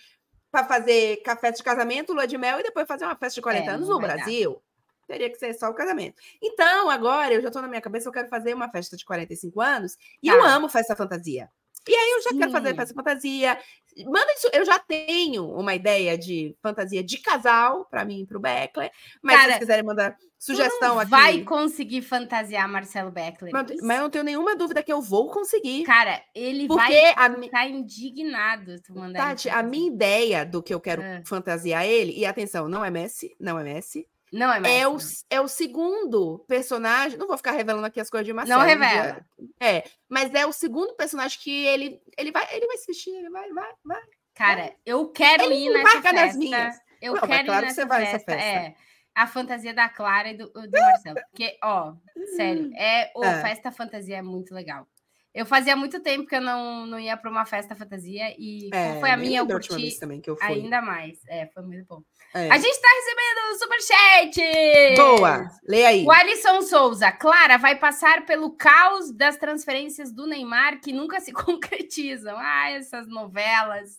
para 0.51 0.65
fazer 0.65 1.19
café 1.19 1.51
de 1.51 1.63
casamento, 1.63 2.13
lua 2.13 2.27
de 2.27 2.37
mel 2.37 2.61
e 2.61 2.63
depois 2.63 2.87
fazer 2.87 3.05
uma 3.05 3.17
festa 3.17 3.37
de 3.37 3.43
40 3.43 3.65
é, 3.65 3.75
anos 3.75 3.89
no 3.89 3.99
Brasil. 3.99 4.53
Dar. 4.53 4.71
Teria 5.07 5.31
que 5.31 5.39
ser 5.39 5.53
só 5.55 5.69
o 5.69 5.75
casamento. 5.75 6.21
Então, 6.41 6.89
agora 6.89 7.35
eu 7.35 7.41
já 7.41 7.49
estou 7.49 7.63
na 7.63 7.69
minha 7.69 7.81
cabeça, 7.81 8.09
eu 8.09 8.13
quero 8.13 8.29
fazer 8.29 8.55
uma 8.55 8.71
festa 8.71 8.97
de 8.97 9.05
45 9.05 9.61
anos 9.61 9.97
e 10.23 10.29
tá. 10.29 10.35
eu 10.35 10.45
amo 10.45 10.69
festa 10.69 10.95
fantasia. 10.95 11.51
E 11.89 11.95
aí 11.95 12.11
eu 12.11 12.23
já 12.23 12.31
Sim. 12.31 12.39
quero 12.39 12.53
fazer 12.53 12.77
festa 12.77 12.95
fantasia. 12.95 13.59
Manda 14.05 14.33
isso, 14.33 14.49
eu 14.53 14.65
já 14.65 14.79
tenho 14.79 15.49
uma 15.49 15.75
ideia 15.75 16.17
de 16.17 16.57
fantasia 16.63 17.03
de 17.03 17.19
casal 17.19 17.85
para 17.87 18.05
mim 18.05 18.23
e 18.23 18.27
para 18.27 18.39
o 18.39 18.41
Beckler. 18.41 18.91
Mas 19.23 19.37
Cara, 19.37 19.43
se 19.43 19.49
vocês 19.49 19.59
quiserem 19.61 19.85
mandar 19.85 20.17
sugestão 20.41 20.99
aqui. 20.99 21.11
Vai 21.11 21.43
conseguir 21.43 22.01
fantasiar 22.01 22.67
Marcelo 22.67 23.11
Beckler. 23.11 23.53
Mas, 23.53 23.67
mas, 23.83 23.97
eu 23.99 24.03
não 24.03 24.11
tenho 24.11 24.25
nenhuma 24.25 24.57
dúvida 24.57 24.83
que 24.83 24.93
eu 24.93 25.03
vou 25.03 25.31
conseguir. 25.31 25.85
Cara, 25.85 26.23
ele 26.35 26.67
vai 26.67 27.13
a 27.15 27.31
ficar 27.35 27.69
indignado 27.69 28.81
tu 28.83 28.95
mandar. 28.95 29.19
Tati, 29.19 29.51
a 29.51 29.63
minha 29.63 29.89
ideia 29.89 30.45
do 30.45 30.63
que 30.63 30.73
eu 30.73 30.81
quero 30.81 31.03
ah. 31.03 31.21
fantasiar 31.27 31.85
ele, 31.85 32.13
e 32.17 32.25
atenção, 32.25 32.69
não 32.69 32.85
é 32.85 32.91
Messi, 32.91 33.37
não 33.39 33.59
é 33.59 33.63
Messi. 33.63 34.07
Não 34.33 34.53
é 34.53 34.61
Messi. 34.61 34.75
É 34.75 34.89
o, 34.89 34.99
é 35.31 35.41
o 35.41 35.49
segundo 35.49 36.45
personagem. 36.47 37.19
Não 37.19 37.27
vou 37.27 37.37
ficar 37.37 37.53
revelando 37.53 37.87
aqui 37.87 38.01
as 38.01 38.09
coisas 38.09 38.27
de 38.27 38.33
Marcelo. 38.33 38.61
Não 38.61 38.67
revela. 38.67 39.25
É, 39.61 39.85
mas 40.09 40.33
é 40.35 40.47
o 40.47 40.53
segundo 40.53 40.95
personagem 40.95 41.39
que 41.41 41.67
ele, 41.67 42.01
ele, 42.17 42.31
vai, 42.31 42.47
ele 42.55 42.67
vai 42.67 42.77
se 42.77 42.87
vestir, 42.87 43.15
ele 43.15 43.31
vai, 43.31 43.51
vai, 43.53 43.73
vai. 43.85 44.03
Cara, 44.35 44.63
vai. 44.63 44.77
eu 44.87 45.09
quero 45.09 45.45
ele 45.45 45.67
ir 45.67 45.71
nessa 45.71 46.01
festa. 46.01 46.13
Nas 46.13 46.37
minhas. 46.37 46.77
Eu 47.03 47.15
não, 47.15 47.21
quero 47.27 47.47
claro 47.47 47.65
ir 47.65 47.69
nessa 47.69 47.87
festa. 47.87 48.19
festa. 48.19 48.33
É 48.33 48.75
a 49.15 49.27
fantasia 49.27 49.75
da 49.75 49.89
Clara 49.89 50.31
e 50.31 50.37
do, 50.37 50.49
do 50.49 50.71
Marcelo. 50.71 51.21
Porque, 51.31 51.59
ó, 51.63 51.95
sério, 52.37 52.71
é, 52.77 53.11
o 53.15 53.25
é. 53.25 53.43
festa 53.43 53.71
fantasia 53.71 54.17
é 54.17 54.23
muito 54.23 54.55
legal. 54.55 54.87
Eu 55.33 55.47
fazia 55.47 55.77
muito 55.77 56.01
tempo 56.01 56.27
que 56.27 56.35
eu 56.35 56.41
não, 56.41 56.87
não 56.87 56.99
ia 56.99 57.17
para 57.17 57.31
uma 57.31 57.47
festa 57.47 57.77
fantasia 57.77 58.35
e 58.37 58.69
é, 58.73 58.99
foi 58.99 59.11
a 59.11 59.17
minha, 59.17 59.41
eu 59.41 59.47
curti 59.47 59.99
também 59.99 60.21
que 60.21 60.29
eu 60.29 60.37
fui. 60.37 60.47
ainda 60.47 60.83
mais. 60.83 61.21
É, 61.29 61.47
foi 61.55 61.63
muito 61.63 61.87
bom. 61.87 62.03
É. 62.35 62.51
A 62.51 62.59
gente 62.59 62.75
está 62.75 62.89
recebendo 62.89 63.59
superchat! 63.59 64.97
Boa! 64.97 65.49
Lê 65.69 65.87
aí. 65.87 66.05
O 66.05 66.11
Alisson 66.11 66.63
Souza. 66.63 67.13
Clara, 67.13 67.59
vai 67.59 67.77
passar 67.77 68.27
pelo 68.27 68.57
caos 68.57 69.13
das 69.13 69.37
transferências 69.37 70.13
do 70.13 70.27
Neymar 70.27 70.81
que 70.81 70.93
nunca 70.93 71.21
se 71.21 71.31
concretizam. 71.33 72.37
Ah, 72.37 72.71
essas 72.71 73.07
novelas. 73.07 73.99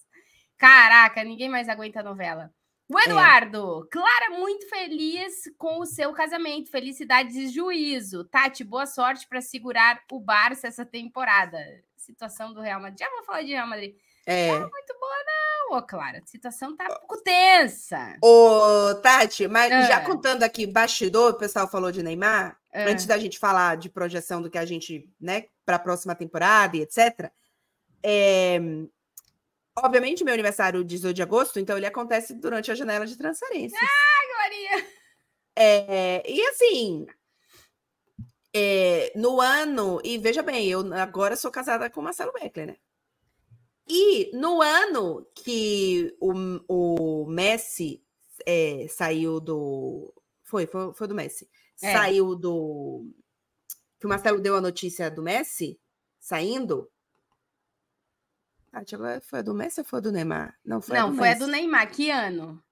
Caraca, 0.57 1.23
ninguém 1.23 1.49
mais 1.49 1.69
aguenta 1.69 2.03
novela. 2.03 2.51
O 2.93 2.99
é. 2.99 3.05
Eduardo, 3.05 3.85
é. 3.85 3.89
Clara, 3.89 4.29
muito 4.31 4.67
feliz 4.67 5.49
com 5.57 5.79
o 5.79 5.85
seu 5.85 6.11
casamento. 6.11 6.69
Felicidades 6.69 7.37
e 7.37 7.47
juízo. 7.47 8.25
Tati, 8.25 8.65
boa 8.65 8.85
sorte 8.85 9.25
para 9.29 9.39
segurar 9.39 10.01
o 10.11 10.19
Barça 10.19 10.67
essa 10.67 10.85
temporada. 10.85 11.57
Situação 11.95 12.53
do 12.53 12.59
Real 12.59 12.81
Madrid. 12.81 12.99
Já 12.99 13.09
vou 13.09 13.23
falar 13.23 13.43
de 13.43 13.51
Real 13.51 13.67
Madrid. 13.67 13.95
É. 14.25 14.51
Não 14.51 14.69
muito 14.69 14.93
boa, 14.99 15.15
não, 15.25 15.77
ô 15.77 15.81
Clara. 15.81 16.19
A 16.21 16.27
situação 16.27 16.75
tá 16.75 16.83
um 16.83 17.07
pouco 17.07 17.23
tensa. 17.23 18.17
Ô, 18.21 18.93
Tati, 18.95 19.47
mas 19.47 19.71
é. 19.71 19.87
já 19.87 20.01
contando 20.01 20.43
aqui 20.43 20.67
bastidor, 20.67 21.31
o 21.31 21.37
pessoal 21.37 21.69
falou 21.69 21.93
de 21.93 22.03
Neymar, 22.03 22.59
é. 22.73 22.91
antes 22.91 23.05
da 23.05 23.17
gente 23.17 23.39
falar 23.39 23.77
de 23.77 23.89
projeção 23.89 24.41
do 24.41 24.49
que 24.49 24.57
a 24.57 24.65
gente, 24.65 25.09
né, 25.19 25.45
para 25.65 25.77
a 25.77 25.79
próxima 25.79 26.13
temporada 26.13 26.75
e 26.75 26.81
etc. 26.81 27.31
É, 28.03 28.59
Obviamente, 29.77 30.23
meu 30.23 30.33
aniversário 30.33 30.83
18 30.83 31.15
de 31.15 31.21
agosto, 31.21 31.59
então 31.59 31.77
ele 31.77 31.85
acontece 31.85 32.33
durante 32.33 32.71
a 32.71 32.75
janela 32.75 33.05
de 33.05 33.17
transferência. 33.17 33.79
Ah, 33.81 34.37
Maria! 34.43 34.87
É, 35.55 36.29
e 36.29 36.41
assim, 36.47 37.05
é, 38.53 39.13
no 39.15 39.39
ano, 39.39 40.01
e 40.03 40.17
veja 40.17 40.41
bem, 40.41 40.67
eu 40.67 40.93
agora 40.93 41.35
sou 41.35 41.51
casada 41.51 41.89
com 41.89 42.01
Marcelo 42.01 42.33
Beckler, 42.33 42.67
né? 42.67 42.77
E 43.87 44.31
no 44.33 44.61
ano 44.61 45.25
que 45.35 46.15
o, 46.19 46.31
o 46.67 47.25
Messi 47.27 48.03
é, 48.45 48.87
saiu 48.89 49.39
do. 49.39 50.13
Foi, 50.43 50.65
foi, 50.65 50.93
foi 50.93 51.07
do 51.07 51.15
Messi. 51.15 51.49
É. 51.81 51.93
Saiu 51.93 52.35
do. 52.35 53.05
Que 53.99 54.05
o 54.05 54.09
Marcelo 54.09 54.39
deu 54.39 54.55
a 54.55 54.61
notícia 54.61 55.09
do 55.09 55.21
Messi 55.21 55.79
saindo. 56.19 56.89
Ah, 58.73 58.83
agora 58.93 59.19
foi 59.21 59.39
a 59.39 59.41
do 59.41 59.53
Messi 59.53 59.81
ou 59.81 59.85
foi 59.85 59.99
a 59.99 60.01
do 60.01 60.11
Neymar? 60.11 60.55
Não, 60.65 60.81
foi 60.81 60.97
Não, 60.97 61.07
a 61.07 61.11
do 61.11 61.17
foi 61.17 61.29
a 61.29 61.33
do 61.33 61.47
Neymar. 61.47 61.91
Que 61.91 62.09
ano? 62.09 62.63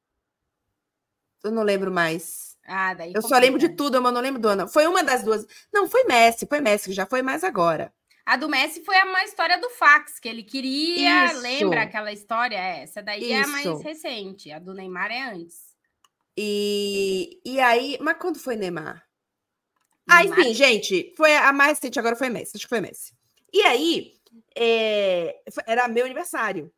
Eu 1.44 1.52
não 1.52 1.64
lembro 1.64 1.92
mais. 1.92 2.58
Ah, 2.66 2.94
daí. 2.94 3.10
Eu 3.10 3.22
complica. 3.22 3.36
só 3.36 3.40
lembro 3.40 3.60
de 3.60 3.70
tudo, 3.70 4.02
mas 4.02 4.14
não 4.14 4.22
lembro 4.22 4.42
do 4.42 4.48
ano. 4.48 4.68
Foi 4.68 4.88
uma 4.88 5.04
das 5.04 5.24
duas. 5.24 5.46
Não, 5.74 5.90
foi 5.90 6.04
Messi, 6.06 6.46
foi 6.46 6.62
Messi, 6.62 6.94
já 6.94 7.06
foi 7.06 7.22
mais 7.22 7.44
agora. 7.44 7.94
A 8.26 8.36
do 8.36 8.48
Messi 8.48 8.84
foi 8.86 8.96
uma 9.04 9.24
história 9.24 9.60
do 9.60 9.70
fax, 9.72 10.20
que 10.20 10.30
ele 10.30 10.44
queria. 10.44 11.26
Isso. 11.26 11.42
Lembra 11.42 11.82
aquela 11.82 12.14
história? 12.14 12.56
É, 12.56 12.84
essa 12.84 13.02
daí 13.02 13.24
Isso. 13.24 13.34
é 13.34 13.42
a 13.42 13.48
mais 13.48 13.82
recente. 13.82 14.52
A 14.52 14.60
do 14.60 14.74
Neymar 14.74 15.12
é 15.12 15.32
antes. 15.32 15.76
E, 16.38 17.42
e 17.44 17.60
aí, 17.60 17.98
mas 18.00 18.18
quando 18.18 18.40
foi 18.40 18.56
Neymar? 18.56 19.04
Ah, 20.08 20.24
enfim, 20.24 20.54
gente, 20.54 21.14
foi 21.16 21.36
a 21.36 21.52
mais 21.52 21.78
recente, 21.78 22.00
agora 22.00 22.16
foi 22.16 22.30
Messi, 22.30 22.54
acho 22.56 22.66
que 22.66 22.70
foi 22.70 22.82
Messi. 22.82 23.14
E 23.52 23.62
aí, 23.62 24.19
é, 24.56 25.42
era 25.66 25.88
meu 25.88 26.06
aniversário. 26.06 26.72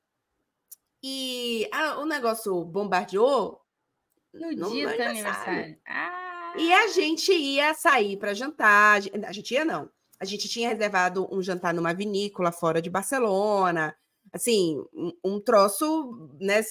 E 1.03 1.67
a, 1.71 1.99
o 1.99 2.05
negócio 2.05 2.63
bombardeou 2.63 3.61
no, 4.33 4.51
no 4.51 4.71
dia 4.71 4.87
do 4.87 5.01
aniversário. 5.01 5.09
aniversário. 5.09 5.77
Ah. 5.87 6.53
E 6.57 6.71
a 6.73 6.87
gente 6.87 7.31
ia 7.31 7.73
sair 7.73 8.17
para 8.17 8.33
jantar. 8.33 9.01
A 9.25 9.31
gente 9.31 9.53
ia, 9.53 9.65
não 9.65 9.89
a 10.21 10.25
gente 10.25 10.47
tinha 10.47 10.69
reservado 10.69 11.27
um 11.35 11.41
jantar 11.41 11.73
numa 11.73 11.95
vinícola 11.95 12.51
fora 12.51 12.79
de 12.79 12.91
Barcelona, 12.91 13.95
assim, 14.31 14.77
um, 14.93 15.11
um 15.23 15.39
troço 15.39 16.29
né, 16.39 16.61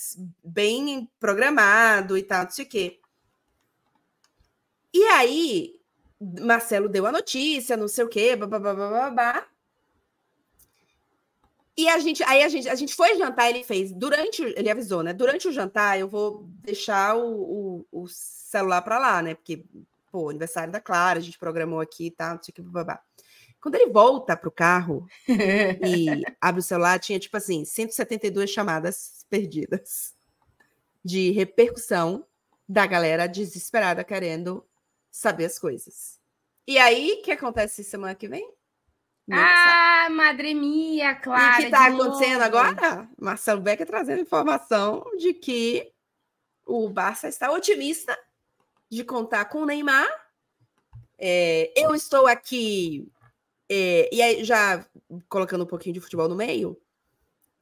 bem 0.44 1.10
programado 1.18 2.16
e 2.16 2.22
tal, 2.22 2.44
não 2.44 2.50
sei 2.52 2.64
o 2.64 2.68
quê. 2.68 3.00
E 4.94 5.02
aí, 5.02 5.80
Marcelo 6.40 6.88
deu 6.88 7.04
a 7.06 7.12
notícia, 7.12 7.76
não 7.76 7.88
sei 7.88 8.04
o 8.04 8.08
quê, 8.08 8.36
babá. 8.36 9.44
E 11.80 11.88
a 11.88 11.98
gente, 11.98 12.22
aí 12.24 12.42
a 12.42 12.48
gente, 12.50 12.68
a 12.68 12.74
gente 12.74 12.94
foi 12.94 13.16
jantar, 13.16 13.48
ele 13.48 13.64
fez, 13.64 13.90
durante, 13.90 14.42
ele 14.42 14.68
avisou, 14.68 15.02
né? 15.02 15.14
Durante 15.14 15.48
o 15.48 15.52
jantar, 15.52 15.98
eu 15.98 16.06
vou 16.06 16.44
deixar 16.62 17.16
o, 17.16 17.86
o, 17.90 18.02
o 18.02 18.06
celular 18.06 18.82
para 18.82 18.98
lá, 18.98 19.22
né? 19.22 19.34
Porque, 19.34 19.64
pô, 20.12 20.28
aniversário 20.28 20.70
da 20.70 20.78
Clara, 20.78 21.18
a 21.18 21.22
gente 21.22 21.38
programou 21.38 21.80
aqui 21.80 22.08
e 22.08 22.10
tal, 22.10 22.34
não 22.34 22.42
sei 22.42 22.52
o 22.52 22.54
que, 22.54 22.60
babá. 22.60 23.00
Quando 23.62 23.76
ele 23.76 23.90
volta 23.90 24.36
para 24.36 24.48
o 24.50 24.52
carro 24.52 25.06
e 25.26 26.22
abre 26.38 26.60
o 26.60 26.62
celular, 26.62 26.98
tinha 26.98 27.18
tipo 27.18 27.38
assim, 27.38 27.64
172 27.64 28.50
chamadas 28.50 29.24
perdidas 29.30 30.14
de 31.02 31.30
repercussão 31.30 32.26
da 32.68 32.84
galera 32.84 33.26
desesperada 33.26 34.04
querendo 34.04 34.66
saber 35.10 35.46
as 35.46 35.58
coisas. 35.58 36.20
E 36.66 36.76
aí, 36.76 37.20
o 37.20 37.22
que 37.22 37.32
acontece 37.32 37.82
semana 37.82 38.14
que 38.14 38.28
vem? 38.28 38.52
Ah, 39.32 40.02
sabe. 40.04 40.14
Madre 40.14 40.54
Mia, 40.54 41.14
claro. 41.14 41.44
E 41.44 41.52
o 41.52 41.56
que 41.56 41.62
está 41.64 41.86
acontecendo 41.86 42.42
agora? 42.42 43.08
Marcelo 43.20 43.60
Becker 43.60 43.86
trazendo 43.86 44.20
informação 44.20 45.04
de 45.18 45.34
que 45.34 45.92
o 46.66 46.88
Barça 46.88 47.28
está 47.28 47.50
otimista 47.50 48.18
de 48.90 49.04
contar 49.04 49.44
com 49.46 49.62
o 49.62 49.66
Neymar. 49.66 50.08
É, 51.18 51.72
eu 51.76 51.94
estou 51.94 52.26
aqui 52.26 53.10
é, 53.72 54.12
e 54.12 54.20
aí, 54.20 54.42
já 54.42 54.84
colocando 55.28 55.62
um 55.62 55.66
pouquinho 55.66 55.94
de 55.94 56.00
futebol 56.00 56.28
no 56.28 56.34
meio, 56.34 56.76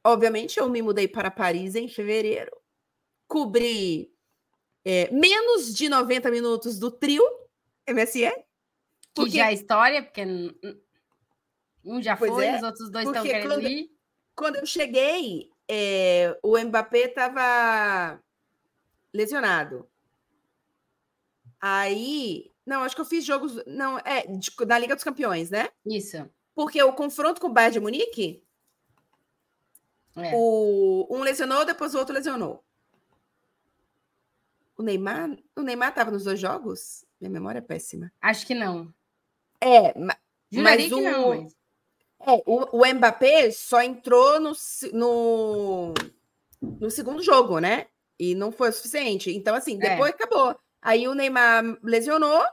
obviamente 0.03 0.59
eu 0.59 0.67
me 0.67 0.81
mudei 0.81 1.07
para 1.07 1.29
Paris 1.29 1.75
em 1.75 1.87
fevereiro, 1.87 2.51
cobri 3.27 4.11
é, 4.83 5.11
menos 5.11 5.71
de 5.71 5.87
90 5.87 6.31
minutos 6.31 6.79
do 6.79 6.89
trio 6.89 7.23
MSN. 7.87 8.33
Porque... 9.13 9.31
Que 9.31 9.37
já 9.37 9.51
é 9.51 9.53
história, 9.53 10.01
porque 10.01 10.25
um 11.89 12.01
já 12.01 12.15
pois 12.15 12.31
foi, 12.31 12.45
é, 12.45 12.57
os 12.57 12.63
outros 12.63 12.91
dois 12.91 13.07
estão 13.07 13.23
querendo 13.23 13.49
quando, 13.49 13.67
ir. 13.67 13.91
Quando 14.35 14.55
eu 14.57 14.65
cheguei, 14.65 15.49
é, 15.67 16.37
o 16.43 16.57
Mbappé 16.57 17.05
estava 17.05 18.21
lesionado. 19.13 19.89
Aí 21.59 22.51
não, 22.69 22.83
acho 22.83 22.93
que 22.93 23.01
eu 23.01 23.05
fiz 23.05 23.25
jogos. 23.25 23.55
Não, 23.65 23.97
é, 23.99 24.27
de, 24.27 24.51
da 24.67 24.77
Liga 24.77 24.93
dos 24.93 25.03
Campeões, 25.03 25.49
né? 25.49 25.69
Isso. 25.83 26.29
Porque 26.53 26.81
o 26.83 26.93
confronto 26.93 27.41
com 27.41 27.47
o 27.47 27.51
Bayern 27.51 27.73
de 27.73 27.79
Munique. 27.79 28.43
É. 30.15 30.31
O, 30.35 31.07
um 31.09 31.21
lesionou, 31.21 31.65
depois 31.65 31.95
o 31.95 31.97
outro 31.97 32.13
lesionou. 32.13 32.63
O 34.77 34.83
Neymar. 34.83 35.35
O 35.55 35.63
Neymar 35.63 35.89
estava 35.89 36.11
nos 36.11 36.25
dois 36.25 36.39
jogos? 36.39 37.03
Minha 37.19 37.31
memória 37.31 37.57
é 37.57 37.61
péssima. 37.61 38.13
Acho 38.21 38.45
que 38.45 38.53
não. 38.53 38.93
É, 39.59 39.97
mas 39.99 40.91
o, 40.91 41.01
não, 41.01 41.29
mas... 41.29 41.55
É, 42.21 42.31
o, 42.45 42.77
o 42.77 42.93
Mbappé 42.93 43.51
só 43.51 43.81
entrou 43.81 44.39
no, 44.39 44.51
no, 44.93 45.93
no 46.61 46.91
segundo 46.91 47.23
jogo, 47.23 47.59
né? 47.59 47.87
E 48.19 48.35
não 48.35 48.51
foi 48.51 48.69
o 48.69 48.73
suficiente. 48.73 49.31
Então, 49.31 49.55
assim, 49.55 49.75
é. 49.75 49.89
depois 49.89 50.11
é. 50.11 50.15
acabou. 50.15 50.59
Aí 50.81 51.07
o 51.07 51.13
Neymar 51.13 51.77
lesionou, 51.83 52.43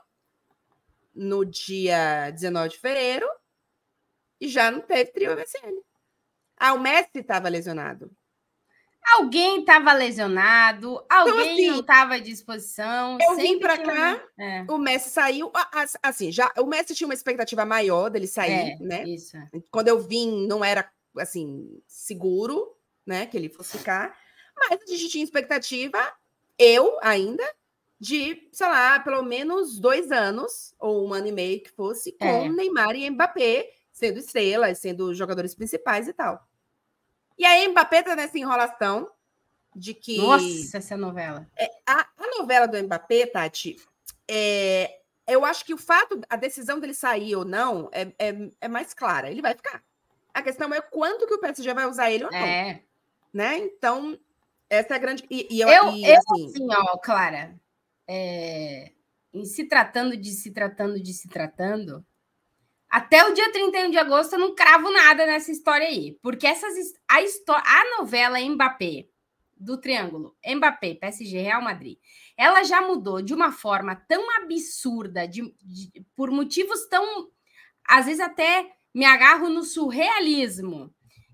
no 1.17 1.43
dia 1.43 2.29
19 2.29 2.69
de 2.69 2.77
fevereiro 2.77 3.27
e 4.39 4.47
já 4.47 4.69
não 4.69 4.79
teve 4.79 5.11
trio 5.11 5.35
MSN. 5.35 5.81
Ah, 6.55 6.73
o 6.73 6.79
Messi 6.79 7.09
estava 7.15 7.49
lesionado. 7.49 8.11
Alguém 9.15 9.61
estava 9.61 9.93
lesionado, 9.93 11.01
então, 11.05 11.17
alguém 11.19 11.33
então, 11.33 11.53
assim, 11.53 11.67
não 11.67 11.79
estava 11.79 12.13
à 12.15 12.19
disposição. 12.19 13.17
Eu 13.21 13.35
vim 13.37 13.57
para 13.57 13.77
cá, 13.77 14.21
é. 14.37 14.65
o 14.67 14.77
Messi 14.77 15.09
saiu. 15.09 15.51
Assim, 16.03 16.31
já 16.31 16.51
o 16.57 16.65
Messi 16.65 16.93
tinha 16.93 17.07
uma 17.07 17.13
expectativa 17.13 17.65
maior 17.65 18.09
dele 18.09 18.27
sair, 18.27 18.73
é, 18.73 18.77
né? 18.79 19.03
Isso. 19.05 19.37
Quando 19.71 19.87
eu 19.87 19.99
vim, 19.99 20.45
não 20.45 20.63
era 20.63 20.89
assim 21.17 21.81
seguro, 21.87 22.75
né, 23.05 23.25
que 23.25 23.37
ele 23.37 23.49
fosse 23.49 23.77
ficar. 23.77 24.15
Mas 24.57 24.81
a 24.81 24.85
gente 24.91 25.09
tinha 25.09 25.23
expectativa, 25.23 25.99
eu 26.59 26.97
ainda, 27.01 27.43
de, 27.99 28.49
sei 28.51 28.67
lá, 28.67 28.99
pelo 28.99 29.23
menos 29.23 29.79
dois 29.79 30.11
anos, 30.11 30.73
ou 30.79 31.07
um 31.07 31.13
ano 31.13 31.27
e 31.27 31.31
meio 31.31 31.61
que 31.61 31.71
fosse, 31.71 32.11
com 32.11 32.25
é. 32.25 32.49
Neymar 32.49 32.95
e 32.95 33.09
Mbappé 33.09 33.69
sendo 33.97 34.19
estrelas, 34.19 34.77
sendo 34.77 35.13
jogadores 35.13 35.55
principais 35.55 36.07
e 36.07 36.13
tal. 36.13 36.47
E 37.37 37.45
aí 37.45 37.67
Mbappé 37.67 38.03
tá 38.03 38.15
nessa 38.15 38.37
enrolação 38.37 39.09
de 39.75 39.93
que. 39.93 40.17
Nossa, 40.17 40.77
essa 40.77 40.97
novela. 40.97 41.47
É, 41.55 41.69
a, 41.85 42.07
a, 42.17 42.37
novela 42.37 42.67
do 42.67 42.81
Mbappé, 42.81 43.27
Tati, 43.27 43.77
é, 44.27 44.99
eu 45.27 45.45
acho 45.45 45.63
que 45.63 45.73
o 45.73 45.77
fato, 45.77 46.19
a 46.29 46.35
decisão 46.35 46.79
dele 46.79 46.93
sair 46.93 47.35
ou 47.35 47.45
não, 47.45 47.89
é, 47.91 48.11
é, 48.17 48.49
é, 48.61 48.67
mais 48.67 48.93
clara. 48.93 49.29
Ele 49.29 49.41
vai 49.41 49.53
ficar. 49.53 49.83
A 50.33 50.41
questão 50.41 50.73
é 50.73 50.81
quanto 50.81 51.27
que 51.27 51.33
o 51.33 51.39
PSG 51.39 51.73
vai 51.73 51.85
usar 51.85 52.11
ele 52.11 52.25
ou 52.25 52.31
não. 52.31 52.37
É. 52.37 52.81
Né? 53.33 53.57
Então, 53.57 54.17
essa 54.69 54.93
é 54.93 54.95
a 54.95 54.99
grande. 54.99 55.25
E, 55.29 55.47
e 55.49 55.61
eu, 55.61 55.67
eu, 55.67 55.91
e, 55.91 56.05
eu 56.05 56.17
assim, 56.17 56.45
assim, 56.47 56.67
ó, 56.71 56.97
Clara, 56.97 57.55
é, 58.07 58.91
em 59.33 59.45
se 59.45 59.65
tratando 59.65 60.15
de 60.17 60.31
se 60.31 60.51
tratando 60.51 60.99
de 61.01 61.13
se 61.13 61.27
tratando, 61.27 62.05
até 62.89 63.27
o 63.27 63.33
dia 63.33 63.51
31 63.51 63.91
de 63.91 63.97
agosto 63.97 64.33
eu 64.33 64.39
não 64.39 64.55
cravo 64.55 64.89
nada 64.91 65.25
nessa 65.25 65.51
história 65.51 65.87
aí. 65.87 66.17
Porque 66.21 66.47
essas, 66.47 66.93
a, 67.09 67.17
a 67.17 67.97
novela 67.97 68.39
Mbappé, 68.39 69.07
do 69.59 69.77
Triângulo, 69.77 70.35
Mbappé, 70.45 70.95
PSG, 70.95 71.41
Real 71.41 71.61
Madrid, 71.61 71.97
ela 72.37 72.63
já 72.63 72.81
mudou 72.81 73.21
de 73.21 73.33
uma 73.33 73.51
forma 73.51 73.95
tão 73.95 74.29
absurda, 74.37 75.27
de, 75.27 75.53
de, 75.61 76.05
por 76.15 76.31
motivos 76.31 76.85
tão. 76.87 77.29
Às 77.87 78.05
vezes 78.05 78.19
até 78.19 78.71
me 78.93 79.05
agarro 79.05 79.49
no 79.49 79.63
surrealismo, 79.63 80.93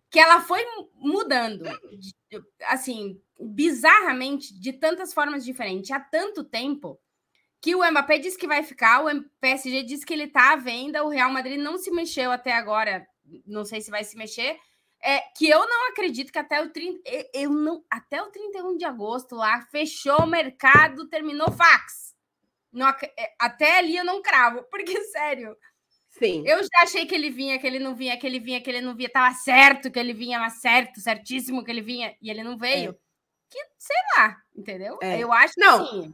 que 0.10 0.20
ela 0.20 0.42
foi 0.42 0.63
mudando, 0.96 1.66
assim, 2.68 3.20
bizarramente, 3.39 4.58
de 4.60 4.74
tantas 4.74 5.13
formas 5.13 5.44
diferentes, 5.44 5.92
há 5.92 6.00
tanto 6.00 6.44
tempo, 6.44 7.00
que 7.63 7.73
o 7.73 7.91
Mbappé 7.91 8.17
disse 8.17 8.38
que 8.38 8.45
vai 8.45 8.62
ficar, 8.62 9.06
o 9.06 9.23
PSG 9.39 9.84
disse 9.84 10.06
que 10.06 10.12
ele 10.12 10.26
está 10.26 10.52
à 10.52 10.56
venda, 10.58 11.02
o 11.02 11.08
Real 11.08 11.32
Madrid 11.32 11.58
não 11.58 11.78
se 11.78 11.89
mexeu 11.91 12.30
até 12.30 12.52
agora, 12.52 13.08
não 13.47 13.63
sei 13.63 13.80
se 13.80 13.89
vai 13.89 14.04
se 14.04 14.17
mexer, 14.17 14.60
é, 15.02 15.19
que 15.38 15.47
eu 15.47 15.65
não 15.65 15.88
acredito 15.89 16.30
que 16.30 16.38
até 16.38 16.62
o 16.62 16.69
30, 16.69 16.99
eu 17.34 17.49
não, 17.49 17.82
até 17.89 18.21
o 18.21 18.30
31 18.30 18.76
de 18.76 18.84
agosto 18.84 19.38
lá, 19.38 19.62
fechou 19.71 20.23
o 20.23 20.28
mercado, 20.28 21.08
terminou 21.08 21.49
fax. 21.54 22.13
Não, 22.69 22.89
é, 22.89 23.34
até 23.39 23.78
ali 23.78 23.95
eu 23.95 24.04
não 24.04 24.21
cravo, 24.21 24.63
porque, 24.69 25.02
sério, 25.06 25.56
Sim. 26.10 26.43
Eu 26.45 26.62
já 26.62 26.84
achei 26.84 27.08
que 27.08 27.15
ele 27.15 27.32
vinha, 27.32 27.58
que 27.58 27.65
ele 27.65 27.80
não 27.80 27.95
vinha, 27.95 28.15
que 28.15 28.28
ele 28.28 28.39
vinha, 28.39 28.62
que 28.62 28.69
ele 28.69 28.82
não 28.82 28.95
vinha. 28.95 29.10
Tava 29.10 29.34
certo 29.34 29.89
que 29.89 29.97
ele 29.97 30.13
vinha, 30.13 30.38
mas 30.38 30.62
certo, 30.62 30.99
certíssimo 30.99 31.63
que 31.63 31.71
ele 31.71 31.82
vinha, 31.82 32.15
e 32.21 32.30
ele 32.30 32.43
não 32.43 32.56
veio. 32.56 32.91
É 32.91 32.93
que, 33.49 33.60
sei 33.80 33.97
lá, 34.15 34.38
entendeu? 34.56 34.97
É. 35.02 35.19
Eu 35.19 35.32
acho 35.32 35.54
não, 35.58 35.80
que 35.80 35.99
assim, 35.99 36.13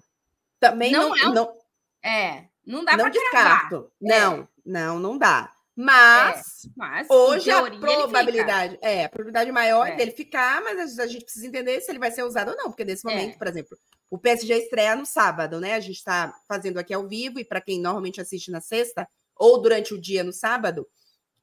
Também 0.59 0.91
não, 0.91 1.09
não, 1.09 1.17
é, 1.17 1.27
um, 1.27 1.33
não, 1.33 1.57
é, 2.03 2.45
não 2.65 2.83
dá 2.83 2.97
para 2.97 3.09
descarto. 3.09 3.91
É. 4.03 4.07
Não, 4.19 4.47
Não, 4.65 4.99
não 4.99 5.17
dá. 5.17 5.53
Mas, 5.81 6.65
é, 6.65 6.69
mas 6.75 7.07
hoje 7.09 7.49
a 7.49 7.61
probabilidade 7.71 8.77
é 8.81 9.05
a 9.05 9.09
probabilidade 9.09 9.49
maior 9.49 9.87
é. 9.87 9.95
dele 9.95 10.11
ficar, 10.11 10.61
mas 10.61 10.99
a 10.99 11.07
gente 11.07 11.23
precisa 11.23 11.47
entender 11.47 11.79
se 11.79 11.89
ele 11.89 11.99
vai 11.99 12.11
ser 12.11 12.23
usado 12.23 12.51
ou 12.51 12.57
não, 12.57 12.65
porque 12.65 12.83
nesse 12.83 13.05
momento, 13.05 13.35
é. 13.35 13.37
por 13.37 13.47
exemplo, 13.47 13.77
o 14.09 14.17
PSG 14.17 14.57
estreia 14.57 14.93
no 14.93 15.05
sábado, 15.05 15.61
né? 15.61 15.75
A 15.75 15.79
gente 15.79 15.95
está 15.95 16.37
fazendo 16.49 16.79
aqui 16.79 16.93
ao 16.93 17.07
vivo 17.07 17.39
e 17.39 17.45
para 17.45 17.61
quem 17.61 17.79
normalmente 17.79 18.19
assiste 18.19 18.51
na 18.51 18.59
sexta 18.59 19.07
ou 19.37 19.61
durante 19.61 19.93
o 19.93 20.01
dia 20.01 20.21
no 20.21 20.33
sábado, 20.33 20.85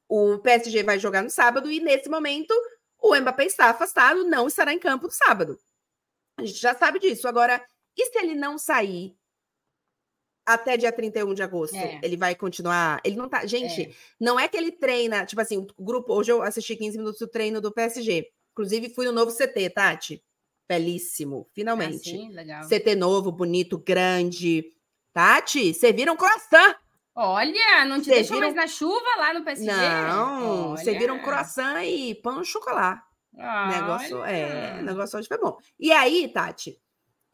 o 0.07 0.39
PSG 0.39 0.83
vai 0.83 0.99
jogar 0.99 1.23
no 1.23 1.31
sábado 1.31 1.71
e 1.71 1.81
nesse 1.81 2.11
momento 2.11 2.53
o 2.99 3.17
Mbappé 3.17 3.47
está 3.47 3.71
afastado, 3.71 4.23
não 4.25 4.47
estará 4.47 4.71
em 4.73 4.79
campo 4.79 5.07
no 5.07 5.13
sábado. 5.13 5.59
A 6.37 6.45
gente 6.45 6.61
já 6.61 6.75
sabe 6.75 6.99
disso. 6.99 7.27
Agora, 7.27 7.65
e 7.97 8.07
se 8.07 8.19
ele 8.19 8.35
não 8.35 8.59
sair 8.59 9.17
até 10.47 10.77
dia 10.77 10.93
31 10.93 11.35
de 11.35 11.43
agosto. 11.43 11.77
É. 11.77 11.99
Ele 12.03 12.17
vai 12.17 12.35
continuar. 12.37 13.01
Ele 13.05 13.17
não 13.17 13.29
tá. 13.29 13.45
Gente, 13.45 13.83
é. 13.83 13.91
não 14.21 14.39
é 14.39 14.47
que 14.47 14.57
ele 14.57 14.71
treina. 14.71 15.27
Tipo 15.27 15.41
assim, 15.41 15.67
o 15.77 15.85
grupo. 15.85 16.15
Hoje 16.15 16.31
eu 16.31 16.41
assisti 16.41 16.77
15 16.77 16.97
minutos 16.97 17.19
do 17.19 17.27
treino 17.27 17.61
do 17.61 17.73
PSG. 17.73 18.29
Inclusive, 18.53 18.95
fui 18.95 19.05
no 19.05 19.13
novo 19.13 19.33
CT, 19.33 19.71
Tati. 19.71 20.23
Belíssimo, 20.69 21.49
finalmente. 21.53 22.11
Ah, 22.11 22.17
sim, 22.17 22.33
legal. 22.33 22.69
CT 22.69 22.95
novo, 22.95 23.31
bonito, 23.31 23.79
grande. 23.79 24.65
Tati, 25.13 25.75
você 25.75 25.93
viram 25.93 26.15
um 26.15 26.17
croissant. 26.17 26.77
Olha, 27.15 27.85
não 27.87 28.01
te 28.01 28.11
deixou 28.11 28.39
mais 28.39 28.55
na 28.55 28.67
chuva 28.67 29.17
lá 29.17 29.33
no 29.33 29.43
PSG? 29.43 29.71
Não, 29.71 30.71
você 30.71 30.99
viram 30.99 31.17
um 31.17 31.23
croissant 31.23 31.83
e 31.83 32.15
pão 32.17 32.43
e 32.43 32.45
chocolate. 32.45 33.01
Olha. 33.35 33.81
Negócio, 33.81 34.25
é, 34.25 34.83
negócio 34.83 35.19
hoje 35.19 35.29
foi 35.29 35.39
bom. 35.39 35.57
E 35.79 35.93
aí, 35.93 36.29
Tati, 36.29 36.79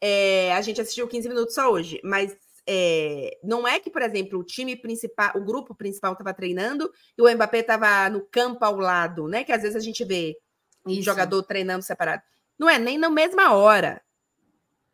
é, 0.05 0.51
a 0.51 0.61
gente 0.61 0.81
assistiu 0.81 1.07
15 1.07 1.29
minutos 1.29 1.55
só 1.55 1.71
hoje, 1.71 2.01
mas 2.03 2.35
é, 2.67 3.39
não 3.41 3.65
é 3.65 3.79
que, 3.79 3.89
por 3.89 4.01
exemplo, 4.01 4.37
o 4.37 4.43
time 4.43 4.75
principal, 4.75 5.31
o 5.33 5.45
grupo 5.45 5.73
principal 5.73 6.11
estava 6.11 6.33
treinando 6.33 6.91
e 7.17 7.21
o 7.21 7.33
Mbappé 7.33 7.59
estava 7.59 8.09
no 8.09 8.19
campo 8.25 8.65
ao 8.65 8.75
lado, 8.75 9.29
né? 9.29 9.45
Que 9.45 9.53
às 9.53 9.61
vezes 9.61 9.77
a 9.77 9.79
gente 9.79 10.03
vê 10.03 10.37
um 10.85 11.01
jogador 11.01 11.41
treinando 11.43 11.85
separado. 11.85 12.21
Não 12.59 12.69
é 12.69 12.77
nem 12.77 12.97
na 12.97 13.09
mesma 13.09 13.53
hora. 13.53 14.01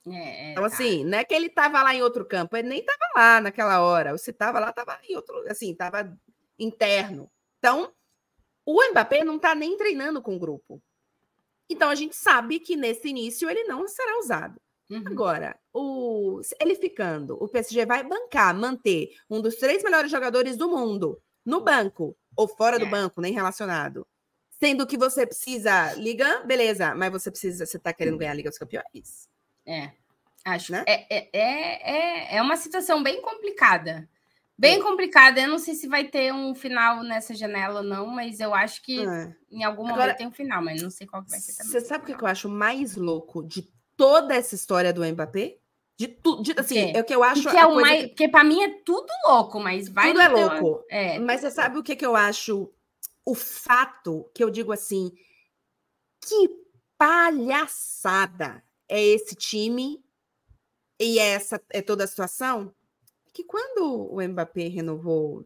É, 0.05 0.11
é 0.11 0.51
então, 0.51 0.61
tá. 0.61 0.67
assim, 0.67 1.03
não 1.03 1.17
é 1.17 1.23
que 1.23 1.33
ele 1.33 1.47
estava 1.47 1.81
lá 1.81 1.95
em 1.95 2.03
outro 2.03 2.23
campo, 2.23 2.55
ele 2.55 2.69
nem 2.69 2.79
estava 2.81 3.11
lá 3.15 3.41
naquela 3.41 3.81
hora. 3.81 4.11
Ou 4.11 4.17
se 4.19 4.29
estava 4.29 4.59
lá, 4.59 4.69
estava 4.69 4.99
em 5.09 5.15
outro, 5.15 5.43
assim, 5.49 5.71
estava 5.71 6.15
interno. 6.59 7.31
Então, 7.57 7.91
o 8.63 8.79
Mbappé 8.91 9.23
não 9.23 9.37
está 9.37 9.55
nem 9.55 9.75
treinando 9.75 10.21
com 10.21 10.35
o 10.35 10.39
grupo. 10.39 10.79
Então, 11.67 11.89
a 11.89 11.95
gente 11.95 12.15
sabe 12.15 12.59
que 12.59 12.75
nesse 12.75 13.07
início 13.07 13.49
ele 13.49 13.63
não 13.63 13.87
será 13.87 14.19
usado. 14.19 14.61
Uhum. 14.89 15.03
Agora, 15.05 15.59
o, 15.71 16.41
ele 16.59 16.75
ficando, 16.75 17.37
o 17.41 17.47
PSG 17.47 17.85
vai 17.85 18.03
bancar, 18.03 18.55
manter 18.55 19.09
um 19.29 19.41
dos 19.41 19.55
três 19.55 19.83
melhores 19.83 20.09
jogadores 20.09 20.57
do 20.57 20.67
mundo 20.67 21.21
no 21.45 21.61
banco 21.61 22.17
ou 22.35 22.47
fora 22.47 22.77
é. 22.77 22.79
do 22.79 22.87
banco, 22.87 23.21
nem 23.21 23.33
relacionado. 23.33 24.07
Sendo 24.59 24.85
que 24.85 24.97
você 24.97 25.25
precisa 25.25 25.93
liga, 25.93 26.43
beleza, 26.43 26.93
mas 26.95 27.11
você 27.11 27.29
precisa, 27.31 27.65
você 27.65 27.79
tá 27.79 27.93
querendo 27.93 28.17
ganhar 28.17 28.31
a 28.31 28.35
Liga 28.35 28.49
dos 28.49 28.57
Campeões. 28.57 29.29
É. 29.65 29.91
Acho 30.43 30.71
né? 30.71 30.83
é, 30.87 31.05
é, 31.09 31.29
é, 31.33 32.37
é 32.37 32.41
uma 32.41 32.57
situação 32.57 33.03
bem 33.03 33.21
complicada. 33.21 34.09
Bem 34.57 34.79
é. 34.79 34.81
complicada. 34.81 35.39
Eu 35.39 35.47
não 35.47 35.59
sei 35.59 35.73
se 35.75 35.87
vai 35.87 36.05
ter 36.05 36.33
um 36.33 36.53
final 36.53 37.03
nessa 37.03 37.33
janela 37.33 37.79
ou 37.79 37.85
não, 37.85 38.07
mas 38.07 38.41
eu 38.41 38.53
acho 38.53 38.81
que 38.81 39.07
é. 39.07 39.33
em 39.49 39.63
algum 39.63 39.83
momento 39.83 39.95
Agora, 39.95 40.13
tem 40.15 40.27
um 40.27 40.31
final, 40.31 40.61
mas 40.61 40.81
não 40.81 40.89
sei 40.89 41.07
qual 41.07 41.23
que 41.23 41.29
vai 41.29 41.39
ser 41.39 41.55
também. 41.55 41.71
Você 41.71 41.81
sabe 41.81 42.11
o 42.11 42.17
que 42.17 42.23
eu 42.23 42.27
acho 42.27 42.49
mais 42.49 42.97
louco 42.97 43.41
de 43.41 43.71
toda 43.99 44.33
essa 44.33 44.55
história 44.55 44.93
do 44.93 45.05
Mbappé? 45.05 45.57
De 45.97 46.07
tudo, 46.07 46.41
assim, 46.57 46.93
é 46.95 47.01
o 47.01 47.03
que 47.03 47.13
eu 47.13 47.21
acho. 47.21 47.49
Que 47.49 47.57
é 47.57 47.65
o 47.65 47.75
mais, 47.75 48.03
que... 48.03 48.07
Porque 48.07 48.29
para 48.29 48.45
mim 48.45 48.63
é 48.63 48.69
tudo 48.85 49.09
louco, 49.25 49.59
mas 49.59 49.89
vai. 49.89 50.07
Tudo 50.07 50.21
é 50.21 50.29
louco. 50.29 50.85
É. 50.89 51.19
Mas 51.19 51.41
você 51.41 51.51
sabe 51.51 51.77
o 51.77 51.83
que, 51.83 51.97
que 51.97 52.05
eu 52.05 52.15
acho? 52.15 52.71
O 53.25 53.35
fato 53.35 54.31
que 54.33 54.41
eu 54.41 54.49
digo 54.49 54.71
assim, 54.71 55.11
que 56.21 56.49
palhaçada 56.97 58.63
é 58.87 59.03
esse 59.03 59.35
time 59.35 60.01
e 60.97 61.19
essa 61.19 61.61
é 61.69 61.81
toda 61.81 62.05
a 62.05 62.07
situação? 62.07 62.73
Que 63.33 63.43
quando 63.43 64.09
o 64.09 64.25
Mbappé 64.25 64.69
renovou 64.69 65.45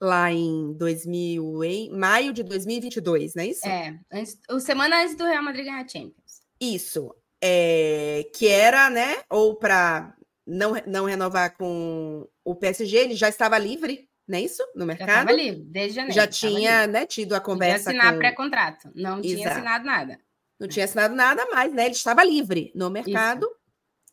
lá 0.00 0.32
em 0.32 0.72
2000, 0.72 1.62
em 1.62 1.90
maio 1.90 2.32
de 2.32 2.42
2022, 2.42 3.36
não 3.36 3.44
é 3.44 3.46
isso? 3.46 3.66
É, 3.66 3.96
antes, 4.10 4.40
semana 4.60 5.04
antes 5.04 5.14
do 5.14 5.24
Real 5.24 5.44
Madrid 5.44 5.64
ganhar 5.64 5.84
a 5.84 5.88
Champions. 5.88 6.42
Isso 6.60 7.14
é, 7.42 8.30
que 8.32 8.46
era, 8.46 8.88
né, 8.88 9.16
ou 9.28 9.56
para 9.56 10.14
não, 10.46 10.74
não 10.86 11.06
renovar 11.06 11.56
com 11.56 12.28
o 12.44 12.54
PSG, 12.54 12.96
ele 12.96 13.14
já 13.16 13.28
estava 13.28 13.58
livre, 13.58 14.08
não 14.26 14.38
é 14.38 14.42
isso? 14.42 14.62
No 14.76 14.86
mercado? 14.86 15.08
Já 15.08 15.20
estava 15.20 15.32
livre, 15.32 15.64
desde 15.64 15.96
janeiro. 15.96 16.14
Já 16.14 16.26
tinha 16.26 16.86
né, 16.86 17.04
tido 17.04 17.34
a 17.34 17.40
conversa. 17.40 17.86
Podia 17.86 17.98
assinar 17.98 18.12
com... 18.12 18.18
pré-contrato, 18.18 18.90
não 18.94 19.18
Exato. 19.18 19.28
tinha 19.28 19.50
assinado 19.50 19.84
nada. 19.84 20.20
Não 20.60 20.68
tinha 20.68 20.84
assinado 20.84 21.14
nada, 21.14 21.44
mas 21.50 21.72
né, 21.72 21.86
ele 21.86 21.94
estava 21.94 22.22
livre 22.22 22.70
no 22.74 22.88
mercado. 22.88 23.46
Isso. 23.46 23.56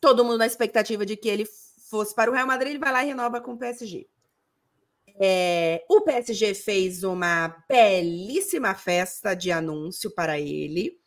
Todo 0.00 0.24
mundo 0.24 0.38
na 0.38 0.46
expectativa 0.46 1.06
de 1.06 1.16
que 1.16 1.28
ele 1.28 1.46
fosse 1.88 2.12
para 2.14 2.30
o 2.30 2.34
Real 2.34 2.46
Madrid, 2.46 2.70
ele 2.70 2.78
vai 2.78 2.92
lá 2.92 3.04
e 3.04 3.06
renova 3.06 3.40
com 3.40 3.52
o 3.52 3.58
PSG. 3.58 4.08
É, 5.22 5.84
o 5.88 6.00
PSG 6.00 6.54
fez 6.54 7.04
uma 7.04 7.48
belíssima 7.68 8.74
festa 8.74 9.34
de 9.34 9.52
anúncio 9.52 10.10
para 10.10 10.40
ele. 10.40 10.99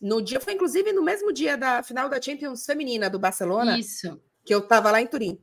No 0.00 0.22
dia, 0.22 0.40
foi 0.40 0.54
inclusive 0.54 0.92
no 0.92 1.02
mesmo 1.02 1.32
dia 1.32 1.56
da 1.56 1.82
final 1.82 2.08
da 2.08 2.20
Champions 2.20 2.64
Feminina 2.64 3.10
do 3.10 3.18
Barcelona. 3.18 3.78
Isso. 3.78 4.20
Que 4.44 4.54
eu 4.54 4.60
estava 4.60 4.90
lá 4.90 5.00
em 5.00 5.06
Turim. 5.06 5.38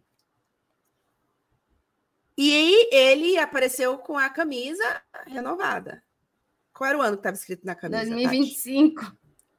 E 2.37 2.93
ele 2.93 3.37
apareceu 3.37 3.97
com 3.97 4.17
a 4.17 4.29
camisa 4.29 5.01
renovada. 5.25 6.03
Qual 6.73 6.89
era 6.89 6.97
o 6.97 7.01
ano 7.01 7.17
que 7.17 7.21
estava 7.21 7.35
escrito 7.35 7.65
na 7.65 7.75
camisa? 7.75 8.05
2025. 8.05 9.01
Tati? 9.01 9.17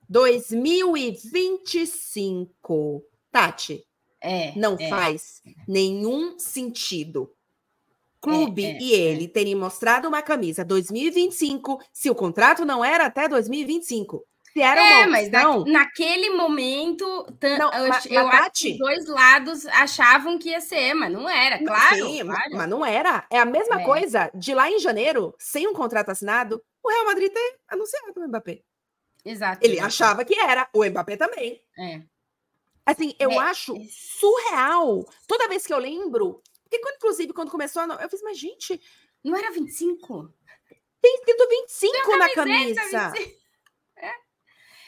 2025. 0.09 3.05
Tati. 3.31 3.85
É. 4.21 4.53
Não 4.57 4.77
é. 4.79 4.89
faz 4.89 5.43
nenhum 5.67 6.39
sentido. 6.39 7.35
Clube 8.21 8.65
é, 8.65 8.71
é, 8.71 8.79
e 8.81 8.93
ele 8.93 9.27
é. 9.27 9.29
terem 9.29 9.55
mostrado 9.55 10.09
uma 10.09 10.21
camisa 10.23 10.65
2025 10.65 11.79
se 11.93 12.11
o 12.11 12.17
contrato 12.17 12.65
não 12.65 12.85
era 12.85 13.07
até 13.07 13.29
2025 13.29 14.27
se 14.53 14.61
era 14.61 14.81
é, 14.81 14.99
uma 14.99 15.07
mas 15.09 15.31
na, 15.31 15.59
naquele 15.65 16.31
momento, 16.31 17.05
não, 17.59 17.73
eu, 17.73 17.89
mas, 17.89 18.07
eu 18.07 18.29
acho 18.29 18.51
que 18.55 18.73
os 18.73 18.79
dois 18.79 19.07
lados 19.07 19.67
achavam 19.67 20.39
que 20.39 20.51
ia 20.51 20.61
ser, 20.61 20.95
mas 20.95 21.13
não 21.13 21.29
era, 21.29 21.59
claro. 21.59 21.97
Sim, 21.97 22.25
claro. 22.25 22.51
mas 22.57 22.69
não 22.69 22.85
era. 22.85 23.27
É 23.31 23.39
a 23.39 23.45
mesma 23.45 23.83
é. 23.83 23.85
coisa 23.85 24.31
de 24.35 24.55
lá 24.55 24.71
em 24.71 24.79
janeiro, 24.79 25.35
sem 25.39 25.67
um 25.67 25.75
contrato 25.75 26.11
assinado, 26.11 26.63
o 26.83 26.89
Real 26.89 27.05
Madrid 27.05 27.33
ter 27.33 27.59
anunciado 27.69 28.13
o 28.17 28.29
Mbappé. 28.29 28.63
Exato. 29.25 29.59
Ele 29.63 29.79
achava 29.79 30.25
que 30.25 30.39
era, 30.39 30.69
o 30.73 30.85
Mbappé 30.85 31.17
também. 31.17 31.61
É. 31.79 32.01
Assim, 32.87 33.15
eu 33.19 33.31
é. 33.33 33.39
acho 33.39 33.77
surreal. 33.91 35.05
Toda 35.27 35.49
vez 35.49 35.67
que 35.67 35.75
eu 35.75 35.79
lembro, 35.79 36.43
porque 36.65 36.79
quando, 36.79 36.97
inclusive, 36.97 37.33
quando 37.33 37.51
começou, 37.51 37.83
eu 37.85 38.09
fiz, 38.09 38.23
mas 38.23 38.39
gente, 38.39 38.81
não 39.23 39.37
era 39.37 39.51
25? 39.51 40.33
Tem 41.01 41.15
escrito 41.15 41.49
25 41.49 42.17
na 42.17 42.33
camisa. 42.33 43.11
25. 43.13 43.38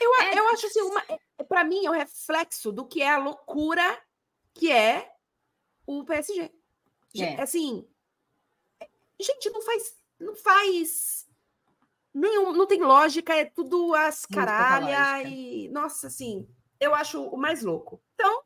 Eu, 0.00 0.14
é, 0.16 0.38
eu 0.38 0.48
acho 0.48 0.66
assim, 0.66 0.80
uma, 0.80 1.04
é, 1.38 1.44
para 1.44 1.62
mim 1.62 1.84
é 1.84 1.90
o 1.90 1.92
um 1.92 1.96
reflexo 1.96 2.72
do 2.72 2.86
que 2.86 3.02
é 3.02 3.10
a 3.10 3.18
loucura 3.18 4.00
que 4.54 4.72
é 4.72 5.12
o 5.86 6.04
PSG. 6.04 6.50
É. 7.18 7.40
Assim, 7.40 7.86
gente, 9.20 9.50
não 9.50 9.60
faz, 9.60 9.94
não 10.18 10.36
faz 10.36 11.28
nenhum, 12.14 12.52
não 12.52 12.66
tem 12.66 12.80
lógica, 12.80 13.34
é 13.34 13.44
tudo 13.44 13.94
as 13.94 14.24
caralha 14.26 15.28
e 15.28 15.68
nossa, 15.68 16.06
assim, 16.06 16.48
eu 16.78 16.94
acho 16.94 17.22
o 17.22 17.36
mais 17.36 17.62
louco. 17.62 18.02
Então, 18.14 18.42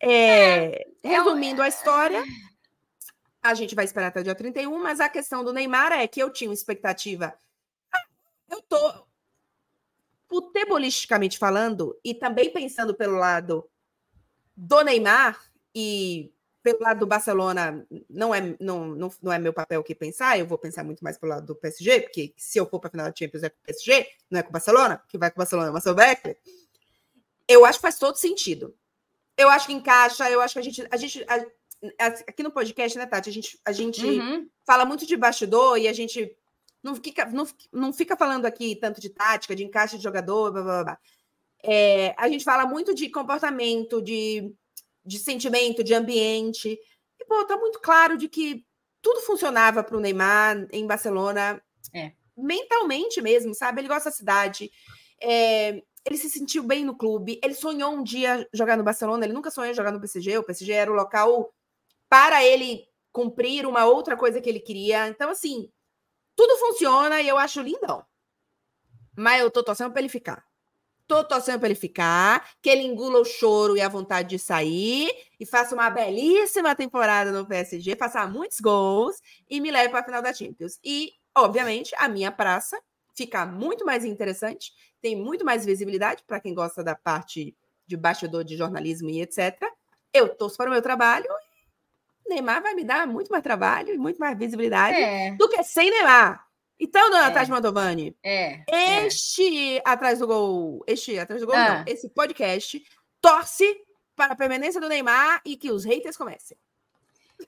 é, 0.00 0.86
é 1.02 1.08
resumindo 1.08 1.62
a 1.62 1.68
história, 1.68 2.22
a 3.42 3.54
gente 3.54 3.74
vai 3.74 3.84
esperar 3.84 4.08
até 4.08 4.20
o 4.20 4.24
dia 4.24 4.34
31, 4.34 4.82
mas 4.82 5.00
a 5.00 5.08
questão 5.08 5.42
do 5.42 5.52
Neymar 5.52 5.92
é 5.92 6.06
que 6.06 6.20
eu 6.20 6.30
tinha 6.30 6.50
uma 6.50 6.54
expectativa. 6.54 7.34
Ah, 7.92 8.04
eu 8.50 8.62
tô 8.62 9.06
futebolisticamente 10.34 11.38
falando, 11.38 11.96
e 12.04 12.12
também 12.12 12.50
pensando 12.50 12.92
pelo 12.92 13.16
lado 13.16 13.70
do 14.56 14.82
Neymar 14.82 15.40
e 15.72 16.32
pelo 16.60 16.80
lado 16.80 17.00
do 17.00 17.06
Barcelona, 17.06 17.86
não 18.10 18.34
é, 18.34 18.56
não, 18.58 18.86
não, 18.86 19.12
não 19.22 19.32
é 19.32 19.38
meu 19.38 19.52
papel 19.52 19.84
que 19.84 19.94
pensar, 19.94 20.36
eu 20.36 20.46
vou 20.46 20.58
pensar 20.58 20.82
muito 20.82 21.04
mais 21.04 21.16
pelo 21.16 21.30
lado 21.30 21.46
do 21.46 21.54
PSG, 21.54 22.00
porque 22.00 22.34
se 22.36 22.58
eu 22.58 22.66
for 22.66 22.80
para 22.80 22.88
a 22.88 22.90
final 22.90 23.06
da 23.06 23.14
Champions 23.16 23.44
é 23.44 23.50
com 23.50 23.58
o 23.60 23.66
PSG, 23.66 24.08
não 24.28 24.40
é 24.40 24.42
com 24.42 24.48
o 24.48 24.52
Barcelona, 24.52 25.00
que 25.06 25.16
vai 25.16 25.30
com 25.30 25.36
o 25.36 25.42
Barcelona 25.42 25.68
é 25.68 25.90
o 25.90 25.94
Beckler. 25.94 26.36
Eu 27.46 27.64
acho 27.64 27.78
que 27.78 27.82
faz 27.82 27.96
todo 27.96 28.16
sentido. 28.16 28.74
Eu 29.36 29.48
acho 29.50 29.66
que 29.66 29.72
encaixa, 29.72 30.28
eu 30.30 30.40
acho 30.40 30.54
que 30.54 30.60
a 30.60 30.62
gente. 30.62 30.88
A 30.90 30.96
gente 30.96 31.24
a, 31.28 32.06
aqui 32.06 32.42
no 32.42 32.50
podcast, 32.50 32.96
né, 32.98 33.06
Tati? 33.06 33.28
A 33.28 33.32
gente, 33.32 33.60
a 33.64 33.72
gente 33.72 34.04
uhum. 34.04 34.48
fala 34.64 34.84
muito 34.84 35.06
de 35.06 35.16
bastidor 35.16 35.76
e 35.76 35.86
a 35.86 35.92
gente 35.92 36.34
não 36.84 36.94
fica, 36.94 37.24
não, 37.24 37.46
não 37.72 37.92
fica 37.94 38.14
falando 38.14 38.44
aqui 38.44 38.76
tanto 38.76 39.00
de 39.00 39.08
tática, 39.08 39.56
de 39.56 39.64
encaixe 39.64 39.96
de 39.96 40.04
jogador, 40.04 40.52
blá, 40.52 40.62
blá, 40.62 40.84
blá. 40.84 40.98
É, 41.62 42.14
a 42.18 42.28
gente 42.28 42.44
fala 42.44 42.66
muito 42.66 42.94
de 42.94 43.08
comportamento, 43.08 44.02
de, 44.02 44.54
de 45.04 45.18
sentimento, 45.18 45.82
de 45.82 45.94
ambiente. 45.94 46.78
E, 47.18 47.24
pô, 47.24 47.42
tá 47.46 47.56
muito 47.56 47.80
claro 47.80 48.18
de 48.18 48.28
que 48.28 48.66
tudo 49.00 49.22
funcionava 49.22 49.82
para 49.82 49.96
o 49.96 50.00
Neymar 50.00 50.68
em 50.70 50.86
Barcelona. 50.86 51.62
É. 51.94 52.12
Mentalmente 52.36 53.22
mesmo, 53.22 53.54
sabe? 53.54 53.80
Ele 53.80 53.88
gosta 53.88 54.10
da 54.10 54.16
cidade. 54.16 54.70
É, 55.22 55.82
ele 56.04 56.18
se 56.18 56.28
sentiu 56.28 56.62
bem 56.62 56.84
no 56.84 56.94
clube. 56.94 57.40
Ele 57.42 57.54
sonhou 57.54 57.94
um 57.94 58.02
dia 58.02 58.46
jogar 58.52 58.76
no 58.76 58.84
Barcelona. 58.84 59.24
Ele 59.24 59.32
nunca 59.32 59.50
sonhou 59.50 59.72
jogar 59.72 59.90
no 59.90 60.00
PSG. 60.00 60.36
O 60.36 60.44
PSG 60.44 60.70
era 60.70 60.92
o 60.92 60.94
local 60.94 61.50
para 62.10 62.44
ele 62.44 62.86
cumprir 63.10 63.64
uma 63.64 63.86
outra 63.86 64.18
coisa 64.18 64.38
que 64.38 64.50
ele 64.50 64.60
queria. 64.60 65.08
Então, 65.08 65.30
assim, 65.30 65.70
tudo 66.36 66.56
funciona 66.58 67.20
e 67.20 67.28
eu 67.28 67.38
acho 67.38 67.60
lindão. 67.60 68.04
Mas 69.16 69.40
eu 69.40 69.50
tô 69.50 69.62
torcendo 69.62 69.92
para 69.92 70.00
ele 70.00 70.08
ficar. 70.08 70.44
Tô 71.06 71.22
torcendo 71.22 71.58
para 71.58 71.68
ele 71.68 71.74
ficar, 71.74 72.50
que 72.62 72.70
ele 72.70 72.82
engula 72.82 73.20
o 73.20 73.24
choro 73.24 73.76
e 73.76 73.80
a 73.80 73.88
vontade 73.88 74.30
de 74.30 74.38
sair 74.38 75.10
e 75.38 75.44
faça 75.44 75.74
uma 75.74 75.90
belíssima 75.90 76.74
temporada 76.74 77.30
no 77.30 77.46
PSG, 77.46 77.94
faça 77.94 78.26
muitos 78.26 78.58
gols 78.58 79.16
e 79.48 79.60
me 79.60 79.70
leve 79.70 79.90
para 79.90 80.00
a 80.00 80.04
final 80.04 80.22
da 80.22 80.32
Champions. 80.32 80.78
E, 80.82 81.12
obviamente, 81.36 81.94
a 81.98 82.08
minha 82.08 82.32
praça 82.32 82.80
fica 83.14 83.44
muito 83.44 83.84
mais 83.84 84.04
interessante, 84.04 84.72
tem 85.02 85.14
muito 85.14 85.44
mais 85.44 85.66
visibilidade 85.66 86.24
para 86.26 86.40
quem 86.40 86.54
gosta 86.54 86.82
da 86.82 86.94
parte 86.94 87.54
de 87.86 87.96
bastidor 87.98 88.42
de 88.42 88.56
jornalismo 88.56 89.10
e 89.10 89.20
etc. 89.20 89.62
Eu 90.12 90.34
torço 90.34 90.56
para 90.56 90.70
o 90.70 90.72
meu 90.72 90.80
trabalho 90.80 91.28
Neymar 92.26 92.62
vai 92.62 92.74
me 92.74 92.84
dar 92.84 93.06
muito 93.06 93.30
mais 93.30 93.42
trabalho 93.42 93.94
e 93.94 93.98
muito 93.98 94.18
mais 94.18 94.36
visibilidade 94.38 94.96
é. 94.96 95.32
do 95.32 95.48
que 95.48 95.62
sem 95.62 95.90
Neymar. 95.90 96.44
Então, 96.78 97.08
dona 97.10 97.28
é. 97.28 97.30
Tati 97.30 97.50
é. 98.22 99.06
este 99.06 99.78
é. 99.78 99.82
atrás 99.84 100.18
do 100.18 100.26
gol, 100.26 100.84
este 100.86 101.18
atrás 101.18 101.40
do 101.40 101.46
gol, 101.46 101.56
ah. 101.56 101.78
não, 101.78 101.84
esse 101.86 102.08
podcast 102.08 102.82
torce 103.20 103.80
para 104.16 104.32
a 104.32 104.36
permanência 104.36 104.80
do 104.80 104.88
Neymar 104.88 105.40
e 105.44 105.56
que 105.56 105.70
os 105.70 105.84
haters 105.84 106.16
comecem. 106.16 106.56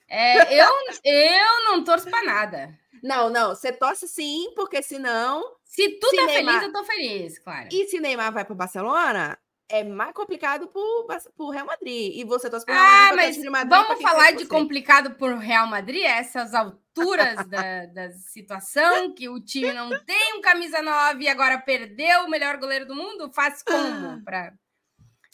É, 0.09 0.61
eu, 0.61 0.69
eu 1.03 1.65
não 1.65 1.83
torço 1.83 2.09
para 2.09 2.23
nada. 2.23 2.77
Não, 3.03 3.29
não, 3.29 3.49
você 3.49 3.71
torce 3.71 4.07
sim, 4.07 4.51
porque 4.55 4.81
senão. 4.81 5.43
Se 5.63 5.89
tu 5.99 6.09
se 6.09 6.15
tá 6.15 6.25
Neymar... 6.25 6.59
feliz, 6.59 6.67
eu 6.67 6.73
tô 6.73 6.85
feliz, 6.85 7.39
claro. 7.39 7.69
E 7.71 7.87
se 7.87 7.99
Neymar 7.99 8.31
vai 8.31 8.45
para 8.45 8.53
o 8.53 8.57
Barcelona, 8.57 9.37
é 9.69 9.83
mais 9.83 10.13
complicado 10.13 10.67
por, 10.67 11.07
por 11.35 11.49
Real 11.49 11.65
Madrid. 11.65 12.15
E 12.15 12.23
você 12.23 12.49
torce 12.49 12.65
por 12.65 12.71
Real 12.71 12.85
ah, 12.85 13.15
Madrid. 13.15 13.45
Ah, 13.45 13.49
mas 13.49 13.69
vamos 13.69 14.01
falar 14.01 14.31
de 14.31 14.45
complicado 14.45 15.15
por 15.15 15.35
Real 15.37 15.67
Madrid, 15.67 16.03
essas 16.03 16.53
alturas 16.53 17.45
da, 17.47 17.85
da 17.93 18.11
situação, 18.11 19.13
que 19.13 19.27
o 19.27 19.39
time 19.39 19.73
não 19.73 19.89
tem 20.05 20.35
um 20.35 20.41
camisa 20.41 20.81
9 20.81 21.23
e 21.23 21.27
agora 21.27 21.59
perdeu 21.59 22.23
o 22.23 22.29
melhor 22.29 22.57
goleiro 22.57 22.85
do 22.85 22.95
mundo? 22.95 23.31
Faz 23.31 23.61
como? 23.61 24.07
Ah. 24.07 24.21
Pra... 24.23 24.53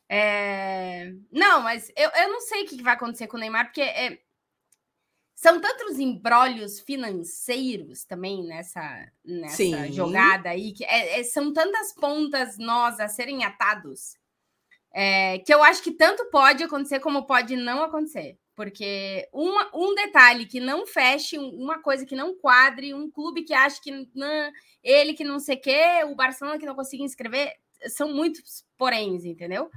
É... 0.10 1.14
Não, 1.32 1.62
mas 1.62 1.92
eu, 1.96 2.10
eu 2.10 2.30
não 2.30 2.42
sei 2.42 2.64
o 2.64 2.68
que 2.68 2.82
vai 2.82 2.94
acontecer 2.94 3.28
com 3.28 3.38
o 3.38 3.40
Neymar, 3.40 3.66
porque 3.66 3.82
é... 3.82 4.18
são 5.36 5.62
tantos 5.62 6.00
embrólios 6.00 6.80
financeiros 6.80 8.04
também 8.04 8.44
nessa, 8.44 9.12
nessa 9.24 9.92
jogada 9.92 10.50
aí, 10.50 10.74
que 10.74 10.84
é, 10.86 11.20
é, 11.20 11.24
são 11.24 11.54
tantas 11.54 11.94
pontas 11.94 12.58
nós 12.58 13.00
a 13.00 13.08
serem 13.08 13.46
atados 13.46 14.23
é, 14.94 15.40
que 15.40 15.54
eu 15.54 15.64
acho 15.64 15.82
que 15.82 15.92
tanto 15.92 16.30
pode 16.30 16.64
acontecer 16.64 17.00
como 17.00 17.26
pode 17.26 17.56
não 17.56 17.82
acontecer. 17.82 18.38
Porque 18.56 19.28
uma, 19.34 19.72
um 19.74 19.96
detalhe 19.96 20.46
que 20.46 20.60
não 20.60 20.86
feche, 20.86 21.40
uma 21.40 21.82
coisa 21.82 22.06
que 22.06 22.16
não 22.16 22.36
quadre, 22.36 22.94
um 22.94 23.10
clube 23.10 23.44
que 23.44 23.54
acha 23.54 23.82
que 23.82 23.92
não, 24.14 24.52
ele 24.84 25.14
que 25.14 25.24
não 25.24 25.40
sei 25.40 25.56
o 25.56 25.62
quê, 25.62 25.82
o 26.06 26.16
Barcelona 26.16 26.60
que 26.60 26.66
não 26.66 26.76
consiga 26.76 27.04
inscrever, 27.04 27.52
são 27.88 28.14
muitos 28.14 28.64
poréns, 28.78 29.26
entendeu? 29.26 29.72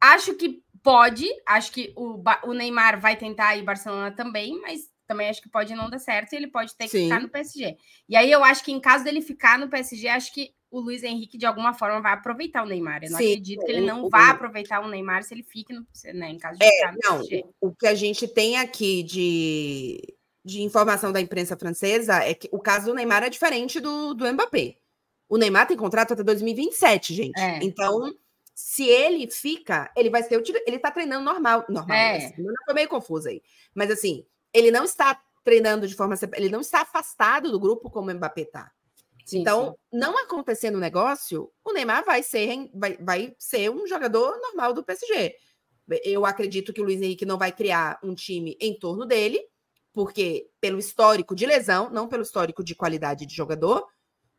Acho 0.00 0.34
que 0.34 0.62
pode, 0.82 1.28
acho 1.46 1.72
que 1.72 1.92
o, 1.94 2.22
o 2.44 2.54
Neymar 2.54 2.98
vai 2.98 3.16
tentar 3.16 3.54
ir 3.56 3.62
Barcelona 3.62 4.10
também, 4.10 4.58
mas 4.62 4.88
também 5.10 5.28
acho 5.28 5.42
que 5.42 5.48
pode 5.48 5.74
não 5.74 5.90
dar 5.90 5.98
certo 5.98 6.32
e 6.32 6.36
ele 6.36 6.46
pode 6.46 6.72
ter 6.76 6.84
que 6.84 6.90
Sim. 6.90 7.04
ficar 7.04 7.20
no 7.20 7.28
PSG. 7.28 7.76
E 8.08 8.14
aí 8.14 8.30
eu 8.30 8.44
acho 8.44 8.62
que 8.62 8.70
em 8.70 8.78
caso 8.78 9.02
dele 9.02 9.20
ficar 9.20 9.58
no 9.58 9.68
PSG, 9.68 10.06
acho 10.06 10.32
que 10.32 10.54
o 10.70 10.78
Luiz 10.78 11.02
Henrique 11.02 11.36
de 11.36 11.44
alguma 11.44 11.74
forma 11.74 12.00
vai 12.00 12.12
aproveitar 12.12 12.62
o 12.62 12.66
Neymar. 12.66 13.02
Eu 13.02 13.10
não 13.10 13.18
Sim, 13.18 13.32
acredito 13.32 13.66
que 13.66 13.72
ele 13.72 13.80
não 13.80 14.04
o, 14.04 14.08
vá 14.08 14.30
aproveitar 14.30 14.78
o 14.78 14.88
Neymar 14.88 15.24
se 15.24 15.34
ele 15.34 15.42
fique 15.42 15.72
no, 15.72 15.84
né, 16.14 16.30
em 16.30 16.38
caso 16.38 16.60
de 16.60 16.64
é, 16.64 16.70
ficar 16.70 16.92
no 16.92 16.98
não, 17.02 17.18
PSG. 17.18 17.44
O 17.60 17.74
que 17.74 17.88
a 17.88 17.94
gente 17.94 18.28
tem 18.28 18.56
aqui 18.56 19.02
de, 19.02 20.14
de 20.44 20.62
informação 20.62 21.10
da 21.10 21.20
imprensa 21.20 21.56
francesa 21.56 22.22
é 22.22 22.34
que 22.34 22.48
o 22.52 22.60
caso 22.60 22.86
do 22.86 22.94
Neymar 22.94 23.24
é 23.24 23.28
diferente 23.28 23.80
do, 23.80 24.14
do 24.14 24.32
Mbappé. 24.32 24.76
O 25.28 25.36
Neymar 25.36 25.66
tem 25.66 25.76
contrato 25.76 26.12
até 26.12 26.22
2027, 26.22 27.14
gente. 27.14 27.40
É. 27.40 27.58
Então, 27.64 28.14
se 28.54 28.84
ele 28.84 29.28
fica, 29.28 29.90
ele 29.96 30.08
vai 30.08 30.22
ser 30.22 30.36
o 30.36 30.42
ele 30.66 30.78
tá 30.78 30.92
treinando 30.92 31.24
normal, 31.24 31.64
normal. 31.68 31.96
É. 31.96 32.16
Assim, 32.18 32.44
foi 32.64 32.74
meio 32.74 32.88
confuso 32.88 33.28
aí. 33.28 33.42
Mas 33.74 33.90
assim, 33.90 34.24
ele 34.52 34.70
não 34.70 34.84
está 34.84 35.20
treinando 35.44 35.86
de 35.86 35.94
forma 35.94 36.14
ele 36.34 36.48
não 36.48 36.60
está 36.60 36.82
afastado 36.82 37.50
do 37.50 37.58
grupo 37.58 37.90
como 37.90 38.10
o 38.10 38.14
Mbappé 38.14 38.44
tá. 38.44 38.70
Sim, 39.24 39.40
então, 39.40 39.76
sim. 39.92 39.98
não 39.98 40.18
acontecendo 40.18 40.74
o 40.74 40.80
negócio, 40.80 41.50
o 41.64 41.72
Neymar 41.72 42.04
vai 42.04 42.22
ser, 42.22 42.68
vai, 42.74 42.96
vai 42.96 43.34
ser 43.38 43.70
um 43.70 43.86
jogador 43.86 44.36
normal 44.40 44.72
do 44.72 44.82
PSG. 44.82 45.36
Eu 46.04 46.26
acredito 46.26 46.72
que 46.72 46.80
o 46.80 46.84
Luiz 46.84 47.00
Henrique 47.00 47.24
não 47.24 47.38
vai 47.38 47.52
criar 47.52 47.98
um 48.02 48.14
time 48.14 48.56
em 48.60 48.76
torno 48.76 49.06
dele, 49.06 49.40
porque 49.92 50.48
pelo 50.60 50.78
histórico 50.78 51.34
de 51.34 51.46
lesão, 51.46 51.90
não 51.90 52.08
pelo 52.08 52.22
histórico 52.22 52.62
de 52.62 52.74
qualidade 52.74 53.24
de 53.24 53.34
jogador, 53.34 53.86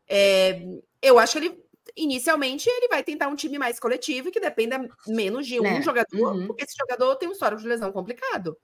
é, 0.08 0.62
eu 1.00 1.18
acho 1.18 1.38
que 1.38 1.46
ele 1.46 1.64
inicialmente 1.96 2.68
ele 2.68 2.88
vai 2.88 3.02
tentar 3.02 3.28
um 3.28 3.34
time 3.34 3.58
mais 3.58 3.80
coletivo 3.80 4.30
que 4.30 4.40
dependa 4.40 4.88
menos 5.06 5.46
de 5.46 5.58
um 5.58 5.66
é. 5.66 5.82
jogador, 5.82 6.34
uhum. 6.34 6.46
porque 6.46 6.64
esse 6.64 6.76
jogador 6.78 7.16
tem 7.16 7.28
um 7.28 7.32
histórico 7.32 7.62
de 7.62 7.68
lesão 7.68 7.90
complicado. 7.92 8.56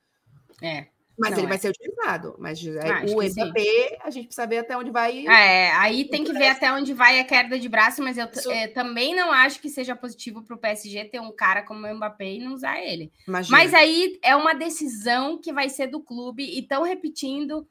É. 0.62 0.88
Mas 1.18 1.30
não, 1.32 1.38
ele 1.38 1.46
é. 1.46 1.48
vai 1.48 1.58
ser 1.58 1.70
utilizado. 1.70 2.36
Mas 2.38 2.64
é, 2.64 3.14
o 3.14 3.22
MVP, 3.22 3.98
a 4.02 4.10
gente 4.10 4.26
precisa 4.26 4.46
ver 4.46 4.58
até 4.58 4.76
onde 4.76 4.90
vai. 4.90 5.26
É, 5.26 5.72
aí 5.72 6.04
tem 6.04 6.22
que 6.22 6.32
ver 6.32 6.48
até 6.48 6.72
onde 6.72 6.94
vai 6.94 7.18
a 7.18 7.24
queda 7.24 7.58
de 7.58 7.68
braço, 7.68 8.02
mas 8.02 8.16
eu 8.16 8.28
é, 8.52 8.68
também 8.68 9.14
não 9.14 9.32
acho 9.32 9.60
que 9.60 9.68
seja 9.68 9.96
positivo 9.96 10.42
para 10.42 10.54
o 10.54 10.58
PSG 10.58 11.06
ter 11.06 11.20
um 11.20 11.34
cara 11.34 11.62
como 11.62 11.86
o 11.86 11.94
Mbappé 11.94 12.34
e 12.34 12.38
não 12.38 12.54
usar 12.54 12.80
ele. 12.80 13.12
Imagina. 13.26 13.58
Mas 13.58 13.74
aí 13.74 14.18
é 14.22 14.36
uma 14.36 14.54
decisão 14.54 15.40
que 15.40 15.52
vai 15.52 15.68
ser 15.68 15.88
do 15.88 16.00
clube 16.00 16.44
e 16.44 16.60
estão 16.60 16.82
repetindo 16.82 17.66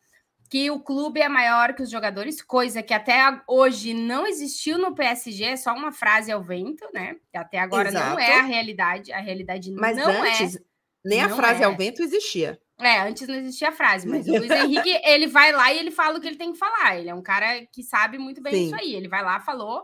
que 0.50 0.72
o 0.72 0.80
clube 0.80 1.20
é 1.20 1.28
maior 1.28 1.74
que 1.74 1.84
os 1.84 1.90
jogadores, 1.90 2.42
coisa 2.42 2.82
que 2.82 2.94
até 2.94 3.18
hoje 3.48 3.94
não 3.94 4.26
existiu 4.26 4.78
no 4.78 4.96
PSG, 4.96 5.44
é 5.44 5.56
só 5.58 5.74
uma 5.74 5.92
frase 5.92 6.32
ao 6.32 6.44
vento, 6.44 6.88
né? 6.94 7.18
Até 7.34 7.60
agora 7.60 7.90
Exato. 7.90 8.12
não 8.12 8.20
é 8.20 8.40
a 8.40 8.44
realidade, 8.44 9.12
a 9.12 9.20
realidade 9.20 9.72
mas 9.72 9.98
não 9.98 10.10
antes, 10.24 10.56
é. 10.56 10.60
Nem 11.04 11.22
a 11.22 11.30
frase 11.30 11.64
é. 11.64 11.66
ao 11.66 11.76
vento 11.76 12.02
existia. 12.02 12.60
É, 12.80 13.00
antes 13.00 13.28
não 13.28 13.36
existia 13.36 13.70
a 13.70 13.72
frase, 13.72 14.08
mas 14.08 14.28
o 14.28 14.32
Luiz 14.38 14.52
Henrique, 14.52 15.02
ele 15.04 15.28
vai 15.28 15.52
lá 15.52 15.74
e 15.74 15.80
ele 15.80 15.92
fala 15.92 16.18
o 16.18 16.22
que 16.22 16.28
ele 16.28 16.38
tem 16.38 16.54
que 16.54 16.60
falar. 16.60 16.98
Ele 16.98 17.10
é 17.10 17.16
um 17.16 17.24
cara 17.24 17.66
que 17.68 17.82
sabe 17.84 18.18
muito 18.18 18.42
bem 18.42 18.54
Sim. 18.54 18.66
isso 18.66 18.76
aí. 18.76 18.94
Ele 18.94 19.08
vai 19.08 19.24
lá, 19.24 19.40
falou 19.40 19.84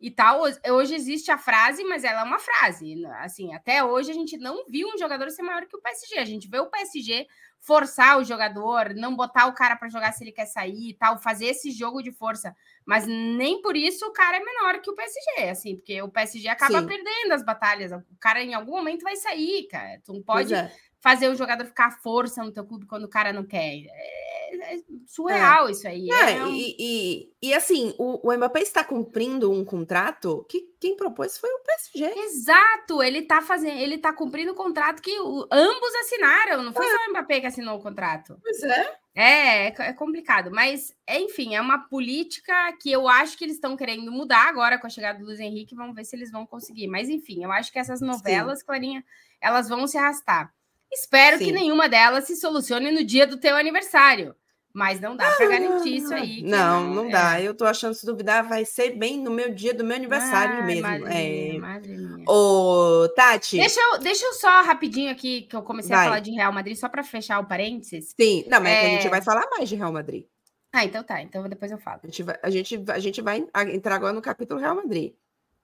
e 0.00 0.10
tal. 0.10 0.42
Hoje 0.70 0.94
existe 0.94 1.30
a 1.30 1.38
frase, 1.38 1.82
mas 1.84 2.04
ela 2.04 2.20
é 2.20 2.24
uma 2.24 2.38
frase. 2.38 3.04
Assim, 3.20 3.52
até 3.54 3.82
hoje 3.82 4.10
a 4.10 4.14
gente 4.14 4.36
não 4.36 4.64
viu 4.68 4.88
um 4.88 4.98
jogador 4.98 5.30
ser 5.30 5.42
maior 5.42 5.66
que 5.66 5.76
o 5.76 5.80
PSG. 5.80 6.18
A 6.18 6.24
gente 6.24 6.48
vê 6.48 6.58
o 6.60 6.70
PSG 6.70 7.26
forçar 7.60 8.18
o 8.18 8.24
jogador, 8.24 8.94
não 8.94 9.16
botar 9.16 9.46
o 9.46 9.52
cara 9.52 9.74
para 9.74 9.88
jogar 9.88 10.12
se 10.12 10.22
ele 10.22 10.30
quer 10.30 10.46
sair 10.46 10.90
e 10.90 10.94
tal, 10.94 11.18
fazer 11.18 11.46
esse 11.46 11.72
jogo 11.72 12.00
de 12.00 12.12
força. 12.12 12.54
Mas 12.86 13.04
nem 13.06 13.60
por 13.60 13.76
isso 13.76 14.06
o 14.06 14.12
cara 14.12 14.36
é 14.36 14.40
menor 14.40 14.80
que 14.80 14.88
o 14.88 14.94
PSG, 14.94 15.48
assim, 15.50 15.76
porque 15.76 16.00
o 16.00 16.08
PSG 16.08 16.48
acaba 16.48 16.80
Sim. 16.80 16.86
perdendo 16.86 17.32
as 17.32 17.44
batalhas. 17.44 17.90
O 17.90 18.02
cara 18.20 18.42
em 18.42 18.54
algum 18.54 18.76
momento 18.76 19.02
vai 19.02 19.16
sair, 19.16 19.66
cara. 19.66 20.00
Tu 20.04 20.12
não 20.12 20.22
pode 20.22 20.54
fazer 21.00 21.28
o 21.28 21.34
jogador 21.34 21.64
ficar 21.64 21.86
à 21.86 21.90
força 21.90 22.42
no 22.42 22.52
teu 22.52 22.64
clube 22.64 22.86
quando 22.86 23.04
o 23.04 23.08
cara 23.08 23.32
não 23.32 23.44
quer. 23.44 23.84
É, 23.86 24.74
é 24.74 24.78
surreal 25.06 25.68
é. 25.68 25.70
isso 25.70 25.86
aí. 25.86 26.10
É, 26.10 26.32
é 26.36 26.44
um... 26.44 26.52
e, 26.52 26.76
e, 26.78 27.32
e, 27.42 27.54
assim, 27.54 27.94
o, 27.98 28.28
o 28.28 28.36
Mbappé 28.36 28.60
está 28.60 28.82
cumprindo 28.82 29.50
um 29.50 29.64
contrato 29.64 30.44
que 30.48 30.68
quem 30.80 30.96
propôs 30.96 31.38
foi 31.38 31.50
o 31.50 31.60
PSG. 31.60 32.20
Exato, 32.20 33.02
ele 33.02 33.20
está 33.20 33.40
fazendo, 33.40 33.78
ele 33.78 33.98
tá 33.98 34.12
cumprindo 34.12 34.52
o 34.52 34.56
contrato 34.56 35.02
que 35.02 35.18
o, 35.20 35.46
ambos 35.50 35.94
assinaram, 36.02 36.62
não 36.62 36.72
foi 36.72 36.86
é. 36.86 36.90
só 36.90 36.96
o 37.06 37.10
Mbappé 37.10 37.40
que 37.40 37.46
assinou 37.46 37.78
o 37.78 37.82
contrato. 37.82 38.38
Pois 38.42 38.62
é. 38.62 38.98
É, 39.14 39.66
é, 39.66 39.74
é 39.76 39.92
complicado, 39.92 40.48
mas 40.48 40.94
enfim, 41.08 41.56
é 41.56 41.60
uma 41.60 41.88
política 41.88 42.72
que 42.80 42.92
eu 42.92 43.08
acho 43.08 43.36
que 43.36 43.44
eles 43.44 43.56
estão 43.56 43.76
querendo 43.76 44.12
mudar 44.12 44.48
agora 44.48 44.78
com 44.78 44.86
a 44.86 44.90
chegada 44.90 45.18
do 45.18 45.24
Luiz 45.24 45.40
Henrique. 45.40 45.74
Vamos 45.74 45.96
ver 45.96 46.04
se 46.04 46.14
eles 46.14 46.30
vão 46.30 46.46
conseguir. 46.46 46.86
Mas 46.86 47.08
enfim, 47.08 47.42
eu 47.42 47.50
acho 47.50 47.72
que 47.72 47.80
essas 47.80 48.00
novelas, 48.00 48.60
Sim. 48.60 48.66
Clarinha, 48.66 49.04
elas 49.40 49.68
vão 49.68 49.88
se 49.88 49.98
arrastar. 49.98 50.54
Espero 50.92 51.38
Sim. 51.38 51.46
que 51.46 51.52
nenhuma 51.52 51.88
delas 51.88 52.24
se 52.24 52.36
solucione 52.36 52.90
no 52.90 53.04
dia 53.04 53.26
do 53.26 53.36
teu 53.36 53.56
aniversário. 53.56 54.34
Mas 54.72 55.00
não 55.00 55.16
dá 55.16 55.30
para 55.32 55.48
garantir 55.48 55.96
isso 55.96 56.14
aí. 56.14 56.42
Não, 56.42 56.84
não, 56.84 56.94
não 56.94 57.10
dá. 57.10 57.40
É. 57.40 57.42
Eu 57.48 57.54
tô 57.54 57.64
achando, 57.64 57.94
se 57.94 58.06
duvidar, 58.06 58.46
vai 58.48 58.64
ser 58.64 58.90
bem 58.90 59.18
no 59.18 59.30
meu 59.30 59.52
dia 59.52 59.74
do 59.74 59.82
meu 59.82 59.96
aniversário 59.96 60.56
Ai, 60.56 60.66
mesmo. 60.66 60.82
Madrinha, 60.82 61.56
é... 61.56 61.58
Madrinha. 61.58 62.24
Ô, 62.28 63.08
Tati. 63.16 63.56
Deixa 63.56 63.80
eu, 63.80 63.98
deixa 63.98 64.24
eu 64.24 64.34
só 64.34 64.62
rapidinho 64.62 65.10
aqui, 65.10 65.42
que 65.42 65.56
eu 65.56 65.62
comecei 65.62 65.90
vai. 65.90 66.06
a 66.06 66.08
falar 66.08 66.20
de 66.20 66.30
Real 66.30 66.52
Madrid, 66.52 66.76
só 66.76 66.88
para 66.88 67.02
fechar 67.02 67.40
o 67.40 67.46
parênteses. 67.46 68.14
Sim, 68.20 68.44
não, 68.46 68.60
mas 68.60 68.72
é... 68.72 68.80
a 68.80 68.90
gente 68.90 69.06
é 69.06 69.10
vai 69.10 69.22
falar 69.22 69.48
mais 69.50 69.68
de 69.68 69.74
Real 69.74 69.92
Madrid. 69.92 70.26
Ah, 70.72 70.84
então 70.84 71.02
tá. 71.02 71.22
Então 71.22 71.48
depois 71.48 71.72
eu 71.72 71.78
falo. 71.78 72.00
A 72.04 72.06
gente 72.06 72.22
vai, 72.22 72.38
a 72.42 72.50
gente, 72.50 72.84
a 72.88 72.98
gente 72.98 73.22
vai 73.22 73.44
entrar 73.72 73.96
agora 73.96 74.12
no 74.12 74.22
capítulo 74.22 74.60
Real 74.60 74.76
Madrid. 74.76 75.14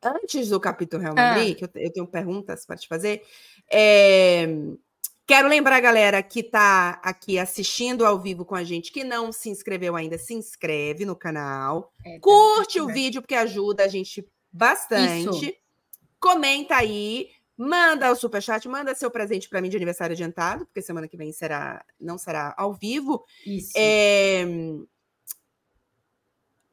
Antes 0.03 0.49
do 0.49 0.59
capítulo 0.59 1.03
Real 1.03 1.15
ah. 1.17 1.35
Madrid, 1.35 1.55
ah. 1.55 1.59
que 1.59 1.65
eu, 1.65 1.83
eu 1.83 1.93
tenho 1.93 2.07
perguntas 2.07 2.65
para 2.67 2.77
te 2.77 2.89
fazer, 2.89 3.23
é 3.71 4.49
Quero 5.27 5.49
lembrar, 5.49 5.81
galera, 5.81 6.23
que 6.23 6.41
está 6.41 7.01
aqui 7.03 7.39
assistindo 7.39 8.05
ao 8.05 8.21
vivo 8.21 8.45
com 8.45 8.55
a 8.55 8.63
gente, 8.63 8.93
que 8.93 9.03
não 9.03 9.33
se 9.33 9.49
inscreveu 9.49 9.97
ainda, 9.97 10.19
se 10.19 10.35
inscreve 10.35 11.07
no 11.07 11.17
canal. 11.17 11.91
É, 12.05 12.15
tá 12.15 12.21
curte 12.21 12.79
o 12.79 12.87
vídeo, 12.87 13.23
porque 13.23 13.35
ajuda 13.35 13.85
a 13.85 13.89
gente 13.89 14.27
bastante. 14.53 15.47
Isso. 15.47 15.53
Comenta 16.21 16.77
aí, 16.77 17.31
manda 17.57 18.11
o 18.13 18.17
superchat, 18.17 18.69
manda 18.69 18.95
seu 18.95 19.11
presente 19.11 19.49
para 19.49 19.63
mim 19.63 19.71
de 19.71 19.77
aniversário 19.77 20.13
adiantado, 20.13 20.67
porque 20.67 20.83
semana 20.83 21.09
que 21.09 21.17
vem 21.17 21.33
será 21.33 21.83
não 21.99 22.19
será 22.19 22.55
ao 22.59 22.75
vivo. 22.75 23.25
Isso. 23.47 23.73
É... 23.77 24.45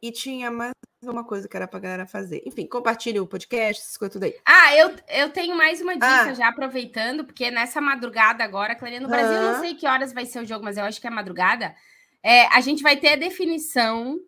E 0.01 0.11
tinha 0.11 0.49
mais 0.49 0.73
uma 1.03 1.23
coisa 1.23 1.47
que 1.47 1.55
era 1.55 1.67
pra 1.67 1.79
galera 1.79 2.07
fazer. 2.07 2.41
Enfim, 2.45 2.65
compartilhe 2.65 3.19
o 3.19 3.27
podcast, 3.27 3.81
essas 3.81 3.97
coisas 3.97 4.13
tudo 4.13 4.23
aí. 4.23 4.35
Ah, 4.45 4.75
eu, 4.75 4.95
eu 5.09 5.29
tenho 5.29 5.55
mais 5.55 5.79
uma 5.79 5.93
dica 5.93 6.05
ah. 6.05 6.33
já 6.33 6.47
aproveitando, 6.47 7.23
porque 7.23 7.51
nessa 7.51 7.79
madrugada 7.79 8.43
agora, 8.43 8.75
Clarinha, 8.75 9.01
no 9.01 9.07
Brasil, 9.07 9.35
eu 9.35 9.53
não 9.53 9.59
sei 9.59 9.75
que 9.75 9.87
horas 9.87 10.11
vai 10.11 10.25
ser 10.25 10.41
o 10.41 10.45
jogo, 10.45 10.63
mas 10.63 10.77
eu 10.77 10.83
acho 10.83 10.99
que 10.99 11.07
é 11.07 11.11
madrugada. 11.11 11.75
É, 12.23 12.47
a 12.47 12.61
gente 12.61 12.81
vai 12.81 12.97
ter 12.97 13.09
a 13.09 13.15
definição 13.15 14.19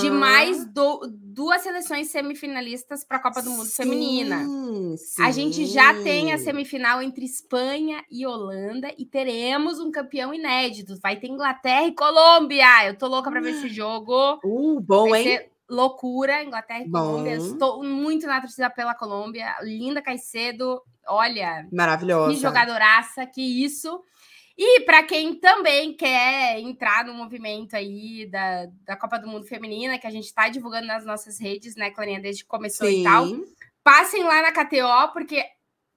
de 0.00 0.10
mais 0.10 0.64
do, 0.64 1.06
duas 1.12 1.60
seleções 1.60 2.08
semifinalistas 2.08 3.04
para 3.04 3.18
a 3.18 3.20
Copa 3.20 3.42
do 3.42 3.50
Mundo 3.50 3.66
sim, 3.66 3.82
Feminina. 3.82 4.46
Sim. 4.96 5.22
A 5.22 5.30
gente 5.30 5.66
já 5.66 5.94
tem 6.02 6.32
a 6.32 6.38
semifinal 6.38 7.02
entre 7.02 7.24
Espanha 7.24 8.04
e 8.10 8.26
Holanda 8.26 8.92
e 8.98 9.04
teremos 9.04 9.78
um 9.78 9.90
campeão 9.90 10.32
inédito. 10.32 10.98
Vai 11.00 11.16
ter 11.16 11.28
Inglaterra 11.28 11.86
e 11.86 11.94
Colômbia. 11.94 12.86
Eu 12.86 12.96
tô 12.96 13.06
louca 13.06 13.30
para 13.30 13.40
ver 13.40 13.50
esse 13.50 13.68
jogo. 13.68 14.40
Uh, 14.44 14.80
bom, 14.80 15.10
Vai 15.10 15.26
hein? 15.26 15.40
loucura, 15.68 16.42
Inglaterra 16.42 16.82
e 16.82 16.88
Bom. 16.88 16.98
Colômbia. 16.98 17.36
Estou 17.36 17.84
muito 17.84 18.26
na 18.26 18.40
torcida 18.40 18.70
pela 18.70 18.94
Colômbia. 18.94 19.56
Linda 19.62 20.00
Caicedo, 20.00 20.80
olha. 21.06 21.66
Maravilhosa. 21.72 22.34
Que 22.34 22.40
jogadoraça, 22.40 23.26
que 23.26 23.42
isso. 23.42 24.00
E 24.58 24.80
para 24.80 25.02
quem 25.02 25.34
também 25.34 25.94
quer 25.94 26.58
entrar 26.60 27.04
no 27.04 27.12
movimento 27.12 27.76
aí 27.76 28.26
da, 28.30 28.66
da 28.86 28.96
Copa 28.96 29.18
do 29.18 29.28
Mundo 29.28 29.44
Feminina, 29.44 29.98
que 29.98 30.06
a 30.06 30.10
gente 30.10 30.24
está 30.24 30.48
divulgando 30.48 30.86
nas 30.86 31.04
nossas 31.04 31.38
redes, 31.38 31.76
né, 31.76 31.90
Clarinha, 31.90 32.20
desde 32.20 32.42
que 32.42 32.48
começou 32.48 32.88
Sim. 32.88 33.00
e 33.00 33.04
tal, 33.04 33.26
passem 33.86 34.24
lá 34.24 34.42
na 34.42 34.50
KTO, 34.50 35.12
porque 35.12 35.44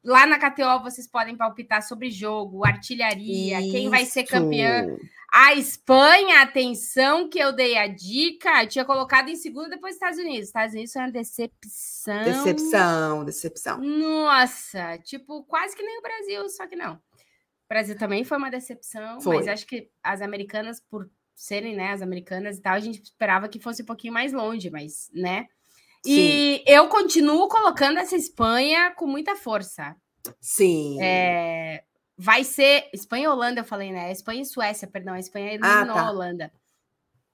lá 0.04 0.28
na 0.28 0.38
KTO 0.38 0.84
vocês 0.84 1.08
podem 1.08 1.36
palpitar 1.36 1.82
sobre 1.82 2.12
jogo, 2.12 2.64
artilharia, 2.64 3.60
isso. 3.60 3.72
quem 3.72 3.90
vai 3.90 4.06
ser 4.06 4.26
campeã. 4.26 4.86
A 5.34 5.56
Espanha, 5.56 6.44
atenção 6.44 7.28
que 7.28 7.40
eu 7.40 7.52
dei 7.52 7.78
a 7.78 7.88
dica, 7.88 8.62
eu 8.62 8.68
tinha 8.68 8.86
colocado 8.86 9.30
em 9.30 9.36
segundo 9.36 9.72
depois 9.72 9.96
Estados 9.96 10.20
Unidos. 10.20 10.48
Estados 10.48 10.76
Unidos 10.76 10.94
foi 10.94 11.02
uma 11.02 11.12
decepção. 11.12 12.24
Decepção, 12.24 13.26
decepção. 13.26 13.80
Nossa, 13.80 15.00
tipo, 15.00 15.44
quase 15.46 15.76
que 15.76 15.82
nem 15.82 15.98
o 15.98 16.04
Brasil, 16.04 16.48
só 16.50 16.68
que 16.68 16.76
não. 16.76 16.94
O 16.94 17.68
Brasil 17.68 17.98
também 17.98 18.24
foi 18.24 18.38
uma 18.38 18.52
decepção, 18.52 19.20
foi. 19.20 19.38
mas 19.38 19.48
acho 19.48 19.66
que 19.66 19.90
as 20.04 20.22
americanas, 20.22 20.80
por 20.80 21.10
serem, 21.34 21.76
né, 21.76 21.92
as 21.92 22.04
americanas 22.04 22.58
e 22.58 22.62
tal, 22.62 22.74
a 22.74 22.80
gente 22.80 23.02
esperava 23.02 23.50
que 23.50 23.60
fosse 23.60 23.82
um 23.82 23.86
pouquinho 23.86 24.14
mais 24.14 24.32
longe, 24.32 24.70
mas, 24.70 25.10
né? 25.12 25.48
Sim. 26.06 26.12
E 26.12 26.64
eu 26.66 26.88
continuo 26.88 27.48
colocando 27.48 28.00
essa 28.00 28.16
Espanha 28.16 28.92
com 28.92 29.06
muita 29.06 29.36
força. 29.36 29.96
Sim. 30.40 31.02
É, 31.02 31.84
vai 32.18 32.44
ser 32.44 32.90
Espanha 32.94 33.26
e 33.26 33.28
Holanda, 33.28 33.62
eu 33.62 33.66
falei, 33.66 33.92
né? 33.92 34.12
Espanha 34.12 34.42
e 34.42 34.46
Suécia, 34.46 34.88
perdão, 34.88 35.14
a 35.14 35.20
Espanha 35.20 35.54
eliminou 35.54 35.96
ah, 35.96 36.02
tá. 36.02 36.02
a 36.02 36.10
Holanda. 36.10 36.52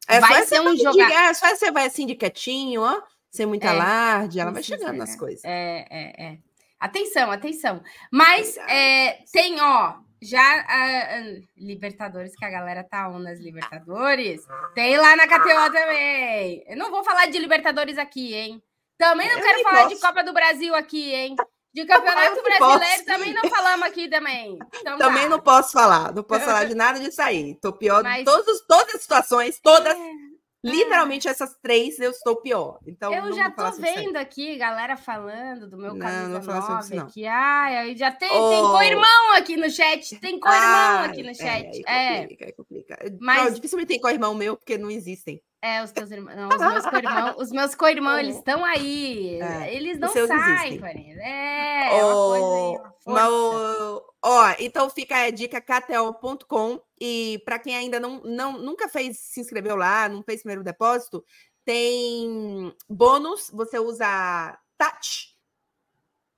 É, 0.07 0.19
vai 0.19 0.43
ser 0.43 0.61
um 0.61 0.75
jogo. 0.75 1.01
A 1.01 1.33
Suécia 1.33 1.71
vai 1.71 1.87
assim 1.87 2.05
de 2.05 2.15
quietinho, 2.15 2.81
ó, 2.81 3.01
sem 3.31 3.45
muita 3.45 3.67
é, 3.67 3.69
alarde, 3.69 4.39
ela 4.39 4.51
vai 4.51 4.63
chegando 4.63 4.97
nas 4.97 5.15
coisas. 5.15 5.43
É, 5.43 5.85
é, 5.89 6.25
é. 6.25 6.37
Atenção, 6.79 7.31
atenção. 7.31 7.81
Mas 8.11 8.57
é, 8.57 9.23
tem, 9.31 9.59
ó, 9.59 9.95
já 10.25 10.61
uh, 10.61 11.47
Libertadores, 11.57 12.35
que 12.35 12.45
a 12.45 12.49
galera 12.49 12.83
tá 12.83 13.07
on 13.09 13.19
nas 13.19 13.39
Libertadores, 13.39 14.41
tem 14.73 14.97
lá 14.97 15.15
na 15.15 15.27
KTO 15.27 15.71
também. 15.71 16.63
Eu 16.67 16.77
não 16.77 16.91
vou 16.91 17.03
falar 17.03 17.27
de 17.27 17.37
Libertadores 17.37 17.97
aqui, 17.97 18.33
hein? 18.33 18.61
Também 18.97 19.27
não 19.27 19.37
eu 19.37 19.43
quero 19.43 19.63
falar 19.63 19.83
posso. 19.83 19.95
de 19.95 20.01
Copa 20.01 20.23
do 20.23 20.33
Brasil 20.33 20.73
aqui, 20.73 21.13
hein? 21.13 21.35
De 21.73 21.85
campeonato 21.85 22.41
brasileiro 22.41 22.57
posso. 22.59 23.05
também 23.05 23.33
não 23.33 23.49
falamos 23.49 23.85
aqui 23.85 24.07
também. 24.07 24.57
Então, 24.79 24.97
também 24.97 25.23
tá. 25.23 25.29
não 25.29 25.39
posso 25.41 25.73
falar, 25.73 26.13
não 26.13 26.23
posso 26.23 26.45
falar 26.45 26.63
de 26.63 26.73
nada 26.75 26.99
disso 26.99 27.21
aí. 27.21 27.55
Tô 27.55 27.73
pior 27.73 28.01
Mas... 28.01 28.19
de 28.19 28.23
todos, 28.23 28.61
todas 28.65 28.95
as 28.95 29.01
situações, 29.01 29.59
todas. 29.59 29.93
É. 29.93 30.24
Literalmente 30.65 31.27
essas 31.27 31.55
três 31.61 31.99
eu 31.99 32.11
estou 32.11 32.37
pior. 32.37 32.79
Então 32.87 33.13
eu 33.13 33.33
já 33.33 33.51
tô 33.51 33.71
vendo 33.73 34.15
aqui 34.17 34.57
galera 34.57 34.97
falando 34.97 35.69
do 35.69 35.77
meu 35.77 35.93
não, 35.93 35.99
camisa 35.99 36.39
não 36.39 36.59
9 36.59 36.97
aqui. 36.99 37.25
Ai, 37.27 37.95
já 37.95 38.11
tem, 38.11 38.29
oh. 38.31 38.49
tem 38.49 38.61
co-irmão 38.61 39.35
aqui 39.37 39.55
no 39.55 39.69
chat. 39.69 40.19
Tem 40.19 40.39
co-irmão 40.39 41.03
aqui 41.03 41.23
no 41.23 41.29
é, 41.29 41.33
chat. 41.33 41.83
É, 41.85 42.21
complica, 42.21 42.45
é. 42.45 42.51
complica. 42.51 42.97
Mas 43.19 43.43
não, 43.43 43.53
dificilmente 43.53 43.87
tem 43.87 43.99
co-irmão 43.99 44.33
meu 44.33 44.57
porque 44.57 44.77
não 44.77 44.89
existem. 44.89 45.41
É, 45.61 45.83
os 45.83 45.91
teus 45.91 46.11
irmãos. 46.11 46.35
Não, 46.35 46.49
os 46.49 46.57
meus 46.57 46.85
co-irmãos, 46.89 47.35
os 47.37 47.51
meus 47.51 47.75
co-irmãos, 47.75 48.19
eles 48.19 48.35
estão 48.37 48.63
aí. 48.63 49.41
É, 49.41 49.73
eles 49.73 49.97
não 49.99 50.09
saem, 50.09 50.79
Farinha. 50.79 51.15
É, 51.21 51.97
é 51.97 52.05
uma 52.05 52.13
coisa 52.13 52.87
aí. 53.07 54.01
Ó, 54.27 54.55
então 54.59 54.89
fica 54.89 55.17
a 55.17 55.29
dica 55.29 55.61
kto.com 55.61 56.81
e 56.99 57.41
para 57.45 57.59
quem 57.59 57.75
ainda 57.75 57.99
não, 57.99 58.21
não 58.21 58.57
nunca 58.57 58.89
fez, 58.89 59.19
se 59.19 59.39
inscreveu 59.39 59.75
lá, 59.75 60.09
não 60.09 60.23
fez 60.23 60.41
primeiro 60.41 60.63
depósito, 60.63 61.23
tem 61.63 62.75
bônus, 62.89 63.51
você 63.51 63.77
usa 63.77 64.57
Touch 64.77 65.35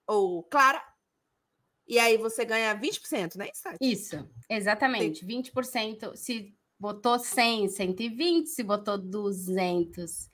ou 0.05 0.43
Clara 0.43 0.83
e 1.87 1.97
aí 1.97 2.17
você 2.17 2.43
ganha 2.43 2.77
20%, 2.77 3.35
né? 3.37 3.47
Isso, 3.79 4.29
exatamente. 4.49 5.25
Tem. 5.25 5.41
20%. 5.41 6.15
Se 6.17 6.53
botou 6.79 7.19
100, 7.19 7.69
120, 7.69 8.47
se 8.47 8.63
botou 8.63 8.97
200, 8.97 10.29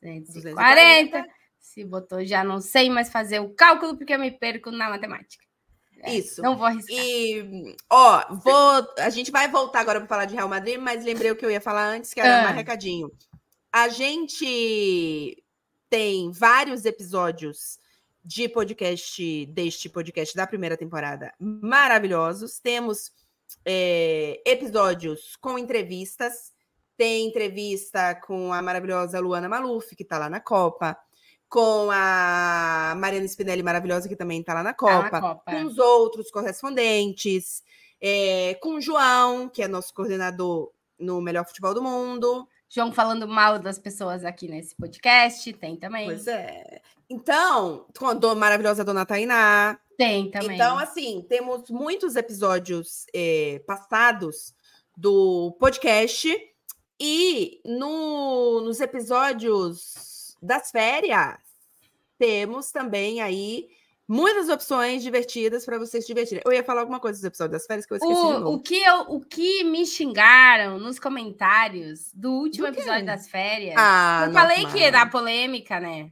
140, 0.00 1.26
se 1.58 1.84
botou 1.84 2.24
já 2.24 2.44
não 2.44 2.60
sei 2.60 2.90
mais 2.90 3.10
fazer 3.10 3.40
o 3.40 3.50
cálculo 3.50 3.96
porque 3.96 4.14
eu 4.14 4.18
me 4.18 4.30
perco 4.30 4.70
na 4.70 4.88
matemática. 4.90 5.44
É, 6.02 6.14
Isso. 6.16 6.42
Não 6.42 6.56
vou 6.56 6.66
arriscar. 6.66 6.96
E, 6.98 7.76
ó, 7.88 8.34
vou, 8.34 8.88
a 8.98 9.08
gente 9.08 9.30
vai 9.30 9.48
voltar 9.48 9.80
agora 9.80 10.00
para 10.00 10.08
falar 10.08 10.24
de 10.24 10.34
Real 10.34 10.48
Madrid, 10.48 10.78
mas 10.78 11.04
lembrei 11.04 11.30
o 11.30 11.36
que 11.36 11.44
eu 11.44 11.50
ia 11.50 11.60
falar 11.60 11.86
antes, 11.86 12.12
que 12.12 12.20
era 12.20 12.40
ah. 12.40 12.42
mais 12.44 12.56
recadinho. 12.56 13.10
A 13.70 13.88
gente 13.88 15.42
tem 15.88 16.30
vários 16.32 16.84
episódios 16.84 17.78
de 18.24 18.48
podcast, 18.48 19.46
deste 19.46 19.88
podcast 19.88 20.34
da 20.34 20.46
primeira 20.46 20.76
temporada, 20.76 21.32
maravilhosos. 21.38 22.58
Temos 22.58 23.12
é, 23.64 24.42
episódios 24.46 25.36
com 25.36 25.58
entrevistas. 25.58 26.52
Tem 26.96 27.26
entrevista 27.26 28.14
com 28.14 28.52
a 28.52 28.60
maravilhosa 28.62 29.18
Luana 29.20 29.48
Maluf, 29.48 29.94
que 29.96 30.02
está 30.02 30.18
lá 30.18 30.28
na 30.28 30.40
Copa, 30.40 30.96
com 31.48 31.90
a 31.90 32.94
Mariana 32.96 33.26
Spinelli 33.26 33.62
maravilhosa, 33.62 34.08
que 34.08 34.16
também 34.16 34.40
está 34.40 34.54
lá 34.54 34.62
na 34.62 34.74
Copa, 34.74 35.10
tá 35.10 35.20
na 35.20 35.20
Copa, 35.20 35.52
com 35.52 35.64
os 35.64 35.78
outros 35.78 36.30
correspondentes, 36.30 37.62
é, 38.00 38.54
com 38.60 38.74
o 38.74 38.80
João, 38.80 39.48
que 39.48 39.62
é 39.62 39.68
nosso 39.68 39.92
coordenador 39.94 40.70
no 40.98 41.20
Melhor 41.20 41.46
Futebol 41.46 41.74
do 41.74 41.82
Mundo. 41.82 42.48
João 42.74 42.90
falando 42.90 43.28
mal 43.28 43.58
das 43.58 43.78
pessoas 43.78 44.24
aqui 44.24 44.48
nesse 44.48 44.74
podcast, 44.74 45.52
tem 45.52 45.76
também. 45.76 46.06
Pois 46.06 46.26
é. 46.26 46.80
Então, 47.10 47.84
com 47.98 48.06
a 48.06 48.34
maravilhosa 48.34 48.82
Dona 48.82 49.04
Tainá, 49.04 49.78
tem 49.98 50.30
também. 50.30 50.54
Então, 50.54 50.78
assim, 50.78 51.22
temos 51.28 51.68
muitos 51.68 52.16
episódios 52.16 53.04
é, 53.12 53.60
passados 53.66 54.54
do 54.96 55.54
podcast 55.60 56.34
e 56.98 57.60
no, 57.62 58.62
nos 58.62 58.80
episódios 58.80 60.34
das 60.40 60.70
férias 60.70 61.36
temos 62.18 62.72
também 62.72 63.20
aí 63.20 63.68
muitas 64.12 64.50
opções 64.50 65.02
divertidas 65.02 65.64
para 65.64 65.78
vocês 65.78 66.04
se 66.04 66.08
divertirem. 66.08 66.42
Eu 66.44 66.52
ia 66.52 66.62
falar 66.62 66.82
alguma 66.82 67.00
coisa 67.00 67.18
dos 67.18 67.24
episódios 67.24 67.52
das 67.52 67.66
férias 67.66 67.86
que 67.86 67.94
eu 67.94 67.96
esqueci 67.96 68.12
o, 68.12 68.52
o 68.52 68.60
que 68.60 68.82
eu, 68.82 69.00
o 69.08 69.20
que 69.20 69.64
me 69.64 69.86
xingaram 69.86 70.78
nos 70.78 70.98
comentários 70.98 72.12
do 72.12 72.30
último 72.30 72.66
do 72.66 72.74
episódio 72.74 73.06
das 73.06 73.26
férias. 73.30 73.74
Ah, 73.78 74.24
eu 74.26 74.32
falei 74.34 74.66
que 74.66 74.80
ia 74.80 74.92
dar 74.92 75.10
polêmica, 75.10 75.80
né? 75.80 76.10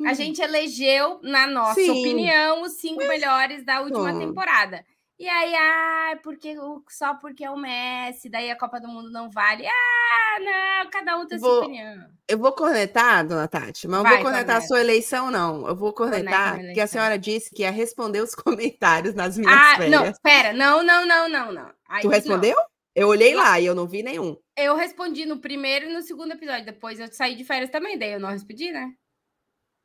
A 0.00 0.08
uhum. 0.08 0.14
gente 0.14 0.40
elegeu, 0.40 1.20
na 1.22 1.46
nossa 1.46 1.74
Sim. 1.74 1.90
opinião, 1.90 2.62
os 2.62 2.80
cinco 2.80 3.06
melhores 3.06 3.66
da 3.66 3.82
última 3.82 4.18
temporada. 4.18 4.82
E 5.20 5.28
aí, 5.28 5.54
ah, 5.54 6.18
porque 6.22 6.56
só 6.88 7.12
porque 7.12 7.44
é 7.44 7.50
o 7.50 7.56
Messi, 7.56 8.30
daí 8.30 8.50
a 8.50 8.56
Copa 8.56 8.80
do 8.80 8.88
Mundo 8.88 9.10
não 9.10 9.30
vale. 9.30 9.66
Ah, 9.66 10.40
não, 10.40 10.90
cada 10.90 11.18
um 11.18 11.26
tem 11.26 11.38
vou, 11.38 11.56
sua 11.56 11.64
opinião. 11.64 12.06
Eu 12.26 12.38
vou 12.38 12.52
cornetar, 12.52 13.26
dona 13.26 13.46
Tati, 13.46 13.86
mas 13.86 14.02
não 14.02 14.10
vou 14.10 14.22
cornetar 14.22 14.56
a 14.56 14.60
sua 14.62 14.80
eleição, 14.80 15.30
não. 15.30 15.68
Eu 15.68 15.76
vou 15.76 15.92
cornetar 15.92 16.58
que 16.72 16.80
a 16.80 16.86
senhora 16.86 17.18
disse 17.18 17.54
que 17.54 17.60
ia 17.60 17.70
responder 17.70 18.22
os 18.22 18.32
comentários 18.34 19.14
nas 19.14 19.36
minhas 19.36 19.54
ah, 19.54 19.76
férias. 19.76 19.90
Não, 19.90 20.12
pera, 20.22 20.54
não, 20.54 20.82
não, 20.82 21.06
não, 21.06 21.28
não, 21.28 21.52
não. 21.52 21.70
Aí, 21.86 22.00
tu 22.00 22.08
respondeu? 22.08 22.56
Não. 22.56 22.64
Eu 22.94 23.08
olhei 23.08 23.34
lá 23.34 23.60
e 23.60 23.66
eu 23.66 23.74
não 23.74 23.86
vi 23.86 24.02
nenhum. 24.02 24.38
Eu 24.56 24.74
respondi 24.74 25.26
no 25.26 25.38
primeiro 25.38 25.84
e 25.84 25.92
no 25.92 26.00
segundo 26.00 26.32
episódio. 26.32 26.64
Depois 26.64 26.98
eu 26.98 27.12
saí 27.12 27.36
de 27.36 27.44
férias 27.44 27.68
também, 27.68 27.98
daí 27.98 28.12
eu 28.12 28.20
não 28.20 28.30
respondi, 28.30 28.72
né? 28.72 28.94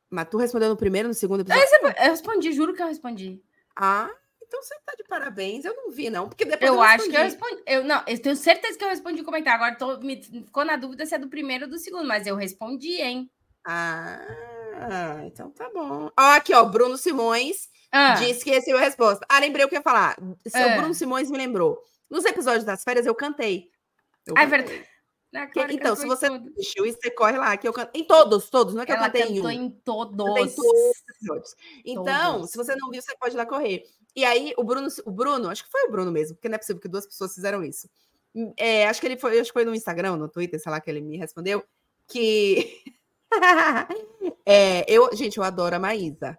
Mas 0.10 0.30
tu 0.30 0.38
respondeu 0.38 0.70
no 0.70 0.78
primeiro, 0.78 1.10
no 1.10 1.14
segundo 1.14 1.42
episódio? 1.42 1.68
Eu 1.84 2.12
respondi, 2.12 2.54
juro 2.54 2.74
que 2.74 2.82
eu 2.82 2.88
respondi. 2.88 3.44
Ah, 3.76 4.10
então 4.56 4.62
você 4.62 4.76
tá 4.86 4.94
de 4.96 5.04
parabéns. 5.04 5.66
Eu 5.66 5.76
não 5.76 5.92
vi, 5.92 6.10
não, 6.10 6.30
porque 6.30 6.46
depois 6.46 6.70
eu, 6.70 6.76
eu 6.76 6.82
acho 6.82 7.10
que 7.10 7.16
eu 7.16 7.22
respondi. 7.22 7.64
Eu, 7.66 7.84
não, 7.84 8.04
eu 8.08 8.22
tenho 8.22 8.36
certeza 8.36 8.78
que 8.78 8.84
eu 8.84 8.90
respondi 8.90 9.22
o 9.22 9.26
comentário. 9.26 9.62
Agora 9.62 9.78
tô, 9.78 10.00
me, 10.00 10.22
ficou 10.22 10.64
na 10.64 10.76
dúvida 10.78 11.06
se 11.06 11.16
é 11.16 11.20
do 11.20 11.28
primeiro 11.28 11.66
ou 11.66 11.70
do 11.70 11.78
segundo, 11.78 12.08
mas 12.08 12.26
eu 12.26 12.36
respondi, 12.36 13.02
hein? 13.02 13.30
Ah, 13.68 15.22
então 15.26 15.52
tá 15.52 15.70
bom. 15.74 16.10
Ó, 16.18 16.32
aqui, 16.32 16.54
ó, 16.54 16.64
Bruno 16.64 16.98
Simões 16.98 17.70
ah. 17.92 18.14
disse 18.14 18.44
que 18.44 18.52
recebeu 18.52 18.78
a 18.78 18.84
resposta. 18.84 19.26
Ah, 19.30 19.40
lembrei 19.40 19.66
o 19.66 19.70
que 19.70 19.76
ia 19.76 19.82
falar. 19.82 20.16
O 20.20 20.38
ah. 20.54 20.78
Bruno 20.78 20.94
Simões 20.94 21.30
me 21.30 21.38
lembrou. 21.38 21.82
Nos 22.10 22.24
episódios 22.26 22.64
das 22.64 22.84
férias 22.84 23.06
eu 23.06 23.16
cantei. 23.16 23.70
Eu 24.26 24.36
ah, 24.38 24.44
é 24.44 24.46
verdade. 24.46 24.88
Que, 25.52 25.60
então, 25.74 25.96
se 25.98 26.06
você 26.06 26.28
assistiu 26.28 26.86
isso, 26.86 26.98
você 27.02 27.12
corre 27.12 27.38
lá, 27.38 27.58
que 27.58 27.68
eu 27.68 27.74
canto. 27.74 27.92
Em 27.94 28.06
todos, 28.06 28.50
todos, 28.50 28.74
não 28.74 28.84
é 28.84 28.86
que 28.86 28.92
Ela 28.94 29.08
eu 29.08 29.12
cantei 29.12 29.24
em 29.24 29.42
um. 29.42 29.50
em 29.50 29.70
todos. 29.70 30.26
Em 30.38 30.56
todos. 31.28 31.56
Então, 31.84 32.34
todos. 32.36 32.52
se 32.52 32.58
você 32.58 32.74
não 32.76 32.90
viu, 32.90 33.02
você 33.02 33.14
pode 33.18 33.36
ir 33.36 33.38
lá 33.38 33.46
correr. 33.46 33.84
E 34.16 34.24
aí, 34.24 34.54
o 34.58 34.64
Bruno, 34.64 34.88
o 35.06 35.12
Bruno, 35.12 35.50
acho 35.50 35.64
que 35.64 35.72
foi 35.72 35.84
o 35.84 35.92
Bruno 35.92 36.12
mesmo, 36.12 36.36
porque 36.36 36.48
não 36.48 36.56
é 36.56 36.58
possível 36.58 36.82
que 36.82 36.88
duas 36.88 37.06
pessoas 37.06 37.34
fizeram 37.34 37.64
isso. 37.64 37.90
Hum, 38.34 38.54
é, 38.58 38.88
acho 38.88 39.02
que 39.02 39.08
ele 39.08 39.18
foi, 39.18 39.40
acho 39.40 39.50
que 39.50 39.54
foi 39.54 39.66
no 39.66 39.76
Instagram, 39.76 40.16
no 40.16 40.30
Twitter, 40.30 40.60
sei 40.60 40.72
lá, 40.72 40.80
que 40.80 40.90
ele 40.90 41.02
me 41.02 41.18
respondeu, 41.18 41.64
que. 42.08 42.82
é, 44.46 44.86
eu, 44.90 45.10
gente, 45.14 45.38
eu 45.38 45.44
adoro 45.44 45.76
a 45.76 45.80
Maísa. 45.80 46.38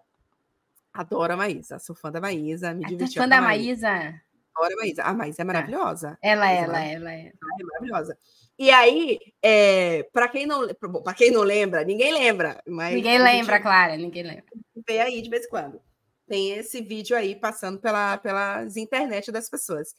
Adoro 0.91 1.33
a 1.33 1.37
Maísa. 1.37 1.77
Sou 1.77 1.95
fã 1.95 2.11
da 2.11 2.19
Maísa. 2.19 2.73
Me 2.73 2.85
diverti. 2.85 3.19
Fã 3.19 3.27
da 3.27 3.39
Maísa? 3.39 3.91
Maísa? 3.91 4.21
Adoro 4.55 4.73
a 4.73 4.77
Maísa. 4.77 5.03
A 5.03 5.13
Maísa 5.13 5.41
é 5.41 5.45
tá. 5.45 5.45
maravilhosa. 5.45 6.17
Ela, 6.21 6.51
ela, 6.51 6.83
ela, 6.83 7.13
é. 7.13 7.31
Ela 7.31 7.59
é 7.59 7.63
maravilhosa. 7.63 8.17
E 8.57 8.71
aí, 8.71 9.19
é, 9.43 10.01
para 10.11 10.27
quem 10.27 10.47
não, 10.47 10.67
para 11.03 11.13
quem 11.13 11.29
não 11.29 11.43
lembra, 11.43 11.83
ninguém 11.83 12.11
lembra, 12.11 12.59
mas 12.67 12.95
ninguém 12.95 13.19
lembra, 13.19 13.61
Clara, 13.61 13.95
ninguém 13.95 14.23
lembra. 14.23 14.45
Vê 14.87 14.99
aí 14.99 15.21
de 15.21 15.29
vez 15.29 15.45
em 15.45 15.49
quando. 15.49 15.79
Tem 16.27 16.51
esse 16.53 16.81
vídeo 16.81 17.15
aí 17.15 17.35
passando 17.35 17.79
pela, 17.79 18.17
pelas 18.17 18.77
internet 18.77 19.31
das 19.31 19.49
pessoas. 19.49 19.95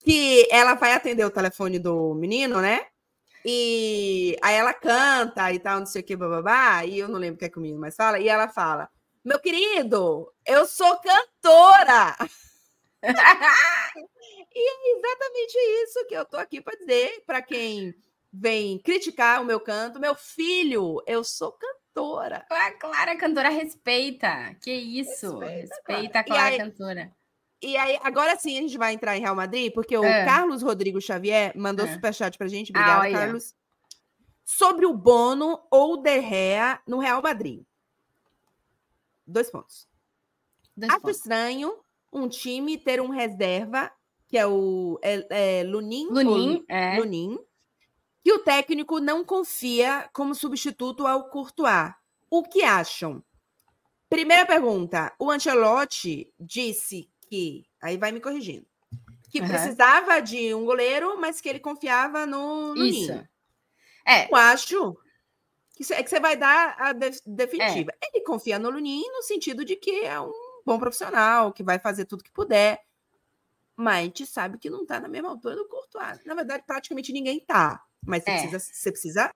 Que 0.00 0.48
ela 0.50 0.74
vai 0.74 0.92
atender 0.94 1.24
o 1.24 1.30
telefone 1.30 1.78
do 1.78 2.14
menino, 2.14 2.60
né? 2.60 2.86
E 3.44 4.36
aí 4.42 4.54
ela 4.54 4.74
canta 4.74 5.52
e 5.52 5.58
tal, 5.58 5.80
não 5.80 5.86
sei 5.86 6.02
o 6.02 6.04
que, 6.04 6.16
bababá, 6.16 6.84
e 6.84 6.98
eu 6.98 7.08
não 7.08 7.18
lembro 7.18 7.36
o 7.36 7.38
que 7.38 7.46
é 7.46 7.48
que 7.48 7.58
o 7.58 7.60
menino 7.60 7.80
mais 7.80 7.96
fala, 7.96 8.18
e 8.18 8.28
ela 8.28 8.48
fala: 8.48 8.88
Meu 9.24 9.40
querido, 9.40 10.30
eu 10.44 10.66
sou 10.66 10.98
cantora! 11.00 12.16
E 14.52 14.58
é 14.58 14.96
exatamente 14.96 15.56
isso 15.84 16.06
que 16.06 16.14
eu 16.14 16.24
tô 16.24 16.36
aqui 16.36 16.60
para 16.60 16.76
dizer 16.76 17.22
para 17.24 17.40
quem 17.40 17.94
vem 18.32 18.78
criticar 18.78 19.42
o 19.42 19.44
meu 19.44 19.60
canto. 19.60 20.00
Meu 20.00 20.14
filho, 20.14 21.02
eu 21.06 21.24
sou 21.24 21.52
cantora. 21.52 22.46
A 22.50 22.72
Clara 22.72 23.16
Cantora 23.16 23.48
respeita. 23.48 24.54
Que 24.62 24.72
isso? 24.72 25.38
Respeita, 25.38 25.74
respeita 25.74 26.18
a 26.20 26.24
Clara 26.24 26.48
aí, 26.48 26.58
Cantora. 26.58 27.12
E 27.62 27.76
aí, 27.76 27.98
agora 28.02 28.36
sim 28.36 28.56
a 28.56 28.62
gente 28.62 28.78
vai 28.78 28.94
entrar 28.94 29.16
em 29.16 29.20
Real 29.20 29.34
Madrid, 29.34 29.72
porque 29.72 29.96
o 29.96 30.04
é. 30.04 30.24
Carlos 30.24 30.62
Rodrigo 30.62 31.00
Xavier 31.00 31.52
mandou 31.56 31.84
é. 31.86 31.92
superchat 31.92 32.38
pra 32.38 32.48
gente. 32.48 32.70
Obrigado, 32.70 33.06
ah, 33.06 33.10
Carlos. 33.10 33.54
Sobre 34.44 34.86
o 34.86 34.94
Bono 34.94 35.60
ou 35.70 36.00
Derrea 36.00 36.80
no 36.86 36.98
Real 36.98 37.20
Madrid. 37.20 37.62
Dois 39.26 39.50
pontos. 39.50 39.86
Dois 40.76 40.90
Acho 40.90 41.02
pontos. 41.02 41.16
estranho 41.18 41.78
um 42.12 42.28
time 42.28 42.78
ter 42.78 43.00
um 43.00 43.08
reserva 43.08 43.92
que 44.26 44.38
é 44.38 44.46
o 44.46 44.98
é, 45.02 45.60
é 45.60 45.62
Lunin, 45.64 46.06
Lunin, 46.08 46.64
é. 46.68 46.98
Lunin, 46.98 47.36
que 48.22 48.32
o 48.32 48.38
técnico 48.38 49.00
não 49.00 49.24
confia 49.24 50.08
como 50.12 50.34
substituto 50.34 51.06
ao 51.06 51.28
Courtois. 51.28 51.92
O 52.30 52.42
que 52.42 52.62
acham? 52.62 53.22
Primeira 54.08 54.44
pergunta: 54.46 55.12
o 55.18 55.30
Ancelotti 55.30 56.32
disse 56.38 57.08
que, 57.28 57.66
aí 57.82 57.96
vai 57.96 58.12
me 58.12 58.20
corrigindo, 58.20 58.66
que 59.30 59.40
uhum. 59.40 59.48
precisava 59.48 60.20
de 60.20 60.54
um 60.54 60.64
goleiro, 60.64 61.18
mas 61.20 61.40
que 61.40 61.48
ele 61.48 61.60
confiava 61.60 62.26
no 62.26 62.74
Lunin. 62.74 63.02
Isso. 63.02 63.28
É. 64.06 64.28
Eu 64.30 64.36
acho 64.36 64.96
que, 65.74 65.92
é 65.92 66.02
que 66.02 66.10
você 66.10 66.20
vai 66.20 66.36
dar 66.36 66.76
a 66.78 66.92
de, 66.92 67.10
definitiva. 67.26 67.92
É. 68.02 68.08
Ele 68.08 68.24
confia 68.24 68.58
no 68.58 68.70
Lunin 68.70 69.02
no 69.12 69.22
sentido 69.22 69.64
de 69.64 69.76
que 69.76 70.04
é 70.04 70.20
um 70.20 70.32
bom 70.66 70.78
profissional, 70.78 71.52
que 71.52 71.62
vai 71.62 71.78
fazer 71.78 72.04
tudo 72.04 72.24
que 72.24 72.32
puder 72.32 72.80
mas 73.80 73.98
a 73.98 74.02
gente 74.02 74.26
sabe 74.26 74.58
que 74.58 74.68
não 74.68 74.82
está 74.82 75.00
na 75.00 75.08
mesma 75.08 75.30
altura 75.30 75.56
do 75.56 75.66
Courtois. 75.66 76.22
Na 76.26 76.34
verdade, 76.34 76.62
praticamente 76.66 77.12
ninguém 77.12 77.38
está. 77.38 77.82
Mas 78.06 78.24
você 78.24 78.30
é. 78.30 78.34
precisa. 78.34 78.58
Você 78.58 78.90
precisa, 78.90 79.34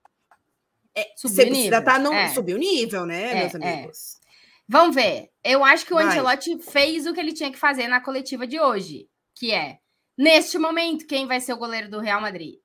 é, 0.95 1.07
você 1.15 1.45
precisa 1.45 1.81
tá 1.81 1.99
no, 1.99 2.13
é. 2.13 2.29
subir 2.29 2.55
o 2.55 2.59
nível, 2.59 3.05
né, 3.05 3.31
é, 3.31 3.35
meus 3.35 3.55
é. 3.55 3.57
amigos? 3.57 4.19
Vamos 4.67 4.95
ver. 4.95 5.29
Eu 5.43 5.63
acho 5.63 5.85
que 5.85 5.93
o 5.93 5.97
Vai. 5.97 6.05
Ancelotti 6.05 6.57
fez 6.59 7.05
o 7.05 7.13
que 7.13 7.19
ele 7.19 7.33
tinha 7.33 7.51
que 7.51 7.59
fazer 7.59 7.87
na 7.87 8.01
coletiva 8.01 8.47
de 8.47 8.59
hoje, 8.59 9.07
que 9.35 9.51
é, 9.51 9.77
neste 10.17 10.57
momento, 10.57 11.05
quem 11.05 11.27
vai 11.27 11.39
ser 11.39 11.53
o 11.53 11.57
goleiro 11.57 11.89
do 11.89 11.99
Real 11.99 12.19
Madrid? 12.19 12.55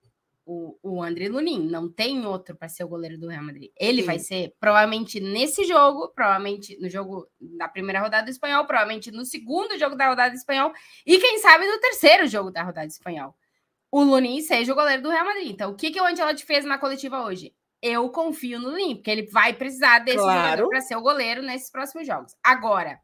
o, 0.50 0.76
o 0.82 1.02
André 1.02 1.28
Lunin. 1.28 1.68
Não 1.68 1.88
tem 1.88 2.26
outro 2.26 2.56
para 2.56 2.68
ser 2.68 2.82
o 2.82 2.88
goleiro 2.88 3.16
do 3.16 3.28
Real 3.28 3.44
Madrid. 3.44 3.70
Ele 3.78 4.00
Sim. 4.00 4.06
vai 4.06 4.18
ser, 4.18 4.54
provavelmente, 4.58 5.20
nesse 5.20 5.64
jogo, 5.64 6.08
provavelmente 6.08 6.76
no 6.80 6.88
jogo 6.88 7.28
da 7.40 7.68
primeira 7.68 8.00
rodada 8.00 8.24
do 8.24 8.30
espanhol, 8.30 8.66
provavelmente 8.66 9.12
no 9.12 9.24
segundo 9.24 9.78
jogo 9.78 9.94
da 9.94 10.08
rodada 10.08 10.30
do 10.30 10.36
espanhol, 10.36 10.72
e 11.06 11.18
quem 11.18 11.38
sabe 11.38 11.66
no 11.66 11.78
terceiro 11.78 12.26
jogo 12.26 12.50
da 12.50 12.64
rodada 12.64 12.88
do 12.88 12.90
espanhol. 12.90 13.34
O 13.90 14.02
Lunin 14.02 14.40
seja 14.40 14.72
o 14.72 14.76
goleiro 14.76 15.02
do 15.02 15.10
Real 15.10 15.24
Madrid. 15.24 15.50
Então, 15.50 15.72
o 15.72 15.74
que, 15.74 15.90
que 15.90 16.00
o 16.00 16.04
Ancelotti 16.04 16.44
fez 16.44 16.64
na 16.64 16.78
coletiva 16.78 17.22
hoje? 17.22 17.52
Eu 17.82 18.08
confio 18.10 18.58
no 18.60 18.70
Lunin, 18.70 18.96
porque 18.96 19.10
ele 19.10 19.26
vai 19.26 19.52
precisar 19.52 20.00
desse 20.00 20.18
claro. 20.18 20.42
jogador 20.42 20.68
para 20.68 20.80
ser 20.80 20.96
o 20.96 21.02
goleiro 21.02 21.42
nesses 21.42 21.70
próximos 21.70 22.06
jogos. 22.06 22.36
Agora, 22.42 23.00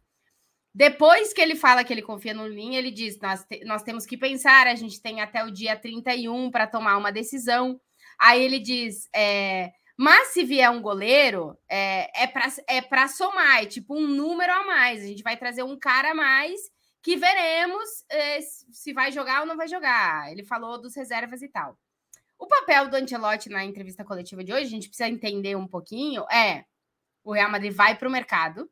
depois 0.77 1.33
que 1.33 1.41
ele 1.41 1.57
fala 1.57 1.83
que 1.83 1.91
ele 1.91 2.03
confia 2.03 2.35
no 2.35 2.47
Lin, 2.47 2.75
ele 2.75 2.91
diz: 2.91 3.19
nós, 3.19 3.43
te, 3.45 3.65
nós 3.65 3.83
temos 3.83 4.05
que 4.05 4.15
pensar, 4.15 4.67
a 4.67 4.75
gente 4.75 5.01
tem 5.01 5.23
até 5.23 5.43
o 5.43 5.51
dia 5.51 5.75
31 5.75 6.51
para 6.51 6.67
tomar 6.67 6.99
uma 6.99 7.11
decisão. 7.11 7.81
Aí 8.21 8.43
ele 8.43 8.59
diz: 8.59 9.09
é, 9.15 9.73
mas 9.97 10.29
se 10.29 10.45
vier 10.45 10.71
um 10.71 10.83
goleiro, 10.83 11.57
é, 11.67 12.25
é 12.25 12.27
para 12.27 12.53
é 12.69 13.09
somar, 13.09 13.63
é 13.63 13.67
tipo 13.67 13.97
um 13.97 14.07
número 14.07 14.53
a 14.53 14.67
mais. 14.67 15.03
A 15.03 15.07
gente 15.07 15.23
vai 15.23 15.39
trazer 15.39 15.63
um 15.63 15.79
cara 15.79 16.11
a 16.11 16.15
mais 16.15 16.61
que 17.07 17.15
veremos 17.15 17.89
é, 18.11 18.41
se 18.41 18.93
vai 18.93 19.13
jogar 19.13 19.43
ou 19.43 19.47
não 19.47 19.57
vai 19.57 19.69
jogar. 19.69 20.29
Ele 20.33 20.43
falou 20.43 20.77
dos 20.77 20.97
reservas 20.97 21.41
e 21.41 21.47
tal. 21.47 21.79
O 22.37 22.49
papel 22.49 22.89
do 22.89 22.97
Ancelotti 22.97 23.49
na 23.49 23.65
entrevista 23.65 24.05
coletiva 24.05 24.43
de 24.43 24.53
hoje, 24.53 24.65
a 24.65 24.69
gente 24.69 24.89
precisa 24.89 25.09
entender 25.09 25.55
um 25.55 25.69
pouquinho, 25.69 26.25
é 26.29 26.65
o 27.23 27.33
Real 27.33 27.49
Madrid 27.49 27.73
vai 27.73 27.97
para 27.97 28.09
o 28.09 28.11
mercado, 28.11 28.69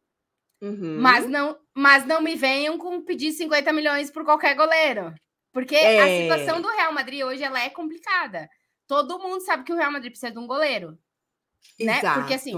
Uhum. 0.61 0.99
Mas, 0.99 1.28
não, 1.28 1.59
mas 1.74 2.07
não 2.07 2.22
me 2.22 2.37
venham 2.37 2.78
com 2.78 3.03
pedir 3.03 3.32
50 3.32 3.70
milhões 3.70 4.11
por 4.11 4.24
qualquer 4.24 4.55
goleiro. 4.55 5.14
Porque 5.53 5.76
é. 5.76 6.01
a 6.01 6.22
situação 6.22 6.62
do 6.62 6.68
Real 6.68 6.91
Madrid 6.93 7.22
hoje 7.22 7.43
ela 7.43 7.61
é 7.61 7.68
complicada. 7.68 8.49
Todo 8.87 9.18
mundo 9.18 9.43
sabe 9.43 9.62
que 9.62 9.72
o 9.72 9.76
Real 9.76 9.93
Madrid 9.93 10.11
precisa 10.11 10.32
de 10.32 10.39
um 10.39 10.47
goleiro. 10.47 10.99
Né? 11.78 12.01
Porque 12.14 12.32
assim, 12.32 12.55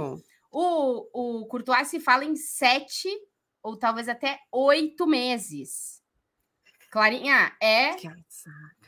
o, 0.53 1.41
o 1.43 1.47
Courtois 1.47 1.89
se 1.89 1.99
fala 1.99 2.25
em 2.25 2.37
sete 2.37 3.09
ou 3.67 3.77
talvez 3.77 4.09
até 4.09 4.39
oito 4.53 5.09
meses. 5.09 6.01
Clarinha, 6.89 7.53
é 7.61 7.91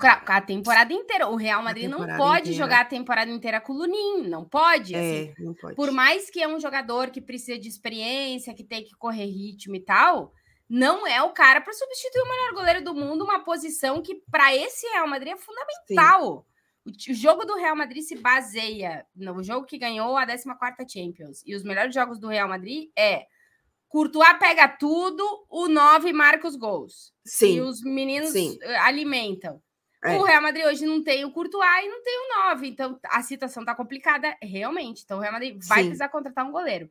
a 0.01 0.41
temporada 0.41 0.93
inteira. 0.93 1.29
O 1.29 1.35
Real 1.35 1.61
Madrid 1.61 1.91
não 1.91 2.07
pode 2.17 2.51
inteira. 2.51 2.59
jogar 2.59 2.81
a 2.83 2.85
temporada 2.85 3.29
inteira 3.29 3.61
com 3.61 3.73
o 3.73 3.77
Lunin, 3.77 4.29
não 4.29 4.49
pode, 4.49 4.95
é, 4.95 4.99
assim. 4.99 5.35
não 5.41 5.53
pode. 5.53 5.75
Por 5.75 5.91
mais 5.91 6.31
que 6.31 6.41
é 6.41 6.47
um 6.47 6.61
jogador 6.61 7.11
que 7.11 7.21
precisa 7.21 7.59
de 7.59 7.67
experiência, 7.67 8.55
que 8.55 8.63
tem 8.63 8.85
que 8.85 8.95
correr 8.97 9.27
ritmo 9.27 9.75
e 9.75 9.81
tal, 9.81 10.33
não 10.71 11.05
é 11.05 11.21
o 11.23 11.33
cara 11.33 11.61
para 11.61 11.73
substituir 11.73 12.23
o 12.23 12.29
melhor 12.29 12.55
goleiro 12.55 12.85
do 12.85 12.95
mundo, 12.95 13.25
uma 13.25 13.41
posição 13.41 14.01
que 14.01 14.15
para 14.31 14.55
esse 14.55 14.87
Real 14.91 15.09
Madrid 15.09 15.33
é 15.33 15.37
fundamental. 15.37 16.47
Sim. 16.87 17.11
O 17.11 17.15
jogo 17.15 17.45
do 17.45 17.57
Real 17.57 17.75
Madrid 17.75 18.05
se 18.05 18.17
baseia 18.17 19.05
no 19.15 19.43
jogo 19.43 19.67
que 19.67 19.77
ganhou 19.77 20.17
a 20.17 20.25
14ª 20.25 20.89
Champions. 20.89 21.43
E 21.45 21.57
os 21.57 21.65
melhores 21.65 21.93
jogos 21.93 22.21
do 22.21 22.29
Real 22.29 22.49
Madrid 22.49 22.91
é 22.97 23.27
Courtois 23.89 24.39
pega 24.39 24.69
tudo, 24.69 25.25
o 25.49 25.67
9 25.67 26.13
marca 26.13 26.47
os 26.47 26.57
gols. 26.57 27.13
Sim. 27.25 27.57
E 27.57 27.61
os 27.61 27.83
meninos 27.83 28.31
Sim. 28.31 28.59
Eh, 28.61 28.77
alimentam. 28.77 29.63
É. 30.05 30.17
O 30.17 30.23
Real 30.23 30.43
Madrid 30.43 30.65
hoje 30.65 30.87
não 30.87 31.03
tem 31.03 31.25
o 31.25 31.33
Courtois 31.33 31.85
e 31.85 31.89
não 31.89 32.03
tem 32.03 32.19
o 32.19 32.49
9. 32.49 32.69
Então 32.69 33.01
a 33.05 33.23
situação 33.23 33.65
tá 33.65 33.75
complicada, 33.75 34.37
realmente. 34.43 35.03
Então 35.05 35.19
o 35.19 35.21
Real 35.21 35.33
Madrid 35.33 35.59
vai 35.67 35.79
Sim. 35.79 35.85
precisar 35.87 36.09
contratar 36.11 36.47
um 36.47 36.53
goleiro. 36.53 36.91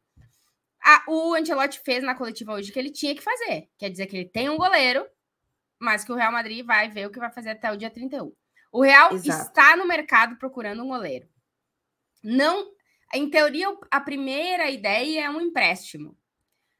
Ah, 0.84 1.04
o 1.08 1.34
Ancelotti 1.34 1.80
fez 1.80 2.04
na 2.04 2.16
coletiva 2.16 2.54
hoje 2.54 2.72
que 2.72 2.80
ele 2.80 2.92
tinha 2.92 3.16
que 3.16 3.22
fazer. 3.22 3.70
Quer 3.78 3.90
dizer 3.90 4.08
que 4.08 4.18
ele 4.18 4.26
tem 4.26 4.50
um 4.50 4.58
goleiro, 4.58 5.06
mas 5.80 6.04
que 6.04 6.12
o 6.12 6.16
Real 6.16 6.32
Madrid 6.32 6.66
vai 6.66 6.90
ver 6.90 7.08
o 7.08 7.12
que 7.12 7.20
vai 7.20 7.32
fazer 7.32 7.52
até 7.52 7.72
o 7.72 7.78
dia 7.78 7.90
31. 7.90 8.34
O 8.72 8.82
Real 8.82 9.14
Exato. 9.14 9.50
está 9.50 9.76
no 9.76 9.88
mercado 9.88 10.36
procurando 10.38 10.84
um 10.84 10.88
goleiro. 10.88 11.28
Não, 12.24 12.72
em 13.14 13.30
teoria, 13.30 13.68
a 13.90 14.02
primeira 14.02 14.70
ideia 14.70 15.26
é 15.26 15.30
um 15.30 15.40
empréstimo. 15.40 16.18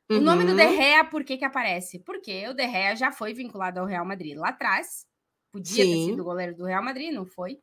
Uhum. 0.10 0.18
O 0.18 0.22
nome 0.22 0.46
do 0.46 0.56
De 0.56 0.76
Gea, 0.76 1.04
por 1.04 1.24
que 1.24 1.38
que 1.38 1.46
aparece? 1.46 2.00
Porque 2.00 2.48
o 2.48 2.54
De 2.54 2.68
Gea 2.68 2.96
já 2.96 3.12
foi 3.12 3.34
vinculado 3.34 3.80
ao 3.80 3.86
Real 3.86 4.06
Madrid 4.06 4.38
lá 4.38 4.50
atrás. 4.50 5.06
Podia 5.52 5.84
Sim. 5.84 5.92
ter 5.92 6.06
sido 6.12 6.22
o 6.22 6.26
goleiro 6.26 6.56
do 6.56 6.66
Real 6.66 6.84
Madrid, 6.84 7.14
não 7.14 7.26
foi. 7.26 7.60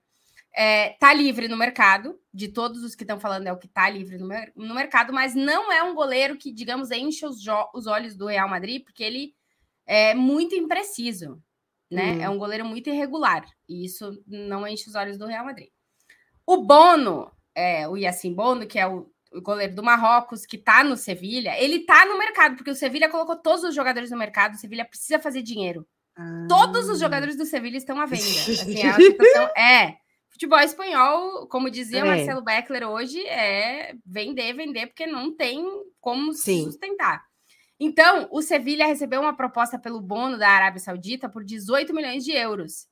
É, 0.57 0.91
tá 1.01 1.13
livre 1.13 1.49
no 1.49 1.57
mercado, 1.57 2.19
de 2.33 2.49
todos 2.49 2.85
os 2.85 2.95
que 2.95 3.03
estão 3.03 3.19
falando 3.19 3.49
é 3.49 3.53
o 3.53 3.59
que 3.59 3.67
tá 3.67 3.91
livre 3.91 4.19
no, 4.19 4.29
no, 4.55 4.75
mercado, 4.75 5.13
mas 5.13 5.35
não 5.35 5.73
é 5.73 5.83
um 5.83 5.95
goleiro 5.95 6.37
que, 6.37 6.53
digamos, 6.53 6.93
enche 6.93 7.27
os, 7.27 7.39
os 7.75 7.87
olhos 7.89 8.15
do 8.15 8.27
Real 8.27 8.49
Madrid, 8.49 8.85
porque 8.85 9.03
ele 9.03 9.35
é 9.85 10.15
muito 10.15 10.55
impreciso, 10.55 11.43
né? 11.91 12.13
Hum. 12.13 12.23
É 12.23 12.31
um 12.31 12.39
goleiro 12.39 12.65
muito 12.65 12.89
irregular. 12.89 13.45
E 13.69 13.85
isso 13.85 14.23
não 14.27 14.67
enche 14.67 14.89
os 14.89 14.95
olhos 14.95 15.19
do 15.19 15.27
Real 15.27 15.45
Madrid. 15.45 15.71
O 16.47 16.59
Bono, 16.59 17.33
é, 17.55 17.89
o 17.89 17.97
Yacine 17.97 18.35
Bono, 18.35 18.67
que 18.67 18.79
é 18.79 18.87
o, 18.87 19.11
o 19.35 19.43
goleiro 19.43 19.75
do 19.75 19.83
Marrocos, 19.83 20.47
que 20.47 20.57
tá 20.57 20.85
no 20.85 20.97
Sevilha, 20.97 21.59
ele 21.61 21.81
tá 21.81 22.07
no 22.07 22.19
mercado, 22.19 22.57
porque 22.57 22.71
o 22.71 22.75
Sevilha 22.75 23.09
colocou 23.09 23.37
todos 23.37 23.65
os 23.65 23.75
jogadores 23.75 24.11
no 24.11 24.17
mercado, 24.17 24.55
o 24.55 24.59
Sevilha 24.59 24.85
precisa 24.85 25.19
fazer 25.19 25.43
dinheiro. 25.43 25.87
Ah. 26.17 26.47
Todos 26.49 26.89
os 26.89 27.01
jogadores 27.01 27.37
do 27.37 27.45
Sevilha 27.45 27.77
estão 27.77 28.01
à 28.01 28.07
venda. 28.07 28.23
Assim, 28.23 28.83
a 28.83 28.95
situação 28.95 29.45
é. 29.57 29.97
Futebol 30.29 30.59
espanhol, 30.59 31.47
como 31.47 31.71
dizia 31.71 32.01
é. 32.01 32.05
Marcelo 32.05 32.43
Beckler 32.43 32.89
hoje, 32.89 33.25
é 33.27 33.95
vender, 34.05 34.53
vender, 34.53 34.89
porque 34.89 35.07
não 35.07 35.35
tem 35.35 35.65
como 36.01 36.33
Sim. 36.33 36.59
se 36.59 36.65
sustentar. 36.65 37.25
Então, 37.79 38.29
o 38.31 38.43
Sevilha 38.43 38.87
recebeu 38.87 39.21
uma 39.21 39.37
proposta 39.37 39.79
pelo 39.79 40.01
Bono 40.01 40.39
da 40.39 40.49
Arábia 40.49 40.81
Saudita 40.81 41.29
por 41.29 41.45
18 41.45 41.95
milhões 41.95 42.25
de 42.25 42.33
euros. 42.33 42.87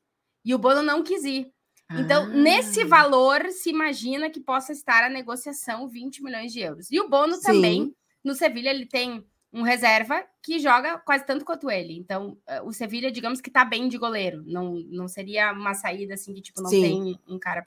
E 0.45 0.55
o 0.55 0.59
Bono 0.59 0.82
não 0.82 1.03
quis 1.03 1.24
ir. 1.24 1.53
Então, 1.91 2.24
ah. 2.24 2.28
nesse 2.28 2.85
valor, 2.85 3.51
se 3.51 3.70
imagina 3.70 4.30
que 4.30 4.41
possa 4.41 4.72
estar 4.72 5.05
a 5.05 5.09
negociação 5.09 5.89
20 5.89 6.22
milhões 6.22 6.53
de 6.53 6.61
euros. 6.61 6.91
E 6.91 7.01
o 7.01 7.09
Bono 7.09 7.35
Sim. 7.35 7.43
também, 7.43 7.97
no 8.24 8.35
Sevilha, 8.35 8.70
ele 8.70 8.87
tem 8.87 9.24
um 9.53 9.62
reserva 9.62 10.24
que 10.43 10.59
joga 10.59 10.99
quase 10.99 11.26
tanto 11.26 11.45
quanto 11.45 11.70
ele. 11.70 11.95
Então, 11.95 12.39
eh, 12.47 12.62
o 12.62 12.72
Sevilha, 12.72 13.12
digamos 13.12 13.41
que 13.41 13.51
tá 13.51 13.64
bem 13.64 13.87
de 13.89 13.99
goleiro. 13.99 14.43
Não, 14.47 14.74
não 14.89 15.07
seria 15.07 15.53
uma 15.53 15.74
saída 15.74 16.14
assim 16.14 16.33
que, 16.33 16.41
tipo, 16.41 16.62
não 16.62 16.70
Sim. 16.70 16.80
tem 16.80 17.20
um 17.28 17.39
cara. 17.39 17.64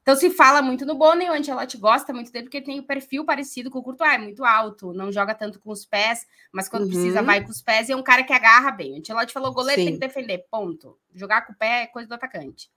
Então, 0.00 0.14
se 0.14 0.30
fala 0.30 0.62
muito 0.62 0.86
no 0.86 0.94
Bono 0.94 1.22
e 1.22 1.28
o 1.28 1.32
Ancelotti 1.32 1.76
gosta 1.76 2.12
muito 2.12 2.30
dele 2.30 2.44
porque 2.44 2.58
ele 2.58 2.66
tem 2.66 2.78
o 2.78 2.82
um 2.82 2.86
perfil 2.86 3.24
parecido 3.24 3.70
com 3.70 3.78
o 3.78 3.82
Courtois, 3.82 4.12
é 4.12 4.18
muito 4.18 4.44
alto, 4.44 4.92
não 4.92 5.10
joga 5.10 5.34
tanto 5.34 5.58
com 5.58 5.70
os 5.70 5.84
pés, 5.84 6.26
mas 6.52 6.68
quando 6.68 6.82
uhum. 6.82 6.90
precisa 6.90 7.22
vai 7.22 7.42
com 7.42 7.50
os 7.50 7.62
pés 7.62 7.88
e 7.88 7.92
é 7.92 7.96
um 7.96 8.02
cara 8.02 8.22
que 8.22 8.32
agarra 8.32 8.70
bem. 8.70 8.92
O 8.92 8.98
Ancelotti 8.98 9.32
falou: 9.32 9.52
goleiro 9.52 9.80
Sim. 9.80 9.86
tem 9.86 9.94
que 9.94 10.06
defender, 10.06 10.46
ponto. 10.50 10.96
Jogar 11.14 11.46
com 11.46 11.52
o 11.52 11.56
pé 11.56 11.82
é 11.82 11.86
coisa 11.86 12.06
do 12.06 12.14
atacante. 12.14 12.70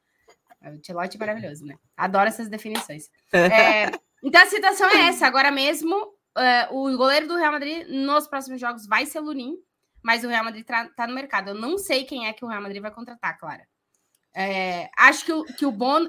O 0.61 0.67
Ancelotti 0.67 1.17
é 1.17 1.19
maravilhoso, 1.19 1.65
né? 1.65 1.75
Adoro 1.95 2.27
essas 2.27 2.49
definições. 2.49 3.09
É, 3.31 3.91
então, 4.23 4.41
a 4.41 4.45
situação 4.47 4.89
é 4.89 5.07
essa. 5.09 5.27
Agora 5.27 5.51
mesmo, 5.51 6.17
Uh, 6.37 6.71
o 6.71 6.95
goleiro 6.95 7.27
do 7.27 7.35
Real 7.35 7.51
Madrid 7.51 7.87
nos 7.87 8.27
próximos 8.27 8.61
jogos 8.61 8.85
vai 8.85 9.07
ser 9.07 9.19
o 9.19 9.23
Lunin, 9.23 9.55
mas 10.03 10.23
o 10.23 10.27
Real 10.27 10.43
Madrid 10.43 10.63
tá, 10.63 10.87
tá, 10.95 11.07
no 11.07 11.15
mercado. 11.15 11.49
Eu 11.49 11.55
não 11.55 11.79
sei 11.79 12.03
quem 12.03 12.27
é 12.27 12.33
que 12.33 12.45
o 12.45 12.47
Real 12.47 12.61
Madrid 12.61 12.79
vai 12.79 12.91
contratar, 12.91 13.39
Clara. 13.39 13.67
É, 14.35 14.87
acho 14.95 15.25
que 15.25 15.33
o, 15.33 15.43
que 15.43 15.65
o 15.65 15.71
Bono. 15.71 16.07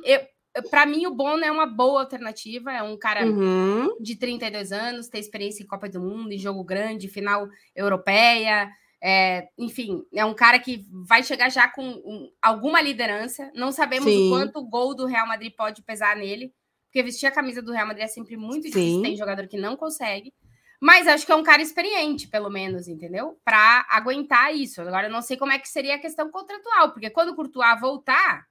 Para 0.70 0.84
mim, 0.84 1.06
o 1.06 1.14
Bono 1.14 1.42
é 1.42 1.50
uma 1.50 1.64
boa 1.64 2.02
alternativa. 2.02 2.70
É 2.70 2.82
um 2.82 2.98
cara 2.98 3.24
uhum. 3.24 3.96
de 4.00 4.16
32 4.16 4.70
anos, 4.70 5.08
tem 5.08 5.18
experiência 5.18 5.62
em 5.62 5.66
Copa 5.66 5.88
do 5.88 6.00
Mundo, 6.00 6.30
em 6.30 6.38
jogo 6.38 6.62
grande, 6.62 7.08
final 7.08 7.48
europeia. 7.74 8.70
É, 9.00 9.48
enfim, 9.56 10.02
é 10.12 10.24
um 10.24 10.34
cara 10.34 10.58
que 10.58 10.84
vai 11.06 11.22
chegar 11.22 11.50
já 11.50 11.68
com 11.68 11.84
um, 11.86 12.32
alguma 12.42 12.80
liderança. 12.80 13.50
Não 13.54 13.70
sabemos 13.70 14.10
Sim. 14.12 14.26
o 14.26 14.30
quanto 14.30 14.58
o 14.58 14.68
gol 14.68 14.94
do 14.94 15.06
Real 15.06 15.26
Madrid 15.26 15.52
pode 15.56 15.82
pesar 15.82 16.16
nele, 16.16 16.52
porque 16.86 17.02
vestir 17.02 17.26
a 17.26 17.32
camisa 17.32 17.62
do 17.62 17.72
Real 17.72 17.86
Madrid 17.86 18.04
é 18.04 18.08
sempre 18.08 18.36
muito 18.36 18.64
Sim. 18.64 18.70
difícil, 18.70 19.02
tem 19.02 19.16
jogador 19.16 19.46
que 19.46 19.56
não 19.56 19.76
consegue. 19.76 20.32
Mas 20.80 21.08
acho 21.08 21.26
que 21.26 21.32
é 21.32 21.36
um 21.36 21.42
cara 21.42 21.60
experiente, 21.60 22.28
pelo 22.28 22.48
menos, 22.48 22.86
entendeu? 22.86 23.38
Para 23.44 23.84
aguentar 23.90 24.54
isso. 24.54 24.80
Agora, 24.80 25.08
eu 25.08 25.12
não 25.12 25.22
sei 25.22 25.36
como 25.36 25.50
é 25.50 25.58
que 25.58 25.68
seria 25.68 25.96
a 25.96 26.00
questão 26.00 26.30
contratual, 26.30 26.92
porque 26.92 27.10
quando 27.10 27.30
o 27.30 27.34
Courtois 27.34 27.80
voltar, 27.80 28.46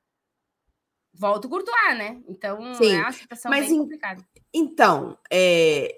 volta 1.13 1.47
o 1.47 1.49
Courtois, 1.49 1.97
né? 1.97 2.21
Então, 2.27 2.73
Sim. 2.75 2.95
é 2.95 2.99
uma 2.99 3.11
situação 3.13 3.49
Mas 3.49 3.67
bem 3.67 3.77
complicada. 3.77 4.21
Então, 4.53 5.17
é, 5.31 5.95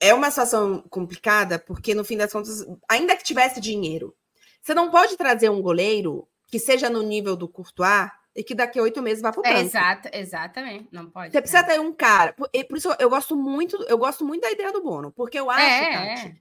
é 0.00 0.14
uma 0.14 0.30
situação 0.30 0.82
complicada, 0.88 1.58
porque 1.58 1.94
no 1.94 2.04
fim 2.04 2.16
das 2.16 2.32
contas, 2.32 2.66
ainda 2.88 3.14
que 3.14 3.22
tivesse 3.22 3.60
dinheiro, 3.60 4.16
você 4.62 4.72
não 4.72 4.90
pode 4.90 5.16
trazer 5.16 5.50
um 5.50 5.60
goleiro 5.60 6.26
que 6.46 6.58
seja 6.58 6.88
no 6.88 7.02
nível 7.02 7.36
do 7.36 7.46
Courtois 7.46 8.10
e 8.34 8.42
que 8.42 8.54
daqui 8.54 8.78
a 8.78 8.82
oito 8.82 9.02
meses 9.02 9.22
vá 9.22 9.30
para 9.30 9.40
o 9.40 9.42
banco. 9.42 9.58
exato, 9.58 10.08
exatamente. 10.12 10.88
Não 10.90 11.10
pode. 11.10 11.32
Você 11.32 11.40
precisa 11.40 11.62
ter 11.62 11.78
um 11.78 11.92
cara. 11.92 12.32
Por, 12.32 12.48
por, 12.48 12.76
isso 12.76 12.94
eu 12.98 13.10
gosto 13.10 13.36
muito, 13.36 13.76
eu 13.88 13.98
gosto 13.98 14.24
muito 14.24 14.42
da 14.42 14.50
ideia 14.50 14.72
do 14.72 14.82
Bono, 14.82 15.12
porque 15.12 15.38
eu 15.38 15.50
acho, 15.50 15.62
é, 15.62 15.92
Tati, 15.92 16.28
é. 16.28 16.36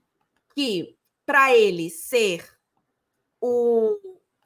que 0.56 0.96
para 1.26 1.56
ele 1.56 1.90
ser 1.90 2.48
o 3.42 3.98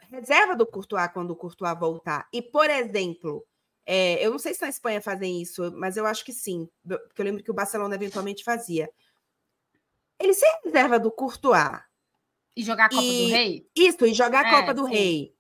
reserva 0.10 0.56
do 0.56 0.66
Courtois 0.66 1.12
quando 1.12 1.32
o 1.32 1.36
Courtois 1.36 1.78
voltar, 1.80 2.28
e, 2.32 2.42
por 2.42 2.70
exemplo, 2.70 3.46
é, 3.86 4.26
eu 4.26 4.32
não 4.32 4.40
sei 4.40 4.54
se 4.54 4.62
na 4.62 4.70
Espanha 4.70 5.02
fazem 5.02 5.42
isso, 5.42 5.72
mas 5.76 5.98
eu 5.98 6.06
acho 6.06 6.24
que 6.24 6.34
sim, 6.34 6.70
porque 6.88 7.22
eu 7.22 7.26
lembro 7.26 7.44
que 7.44 7.52
o 7.52 7.56
Barcelona 7.56 7.96
eventualmente 7.96 8.44
fazia. 8.44 8.90
Ele 10.20 10.34
ser 10.34 10.48
reserva 10.64 11.00
do 11.00 11.12
Courtois. 11.12 11.82
E 12.56 12.64
jogar 12.64 12.86
a 12.86 12.90
Copa 12.90 13.04
e, 13.04 13.26
do 13.26 13.34
Rei? 13.34 13.70
Isso, 13.76 14.06
e 14.06 14.14
jogar 14.14 14.46
a 14.46 14.48
é, 14.48 14.52
Copa 14.52 14.74
do 14.74 14.86
sim. 14.86 14.92
Rei 14.92 15.34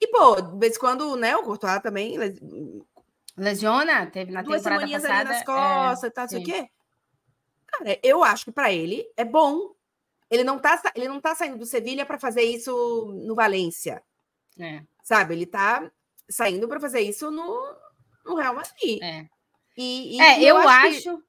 e, 0.00 0.06
pô, 0.08 0.40
de 0.40 0.58
vez 0.58 0.76
em 0.76 0.78
quando, 0.78 1.14
né, 1.14 1.36
o 1.36 1.42
Courtois 1.42 1.82
também 1.82 2.16
lesiona, 3.36 4.06
teve 4.06 4.32
na 4.32 4.40
Duas 4.42 4.62
temporada 4.62 4.90
passada. 4.90 5.14
ali 5.14 5.28
nas 5.28 5.44
costas 5.44 6.04
é, 6.04 6.06
e 6.06 6.10
tal, 6.10 6.22
não 6.22 6.28
sei 6.30 6.40
o 6.40 6.44
quê. 6.44 6.70
Cara, 7.66 8.00
eu 8.02 8.24
acho 8.24 8.46
que 8.46 8.52
para 8.52 8.72
ele 8.72 9.06
é 9.16 9.24
bom. 9.24 9.74
Ele 10.30 10.42
não 10.42 10.58
tá, 10.58 10.80
ele 10.94 11.08
não 11.08 11.20
tá 11.20 11.34
saindo 11.34 11.58
do 11.58 11.66
Sevilha 11.66 12.06
para 12.06 12.18
fazer 12.18 12.42
isso 12.42 13.12
no 13.26 13.34
Valência. 13.34 14.02
É. 14.58 14.82
Sabe? 15.02 15.34
Ele 15.34 15.44
tá 15.44 15.90
saindo 16.28 16.66
para 16.66 16.80
fazer 16.80 17.00
isso 17.00 17.30
no, 17.30 17.76
no 18.24 18.36
Real 18.36 18.54
Madrid. 18.54 19.02
É. 19.02 19.26
E, 19.76 20.16
e, 20.16 20.20
é, 20.20 20.40
eu, 20.40 20.56
eu, 20.56 20.68
acho. 20.68 21.18
Que... 21.18 21.24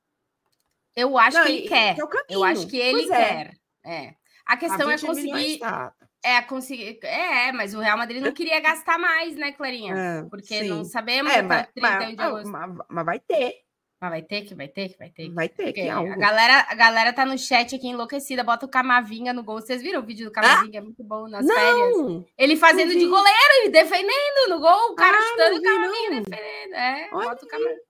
Eu 0.95 1.17
acho 1.17 1.37
não, 1.37 1.45
que 1.45 1.51
ele 1.51 1.67
quer. 1.67 1.97
É 1.97 2.25
eu 2.29 2.43
acho 2.43 2.67
que 2.67 2.77
ele 2.77 3.07
pois 3.07 3.09
é. 3.11 3.27
quer. 3.27 3.53
É. 3.85 4.15
A 4.45 4.57
questão 4.57 4.89
a 4.89 4.93
é 4.93 4.97
conseguir. 4.97 5.59
Tá. 5.59 5.93
É, 6.23 6.41
conseguir. 6.41 6.99
É, 7.03 7.51
mas 7.51 7.73
o 7.73 7.79
Real 7.79 7.97
Madrid 7.97 8.21
não 8.21 8.31
queria 8.31 8.59
gastar 8.59 8.97
mais, 8.97 9.35
né, 9.35 9.51
Clarinha? 9.53 9.95
É, 9.95 10.23
Porque 10.23 10.59
sim. 10.59 10.67
não 10.67 10.83
sabemos 10.83 11.31
é, 11.31 11.41
mas, 11.41 11.67
31 11.73 11.81
mas, 11.81 12.15
de 12.15 12.21
agosto. 12.21 12.47
Mas, 12.49 12.77
mas, 12.89 13.05
vai 13.05 13.19
ter. 13.19 13.55
Mas 14.01 14.09
vai 14.09 14.21
ter 14.23 14.41
que, 14.41 14.55
vai 14.55 14.67
ter 14.67 14.89
que, 14.89 14.97
vai 14.97 15.09
ter 15.11 15.27
que. 15.27 15.35
Vai 15.35 15.47
ter 15.47 15.73
que. 15.73 15.87
A 15.87 16.01
galera, 16.15 16.65
a 16.67 16.73
galera 16.73 17.13
tá 17.13 17.23
no 17.23 17.37
chat 17.37 17.75
aqui 17.75 17.87
enlouquecida, 17.87 18.43
bota 18.43 18.65
o 18.65 18.69
Camavinga 18.69 19.31
no 19.31 19.43
gol. 19.43 19.61
Vocês 19.61 19.79
viram 19.79 20.01
o 20.01 20.03
vídeo 20.03 20.25
do 20.25 20.31
Camavinga? 20.31 20.79
Ah? 20.79 20.81
É 20.81 20.83
muito 20.83 21.03
bom 21.03 21.27
nas 21.27 21.45
não, 21.45 21.53
férias. 21.53 22.25
Ele 22.35 22.57
fazendo 22.57 22.97
de 22.97 23.05
goleiro 23.05 23.65
e 23.65 23.69
defendendo 23.69 24.49
no 24.49 24.59
gol, 24.59 24.91
o 24.91 24.95
cara 24.95 25.15
ah, 25.15 25.21
chutando 25.21 25.59
o 25.59 25.61
Camavinga 25.61 26.21
defendendo. 26.21 26.73
É, 26.73 27.09
Olha 27.13 27.29
bota 27.29 27.45
o 27.45 27.47
Camavinga. 27.47 27.81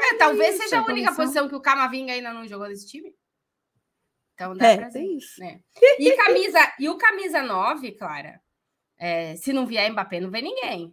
É, 0.00 0.14
talvez 0.14 0.56
seja 0.56 0.80
a 0.80 0.84
única 0.84 1.14
posição 1.14 1.48
que 1.48 1.54
o 1.54 1.60
Camavinga 1.60 2.12
ainda 2.12 2.32
não 2.32 2.48
jogou 2.48 2.66
nesse 2.66 2.88
time. 2.88 3.14
Então 4.34 4.56
dá 4.56 4.66
é, 4.66 4.76
pra 4.76 5.00
isso. 5.00 5.40
Né? 5.40 5.60
E, 6.00 6.16
camisa, 6.16 6.72
e 6.80 6.88
o 6.88 6.98
camisa 6.98 7.42
9, 7.42 7.92
Clara, 7.92 8.40
é, 8.98 9.36
se 9.36 9.52
não 9.52 9.66
vier 9.66 9.88
Mbappé, 9.92 10.18
não 10.18 10.32
vem 10.32 10.42
ninguém. 10.42 10.92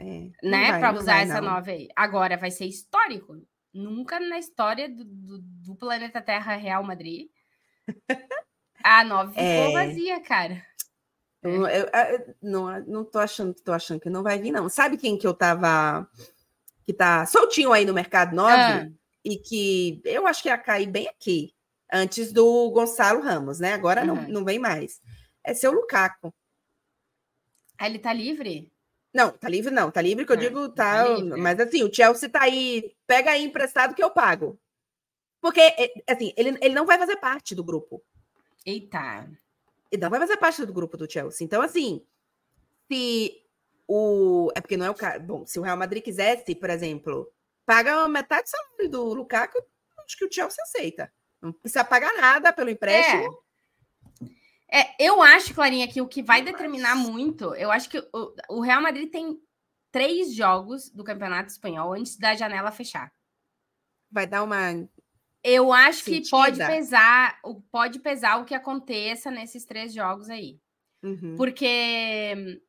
É, 0.00 0.30
né? 0.42 0.78
Para 0.78 0.92
usar 0.92 1.14
vai, 1.14 1.22
essa 1.24 1.40
não. 1.40 1.54
9 1.54 1.70
aí. 1.70 1.88
Agora 1.94 2.36
vai 2.36 2.50
ser 2.50 2.66
histórico. 2.66 3.36
Nunca 3.72 4.18
na 4.20 4.38
história 4.38 4.88
do, 4.88 5.04
do, 5.04 5.38
do 5.40 5.76
planeta 5.76 6.20
Terra 6.20 6.56
Real 6.56 6.82
Madrid. 6.82 7.28
A 8.82 9.04
9 9.04 9.30
ficou 9.34 9.44
é... 9.44 9.72
vazia, 9.72 10.20
cara. 10.20 10.64
Eu, 11.42 11.66
eu, 11.68 11.86
eu, 11.86 12.34
não, 12.42 12.80
não 12.86 13.04
tô 13.04 13.18
achando, 13.18 13.54
tô 13.54 13.72
achando 13.72 14.00
que 14.00 14.10
não 14.10 14.22
vai 14.22 14.38
vir, 14.38 14.50
não. 14.50 14.68
Sabe 14.68 14.96
quem 14.96 15.16
que 15.16 15.26
eu 15.26 15.34
tava. 15.34 16.08
Que 16.84 16.92
tá 16.92 17.26
soltinho 17.26 17.72
aí 17.72 17.84
no 17.84 17.92
mercado 17.92 18.34
9 18.34 18.52
ah. 18.52 18.88
e 19.22 19.36
que 19.36 20.00
eu 20.04 20.26
acho 20.26 20.42
que 20.42 20.48
ia 20.48 20.56
cair 20.56 20.86
bem 20.86 21.06
aqui 21.06 21.54
antes 21.92 22.32
do 22.32 22.70
Gonçalo 22.70 23.20
Ramos, 23.20 23.60
né? 23.60 23.74
Agora 23.74 24.00
uhum. 24.00 24.06
não, 24.06 24.28
não 24.28 24.44
vem 24.44 24.58
mais. 24.58 25.00
É 25.44 25.52
seu 25.52 25.70
Lukaku. 25.70 26.34
Ah, 27.78 27.86
ele 27.86 27.98
tá 27.98 28.12
livre? 28.12 28.72
Não, 29.12 29.30
tá 29.30 29.48
livre 29.48 29.72
não, 29.72 29.90
tá 29.90 30.02
livre 30.02 30.24
que 30.24 30.32
eu 30.32 30.36
ah, 30.36 30.40
digo, 30.40 30.68
tá, 30.68 31.04
tá 31.04 31.36
mas 31.38 31.58
assim, 31.58 31.82
o 31.82 31.92
Chelsea 31.92 32.28
tá 32.28 32.42
aí, 32.42 32.94
pega 33.06 33.30
aí 33.30 33.42
emprestado 33.42 33.94
que 33.94 34.02
eu 34.02 34.10
pago. 34.10 34.58
Porque, 35.40 35.60
é, 35.60 35.92
assim, 36.08 36.32
ele, 36.36 36.58
ele 36.60 36.74
não 36.74 36.84
vai 36.84 36.98
fazer 36.98 37.16
parte 37.16 37.54
do 37.54 37.64
grupo. 37.64 38.02
Eita. 38.66 39.28
Ele 39.90 40.02
não 40.02 40.10
vai 40.10 40.20
fazer 40.20 40.36
parte 40.36 40.64
do 40.66 40.72
grupo 40.72 40.96
do 40.96 41.10
Chelsea. 41.10 41.44
Então, 41.44 41.62
assim, 41.62 42.04
se 42.90 43.42
o... 43.86 44.50
É 44.54 44.60
porque 44.60 44.76
não 44.76 44.86
é 44.86 44.90
o 44.90 44.94
cara... 44.94 45.18
Bom, 45.18 45.46
se 45.46 45.58
o 45.58 45.62
Real 45.62 45.76
Madrid 45.76 46.02
quisesse, 46.02 46.54
por 46.54 46.68
exemplo, 46.68 47.32
paga 47.64 48.06
metade 48.08 48.44
do 48.44 48.50
salário 48.50 48.90
do 48.90 49.14
Lukaku, 49.14 49.58
acho 50.04 50.18
que 50.18 50.24
o 50.24 50.32
Chelsea 50.32 50.62
aceita. 50.62 51.10
Não 51.40 51.52
precisa 51.52 51.84
pagar 51.84 52.12
nada 52.14 52.52
pelo 52.52 52.70
empréstimo. 52.70 53.24
É. 53.24 53.47
é 54.70 54.94
eu 54.98 55.22
acho, 55.22 55.54
Clarinha, 55.54 55.88
que 55.88 56.00
o 56.00 56.08
que 56.08 56.22
vai 56.22 56.42
determinar 56.42 56.94
muito, 56.94 57.54
eu 57.54 57.70
acho 57.70 57.88
que 57.88 57.98
o, 57.98 58.34
o 58.50 58.60
Real 58.60 58.82
Madrid 58.82 59.10
tem 59.10 59.40
três 59.90 60.34
jogos 60.34 60.90
do 60.90 61.04
Campeonato 61.04 61.50
Espanhol 61.50 61.94
antes 61.94 62.16
da 62.16 62.34
janela 62.34 62.70
fechar. 62.70 63.12
Vai 64.10 64.26
dar 64.26 64.42
uma. 64.42 64.88
Eu 65.42 65.72
acho 65.72 66.04
sentida. 66.04 66.24
que 66.24 66.30
pode 66.30 66.58
pesar, 66.58 67.40
pode 67.70 67.98
pesar 68.00 68.40
o 68.40 68.44
que 68.44 68.54
aconteça 68.54 69.30
nesses 69.30 69.64
três 69.64 69.94
jogos 69.94 70.28
aí. 70.28 70.58
Uhum. 71.02 71.36
Porque 71.36 72.60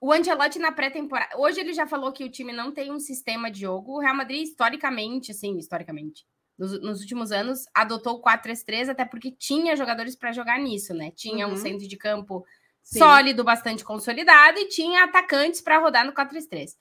o 0.00 0.12
Ancelotti 0.12 0.58
na 0.58 0.72
pré-temporada. 0.72 1.38
Hoje 1.38 1.60
ele 1.60 1.72
já 1.72 1.86
falou 1.86 2.12
que 2.12 2.24
o 2.24 2.30
time 2.30 2.52
não 2.52 2.72
tem 2.72 2.90
um 2.90 2.98
sistema 2.98 3.50
de 3.50 3.60
jogo. 3.60 3.92
O 3.92 4.00
Real 4.00 4.16
Madrid, 4.16 4.42
historicamente, 4.42 5.30
assim, 5.30 5.56
historicamente, 5.56 6.26
nos, 6.62 6.80
nos 6.80 7.00
últimos 7.00 7.32
anos, 7.32 7.64
adotou 7.74 8.14
o 8.14 8.22
4-3-3, 8.22 8.90
até 8.90 9.04
porque 9.04 9.32
tinha 9.32 9.74
jogadores 9.74 10.14
para 10.14 10.30
jogar 10.30 10.60
nisso, 10.60 10.94
né? 10.94 11.10
Tinha 11.10 11.48
uhum. 11.48 11.54
um 11.54 11.56
centro 11.56 11.88
de 11.88 11.96
campo 11.96 12.46
Sim. 12.84 13.00
sólido, 13.00 13.42
bastante 13.42 13.82
consolidado, 13.82 14.60
e 14.60 14.68
tinha 14.68 15.02
atacantes 15.02 15.60
para 15.60 15.78
rodar 15.78 16.06
no 16.06 16.12
4-3-3. 16.12 16.76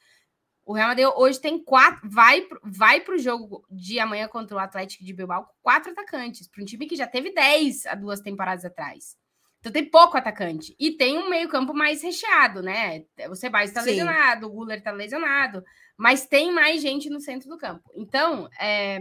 O 0.63 0.73
Real 0.73 0.89
Madrid 0.89 1.07
hoje 1.15 1.41
tem 1.41 1.57
quatro, 1.57 2.07
vai, 2.07 2.47
vai 2.63 3.01
para 3.01 3.15
o 3.15 3.17
jogo 3.17 3.65
de 3.71 3.99
amanhã 3.99 4.27
contra 4.27 4.55
o 4.55 4.59
Atlético 4.59 5.03
de 5.03 5.13
Bilbao 5.13 5.45
com 5.45 5.53
quatro 5.63 5.91
atacantes, 5.91 6.47
para 6.47 6.61
um 6.61 6.65
time 6.65 6.86
que 6.86 6.95
já 6.95 7.07
teve 7.07 7.34
10 7.34 7.88
há 7.88 7.95
duas 7.95 8.21
temporadas 8.21 8.63
atrás. 8.63 9.17
Então 9.59 9.71
tem 9.71 9.84
pouco 9.84 10.15
atacante. 10.15 10.75
E 10.79 10.91
tem 10.91 11.17
um 11.17 11.27
meio-campo 11.27 11.73
mais 11.73 12.03
recheado, 12.03 12.61
né? 12.61 13.03
O 13.29 13.36
Sebastião 13.36 13.82
está 13.82 13.82
lesionado, 13.82 14.45
o 14.45 14.49
Guller 14.51 14.77
está 14.77 14.91
lesionado, 14.91 15.63
mas 15.97 16.27
tem 16.27 16.51
mais 16.51 16.82
gente 16.82 17.09
no 17.09 17.19
centro 17.19 17.49
do 17.49 17.57
campo. 17.57 17.91
Então, 17.95 18.47
é, 18.59 18.99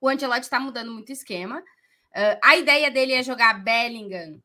o 0.00 0.08
Ancelotti 0.08 0.42
está 0.42 0.60
mudando 0.60 0.92
muito 0.92 1.08
o 1.08 1.12
esquema. 1.12 1.60
Uh, 1.60 2.38
a 2.42 2.56
ideia 2.56 2.90
dele 2.90 3.12
é 3.12 3.22
jogar 3.22 3.62
Bellingham, 3.62 4.40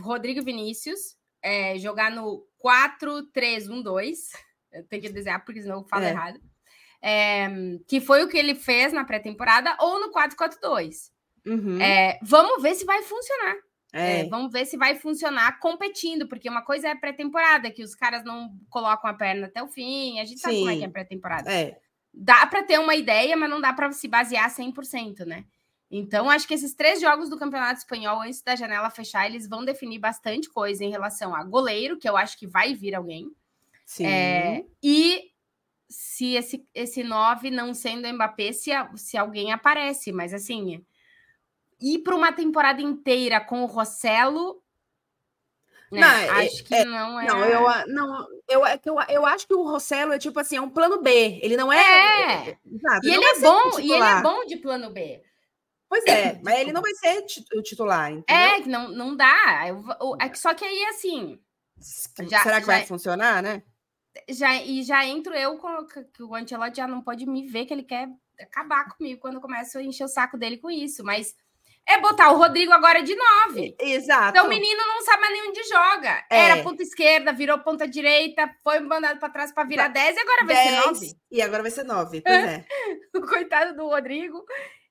Rodrigo 0.00 0.42
Vinícius, 0.42 1.16
é, 1.42 1.78
jogar 1.78 2.10
no 2.10 2.44
4-3-1-2. 2.64 4.16
Tem 4.88 5.00
que 5.00 5.08
desenhar, 5.08 5.44
porque 5.44 5.62
senão 5.62 5.78
eu 5.78 5.84
falo 5.84 6.04
é. 6.04 6.10
errado. 6.10 6.40
É, 7.00 7.48
que 7.86 8.00
foi 8.00 8.24
o 8.24 8.28
que 8.28 8.36
ele 8.36 8.54
fez 8.54 8.92
na 8.92 9.04
pré-temporada, 9.04 9.76
ou 9.80 10.00
no 10.00 10.12
4-4-2. 10.12 11.10
Uhum. 11.46 11.80
É, 11.80 12.18
vamos 12.22 12.60
ver 12.62 12.74
se 12.74 12.84
vai 12.84 13.02
funcionar. 13.02 13.54
É. 13.92 14.20
É, 14.20 14.24
vamos 14.24 14.52
ver 14.52 14.66
se 14.66 14.76
vai 14.76 14.96
funcionar 14.96 15.58
competindo, 15.60 16.28
porque 16.28 16.50
uma 16.50 16.62
coisa 16.62 16.88
é 16.88 16.94
pré-temporada, 16.94 17.70
que 17.70 17.82
os 17.82 17.94
caras 17.94 18.24
não 18.24 18.50
colocam 18.68 19.08
a 19.08 19.14
perna 19.14 19.46
até 19.46 19.62
o 19.62 19.68
fim. 19.68 20.18
A 20.18 20.24
gente 20.24 20.40
Sim. 20.40 20.42
sabe 20.42 20.58
como 20.58 20.70
é 20.70 20.76
que 20.76 20.84
é 20.84 20.88
pré-temporada. 20.88 21.52
É. 21.52 21.78
Dá 22.18 22.46
para 22.46 22.62
ter 22.62 22.80
uma 22.80 22.94
ideia, 22.94 23.36
mas 23.36 23.50
não 23.50 23.60
dá 23.60 23.74
para 23.74 23.92
se 23.92 24.08
basear 24.08 24.48
100%, 24.50 25.26
né? 25.26 25.44
Então, 25.90 26.30
acho 26.30 26.48
que 26.48 26.54
esses 26.54 26.74
três 26.74 27.00
jogos 27.00 27.28
do 27.28 27.38
Campeonato 27.38 27.78
Espanhol, 27.78 28.22
antes 28.22 28.42
da 28.42 28.56
janela 28.56 28.90
fechar, 28.90 29.26
eles 29.26 29.46
vão 29.46 29.64
definir 29.64 29.98
bastante 29.98 30.48
coisa 30.48 30.82
em 30.82 30.90
relação 30.90 31.34
a 31.34 31.44
goleiro, 31.44 31.98
que 31.98 32.08
eu 32.08 32.16
acho 32.16 32.38
que 32.38 32.46
vai 32.46 32.74
vir 32.74 32.94
alguém. 32.94 33.30
Sim. 33.84 34.06
É, 34.06 34.64
e 34.82 35.30
se 35.88 36.34
esse, 36.34 36.66
esse 36.74 37.04
9 37.04 37.50
não 37.50 37.72
sendo 37.72 38.12
Mbappé, 38.12 38.52
se, 38.52 38.70
se 38.96 39.16
alguém 39.16 39.52
aparece. 39.52 40.10
Mas, 40.10 40.34
assim, 40.34 40.84
ir 41.80 41.98
para 41.98 42.16
uma 42.16 42.32
temporada 42.32 42.82
inteira 42.82 43.40
com 43.40 43.62
o 43.62 43.66
Rossello. 43.66 44.62
Né? 45.90 46.00
Não, 46.00 46.08
é, 46.08 46.46
acho 46.46 46.64
que 46.64 46.74
é, 46.74 46.84
não 46.84 47.20
é. 47.20 47.26
Não, 47.26 47.44
eu, 47.44 47.86
não 47.86 48.26
eu, 48.48 48.66
é 48.66 48.80
eu, 48.84 48.96
eu 49.08 49.26
acho 49.26 49.46
que 49.46 49.54
o 49.54 49.62
Rossello 49.62 50.12
é 50.12 50.18
tipo 50.18 50.38
assim, 50.40 50.56
é 50.56 50.60
um 50.60 50.70
plano 50.70 51.00
B. 51.00 51.38
Ele 51.42 51.56
não 51.56 51.72
é. 51.72 51.78
é. 51.78 52.50
é 52.50 52.58
exato, 52.64 53.06
e 53.06 53.10
ele 53.10 53.24
é 53.24 53.38
bom, 53.38 53.80
e 53.80 53.92
ele 53.92 54.04
é 54.04 54.22
bom 54.22 54.44
de 54.44 54.56
plano 54.56 54.90
B. 54.90 55.22
Pois 55.88 56.04
é, 56.06 56.40
mas 56.42 56.58
ele 56.58 56.72
não 56.72 56.82
vai 56.82 56.92
ser 56.94 57.24
o 57.54 57.62
titular. 57.62 58.10
Entendeu? 58.10 58.36
É, 58.36 58.60
que 58.60 58.68
não, 58.68 58.88
não 58.88 59.16
dá. 59.16 59.64
Eu, 59.68 60.16
é 60.20 60.34
só 60.34 60.54
que 60.54 60.64
aí, 60.64 60.84
assim. 60.86 61.40
Já, 62.28 62.42
Será 62.42 62.60
que 62.60 62.66
já, 62.66 62.72
vai 62.72 62.86
funcionar, 62.86 63.42
né? 63.42 63.62
Já, 64.28 64.60
e 64.62 64.82
já 64.82 65.04
entro 65.04 65.34
eu 65.34 65.58
com 65.58 65.84
que 65.86 66.22
o 66.22 66.34
Ancelotti 66.34 66.78
já 66.78 66.88
não 66.88 67.02
pode 67.02 67.26
me 67.26 67.46
ver 67.46 67.66
que 67.66 67.74
ele 67.74 67.82
quer 67.82 68.08
acabar 68.40 68.88
comigo 68.96 69.20
quando 69.20 69.34
eu 69.34 69.40
começo 69.40 69.78
a 69.78 69.82
encher 69.82 70.04
o 70.04 70.08
saco 70.08 70.38
dele 70.38 70.56
com 70.56 70.70
isso. 70.70 71.04
Mas 71.04 71.34
é 71.88 72.00
botar 72.00 72.32
o 72.32 72.36
Rodrigo 72.36 72.72
agora 72.72 73.02
de 73.02 73.14
nove. 73.14 73.76
Exato. 73.78 74.30
Então 74.30 74.46
o 74.46 74.48
menino 74.48 74.82
não 74.86 75.02
sabe 75.02 75.20
mais 75.20 75.32
nem 75.32 75.48
onde 75.48 75.62
joga. 75.64 76.24
É. 76.30 76.38
Era 76.46 76.62
ponta 76.62 76.82
esquerda, 76.82 77.32
virou 77.32 77.58
ponta 77.60 77.86
direita, 77.86 78.50
foi 78.62 78.80
mandado 78.80 79.20
para 79.20 79.30
trás 79.30 79.52
para 79.52 79.68
virar 79.68 79.88
dez 79.88 80.16
e 80.16 80.20
agora 80.20 80.44
vai 80.44 80.56
ser 80.56 80.86
nove. 80.86 81.16
E 81.30 81.42
agora 81.42 81.62
vai 81.62 81.70
ser 81.70 81.84
nove, 81.84 82.20
pois 82.20 82.44
é. 82.44 82.64
o 83.14 83.20
coitado 83.20 83.76
do 83.76 83.86
Rodrigo. 83.86 84.44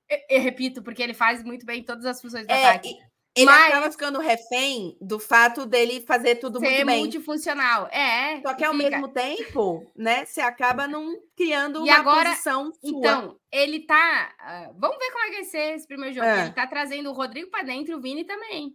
Eu, 0.08 0.18
eu, 0.30 0.40
repito, 0.40 0.82
porque 0.82 1.02
ele 1.02 1.14
faz 1.14 1.42
muito 1.42 1.66
bem 1.66 1.82
todas 1.82 2.06
as 2.06 2.20
funções 2.20 2.46
do 2.46 2.52
é, 2.52 2.64
ataque. 2.64 2.96
Ele 3.36 3.44
Mas... 3.44 3.66
acaba 3.70 3.90
ficando 3.90 4.18
refém 4.18 4.96
do 4.98 5.18
fato 5.18 5.66
dele 5.66 6.00
fazer 6.00 6.36
tudo 6.36 6.58
Ser 6.58 6.70
muito 6.70 6.86
bem. 6.86 6.98
multifuncional. 7.00 7.86
É. 7.88 8.40
Só 8.40 8.54
que 8.54 8.64
ao 8.64 8.72
fica... 8.72 8.90
mesmo 8.90 9.08
tempo, 9.08 9.92
né, 9.94 10.24
você 10.24 10.40
acaba 10.40 10.88
não 10.88 11.14
criando 11.36 11.80
e 11.80 11.90
uma 11.90 11.98
agora, 11.98 12.30
posição 12.30 12.72
sua. 12.72 12.90
Então, 12.90 13.38
ele 13.52 13.80
tá. 13.80 14.34
Uh, 14.40 14.80
vamos 14.80 14.96
ver 14.96 15.10
como 15.12 15.24
é 15.24 15.28
que 15.28 15.34
vai 15.34 15.44
ser 15.44 15.74
esse 15.74 15.86
primeiro 15.86 16.14
jogo. 16.14 16.26
É. 16.26 16.44
Ele 16.44 16.54
tá 16.54 16.66
trazendo 16.66 17.10
o 17.10 17.12
Rodrigo 17.12 17.50
para 17.50 17.62
dentro 17.62 17.92
e 17.92 17.94
o 17.94 18.00
Vini 18.00 18.24
também. 18.24 18.74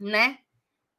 Né? 0.00 0.38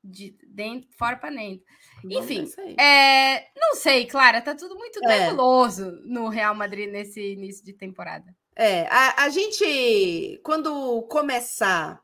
De 0.01 0.37
dentro, 0.47 0.89
fora 0.97 1.17
para 1.17 1.35
dentro. 1.35 1.65
Enfim, 2.09 2.49
é, 2.79 3.49
não 3.57 3.75
sei, 3.75 4.05
Clara, 4.05 4.41
tá 4.41 4.55
tudo 4.55 4.75
muito 4.75 5.03
é. 5.03 5.07
nebuloso 5.07 5.91
no 6.05 6.29
Real 6.29 6.55
Madrid 6.55 6.89
nesse 6.89 7.33
início 7.33 7.65
de 7.65 7.73
temporada. 7.73 8.33
É, 8.55 8.87
a, 8.87 9.23
a 9.23 9.29
gente, 9.29 10.39
quando 10.43 11.01
começar 11.03 12.01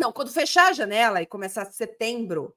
não, 0.00 0.10
quando 0.10 0.32
fechar 0.32 0.70
a 0.70 0.72
janela 0.72 1.20
e 1.20 1.26
começar 1.26 1.66
setembro, 1.66 2.56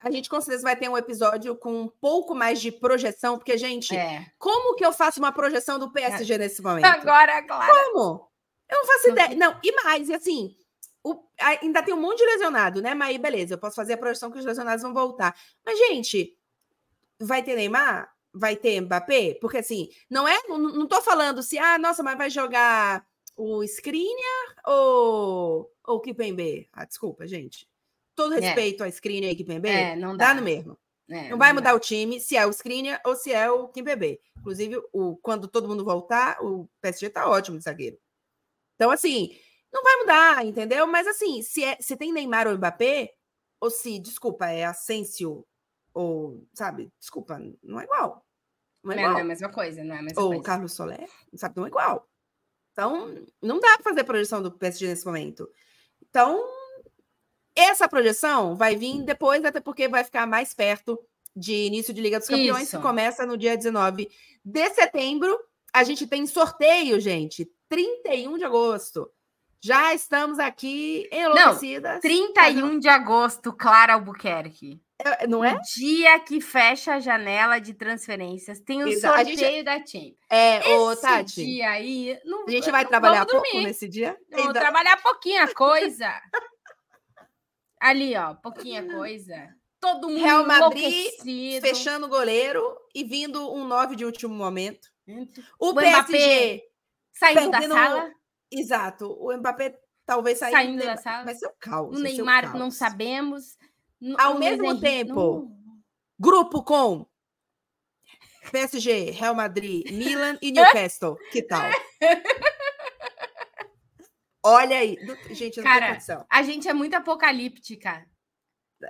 a 0.00 0.10
gente 0.10 0.28
com 0.28 0.40
certeza 0.40 0.64
vai 0.64 0.74
ter 0.74 0.88
um 0.88 0.98
episódio 0.98 1.54
com 1.54 1.82
um 1.82 1.88
pouco 1.88 2.34
mais 2.34 2.60
de 2.60 2.72
projeção, 2.72 3.38
porque, 3.38 3.56
gente, 3.56 3.96
é. 3.96 4.26
como 4.36 4.74
que 4.74 4.84
eu 4.84 4.92
faço 4.92 5.20
uma 5.20 5.30
projeção 5.30 5.78
do 5.78 5.92
PSG 5.92 6.34
é. 6.34 6.38
nesse 6.38 6.60
momento? 6.60 6.84
Agora, 6.84 7.40
claro. 7.42 7.72
Como? 7.72 8.28
Eu 8.68 8.78
não 8.78 8.86
faço 8.86 9.10
ideia. 9.10 9.36
Não, 9.36 9.60
e 9.62 9.72
mais, 9.84 10.08
e 10.08 10.14
assim, 10.14 10.56
o, 11.04 11.22
ainda 11.38 11.82
tem 11.84 11.94
um 11.94 12.00
monte 12.00 12.18
de 12.18 12.26
lesionado, 12.26 12.82
né? 12.82 12.94
Mas 12.94 13.10
aí, 13.10 13.18
beleza, 13.18 13.54
eu 13.54 13.58
posso 13.58 13.76
fazer 13.76 13.92
a 13.92 13.98
projeção 13.98 14.30
que 14.30 14.38
os 14.38 14.44
lesionados 14.44 14.82
vão 14.82 14.92
voltar. 14.92 15.36
Mas, 15.64 15.78
gente, 15.78 16.36
vai 17.20 17.42
ter 17.44 17.54
Neymar? 17.54 18.12
Vai 18.34 18.56
ter 18.56 18.80
Mbappé? 18.80 19.38
Porque, 19.40 19.58
assim, 19.58 19.88
não 20.10 20.26
é. 20.26 20.36
Não, 20.48 20.58
não 20.58 20.86
tô 20.88 21.00
falando 21.00 21.44
se, 21.44 21.58
ah, 21.58 21.78
nossa, 21.78 22.02
mas 22.02 22.18
vai 22.18 22.28
jogar 22.28 23.06
o 23.42 23.64
Skriniar 23.64 24.54
ou, 24.66 25.70
o 25.86 26.00
Kipembe? 26.00 26.68
Ah, 26.72 26.84
desculpa, 26.84 27.26
gente. 27.26 27.68
Todo 28.14 28.34
é. 28.34 28.40
respeito 28.40 28.84
é. 28.84 28.86
a 28.86 28.88
Skriniar 28.88 29.32
e 29.32 29.36
Kipembe, 29.36 29.68
é, 29.68 29.96
não 29.96 30.16
dá. 30.16 30.28
dá 30.28 30.34
no 30.34 30.42
mesmo. 30.42 30.78
É, 31.10 31.22
não, 31.24 31.30
não, 31.30 31.38
vai 31.38 31.52
mudar 31.52 31.70
dá. 31.70 31.76
o 31.76 31.80
time 31.80 32.20
se 32.20 32.36
é 32.36 32.46
o 32.46 32.50
Skriniar 32.50 33.00
ou 33.04 33.16
se 33.16 33.32
é 33.32 33.50
o 33.50 33.68
Kimpembe. 33.68 34.20
Inclusive, 34.38 34.80
o, 34.92 35.16
quando 35.16 35.48
todo 35.48 35.68
mundo 35.68 35.84
voltar, 35.84 36.38
o 36.40 36.68
PSG 36.80 37.10
tá 37.10 37.28
ótimo 37.28 37.58
de 37.58 37.64
zagueiro. 37.64 37.98
Então, 38.76 38.90
assim, 38.90 39.36
não 39.72 39.82
vai 39.82 39.96
mudar, 39.96 40.46
entendeu? 40.46 40.86
Mas, 40.86 41.06
assim, 41.06 41.42
se, 41.42 41.64
é, 41.64 41.76
se 41.80 41.96
tem 41.96 42.12
Neymar 42.12 42.46
ou 42.46 42.56
Mbappé, 42.56 43.14
ou 43.60 43.70
se, 43.70 43.98
desculpa, 43.98 44.46
é 44.46 44.64
Asensio 44.64 45.44
ou, 45.94 46.46
sabe, 46.54 46.90
desculpa, 46.98 47.38
não 47.62 47.80
é 47.80 47.84
igual. 47.84 48.24
Não 48.82 48.92
é, 48.92 48.96
igual. 48.96 49.10
não 49.12 49.18
é 49.18 49.22
a 49.22 49.24
mesma 49.24 49.50
coisa, 49.50 49.84
não 49.84 49.94
é 49.94 49.98
a 49.98 50.02
mesma 50.02 50.22
ou 50.22 50.28
coisa. 50.28 50.40
Ou 50.40 50.44
Carlos 50.44 50.72
Soler, 50.72 51.08
sabe, 51.34 51.56
não 51.56 51.66
é 51.66 51.68
igual. 51.68 52.08
Então, 52.72 53.22
não 53.40 53.60
dá 53.60 53.74
para 53.74 53.90
fazer 53.90 54.04
projeção 54.04 54.42
do 54.42 54.50
PSG 54.50 54.88
nesse 54.88 55.06
momento. 55.06 55.48
Então, 56.08 56.42
essa 57.54 57.88
projeção 57.88 58.56
vai 58.56 58.76
vir 58.76 59.02
depois, 59.02 59.44
até 59.44 59.60
porque 59.60 59.88
vai 59.88 60.02
ficar 60.04 60.26
mais 60.26 60.54
perto 60.54 60.98
de 61.34 61.66
início 61.66 61.92
de 61.92 62.00
Liga 62.00 62.18
dos 62.18 62.28
Campeões, 62.28 62.64
Isso. 62.64 62.76
que 62.76 62.82
começa 62.82 63.26
no 63.26 63.36
dia 63.36 63.56
19 63.56 64.10
de 64.44 64.70
setembro. 64.70 65.38
A 65.72 65.84
gente 65.84 66.06
tem 66.06 66.26
sorteio, 66.26 67.00
gente, 67.00 67.50
31 67.68 68.38
de 68.38 68.44
agosto. 68.44 69.10
Já 69.60 69.94
estamos 69.94 70.38
aqui 70.38 71.08
enlouquecidas. 71.12 71.94
Não, 71.94 72.00
31 72.00 72.78
de 72.78 72.88
agosto, 72.88 73.52
Clara 73.52 73.94
Albuquerque. 73.94 74.80
É, 75.04 75.26
não 75.26 75.44
é? 75.44 75.54
O 75.54 75.60
dia 75.60 76.18
que 76.20 76.40
fecha 76.40 76.94
a 76.94 77.00
janela 77.00 77.58
de 77.58 77.74
transferências. 77.74 78.60
Tem 78.60 78.84
o 78.84 78.88
Exato. 78.88 79.16
sorteio 79.16 79.36
gente... 79.36 79.64
da 79.64 79.76
Champions. 79.78 80.16
É, 80.30 80.58
Esse 80.58 80.68
ô, 80.68 80.96
Tati. 80.96 81.44
dia 81.44 81.70
aí. 81.70 82.20
Não, 82.24 82.46
a 82.46 82.50
gente 82.50 82.70
vai 82.70 82.86
trabalhar 82.86 83.26
pouco 83.26 83.46
nesse 83.54 83.88
dia? 83.88 84.16
Vou 84.30 84.46
Ainda... 84.46 84.60
trabalhar 84.60 85.02
pouquinha 85.02 85.48
coisa. 85.52 86.08
Ali, 87.80 88.16
ó, 88.16 88.34
pouquinha 88.34 88.86
coisa. 88.94 89.48
Todo 89.80 90.08
mundo 90.08 90.22
Real 90.22 90.46
Madrid 90.46 91.60
fechando 91.60 92.06
o 92.06 92.08
goleiro 92.08 92.62
e 92.94 93.02
vindo 93.02 93.52
um 93.52 93.66
9 93.66 93.96
de 93.96 94.04
último 94.04 94.32
momento. 94.32 94.88
O, 95.58 95.70
o 95.70 95.74
PSG 95.74 95.90
Mbappé 95.90 96.62
saindo 97.12 97.50
da 97.50 97.62
sala. 97.68 98.12
Exato. 98.48 99.16
O 99.18 99.36
Mbappé 99.36 99.76
talvez 100.06 100.38
saindo, 100.38 100.54
saindo 100.54 100.84
da 100.84 100.96
sala. 100.96 101.24
Vai 101.24 101.34
ser 101.34 101.46
o 101.46 101.54
caos. 101.58 101.98
O 101.98 102.00
Neymar 102.00 102.54
o 102.54 102.58
não 102.58 102.70
sabemos. 102.70 103.56
Ao 104.18 104.38
mesmo 104.38 104.80
tempo, 104.80 105.50
grupo 106.18 106.62
com 106.62 107.06
PSG, 108.50 109.10
Real 109.10 109.34
Madrid, 109.34 109.90
Milan 109.90 110.38
e 110.42 110.50
Newcastle. 110.50 111.16
que 111.30 111.42
tal? 111.42 111.70
Olha 114.44 114.78
aí. 114.78 114.96
Gente, 115.30 115.58
não 115.58 115.64
Cara, 115.64 115.98
A 116.28 116.42
gente 116.42 116.68
é 116.68 116.72
muito 116.72 116.94
apocalíptica. 116.94 118.04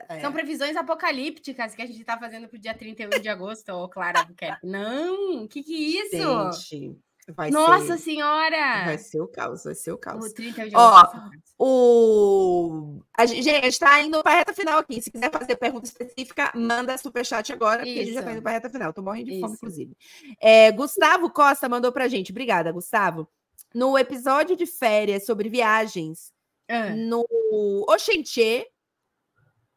É. 0.08 0.20
São 0.20 0.32
previsões 0.32 0.74
apocalípticas 0.74 1.74
que 1.74 1.82
a 1.82 1.86
gente 1.86 2.00
está 2.00 2.18
fazendo 2.18 2.48
para 2.48 2.56
o 2.56 2.60
dia 2.60 2.72
31 2.74 3.20
de 3.20 3.28
agosto, 3.28 3.68
ô 3.70 3.88
Clara 3.90 4.24
Buquerque. 4.24 4.66
Não, 4.66 5.44
o 5.44 5.48
que, 5.48 5.62
que 5.62 5.74
é 5.74 6.06
isso? 6.06 6.52
Gente, 6.62 6.98
Vai 7.28 7.50
Nossa 7.50 7.96
ser, 7.96 8.02
senhora! 8.02 8.84
Vai 8.84 8.98
ser 8.98 9.20
o 9.20 9.28
caos, 9.28 9.62
vai 9.62 9.74
ser 9.76 9.92
o 9.92 9.98
caos. 9.98 10.26
O 10.26 10.34
30 10.34 10.68
de 10.68 10.76
Ó, 10.76 11.02
o... 11.56 13.00
A 13.16 13.24
gente, 13.26 13.48
está 13.48 14.00
indo 14.02 14.20
para 14.22 14.32
a 14.32 14.36
reta 14.38 14.52
final 14.52 14.80
aqui. 14.80 15.00
Se 15.00 15.10
quiser 15.10 15.30
fazer 15.30 15.54
pergunta 15.56 15.86
específica, 15.86 16.50
manda 16.54 16.98
superchat 16.98 17.52
agora, 17.52 17.82
Isso. 17.82 17.86
porque 17.90 18.00
a 18.00 18.04
gente 18.04 18.14
já 18.14 18.20
está 18.20 18.32
indo 18.32 18.42
para 18.42 18.50
a 18.50 18.54
reta 18.54 18.68
final. 18.70 18.88
Estou 18.90 19.04
morrendo 19.04 19.26
de 19.26 19.32
Isso. 19.34 19.40
fome, 19.40 19.54
inclusive. 19.54 19.96
É, 20.40 20.72
Gustavo 20.72 21.30
Costa 21.30 21.68
mandou 21.68 21.92
para 21.92 22.04
a 22.04 22.08
gente. 22.08 22.32
Obrigada, 22.32 22.72
Gustavo. 22.72 23.28
no 23.74 23.96
episódio 23.96 24.56
de 24.56 24.66
férias 24.66 25.24
sobre 25.24 25.48
viagens, 25.48 26.32
Ah. 26.68 26.90
no 26.90 27.24
Oxenchê, 27.88 28.66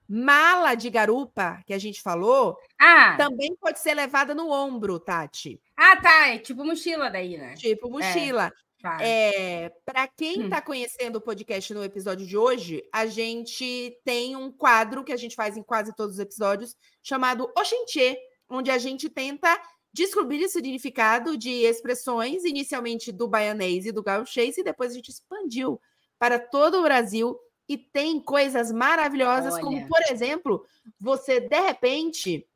mala 0.08 0.76
de 0.76 0.89
garupa, 0.89 1.62
que 1.66 1.74
a 1.74 1.78
gente 1.80 2.02
falou, 2.02 2.58
Ah, 2.80 3.16
também 3.18 3.56
pode 3.56 3.80
ser 3.80 3.93
levada 3.93 4.34
no 4.36 4.50
ombro, 4.52 5.00
Tati. 5.00 5.62
Ah, 5.78 6.01
tá. 6.01 6.28
É 6.30 6.38
tipo 6.39 6.63
mochila 6.63 7.09
daí, 7.09 7.38
né? 7.38 7.53
Tipo 7.55 7.89
mochila. 7.89 8.51
Tá. 8.82 8.97
É, 9.01 9.71
para 9.84 10.07
quem 10.07 10.41
Hum. 10.41 10.43
está 10.45 10.61
conhecendo 10.61 11.15
o 11.15 11.21
podcast 11.21 11.73
no 11.73 11.84
episódio 11.84 12.26
de 12.28 12.38
hoje, 12.38 12.84
a 12.93 13.07
gente 13.07 13.97
tem 14.03 14.36
um 14.36 14.51
quadro 14.51 15.03
que 15.03 15.11
a 15.11 15.17
gente 15.17 15.36
faz 15.36 15.57
em 15.57 15.63
quase 15.63 15.95
todos 15.95 16.15
os 16.15 16.19
episódios, 16.19 16.76
chamado 17.01 17.51
Oxenchê, 17.57 18.17
onde 18.47 18.69
a 18.69 18.78
gente 18.78 19.09
tenta 19.09 19.59
descobrir 19.91 20.43
o 20.43 20.49
significado 20.49 21.36
de 21.38 21.49
expressões, 21.49 22.43
inicialmente 22.43 23.11
do 23.11 23.28
baianês 23.28 23.86
e 23.86 23.91
do 23.91 24.03
gauchês, 24.03 24.57
e 24.57 24.63
depois 24.63 24.91
a 24.91 24.95
gente 24.95 25.09
expandiu 25.09 25.82
para 26.19 26.38
todo 26.38 26.80
o 26.80 26.84
Brasil. 26.84 27.39
E 27.67 27.78
tem 27.78 28.19
coisas 28.19 28.71
maravilhosas, 28.71 29.57
como, 29.57 29.78
Olha. 29.78 29.88
por 29.88 30.01
exemplo, 30.11 30.63
você, 30.99 31.39
de 31.39 31.59
repente, 31.59 32.47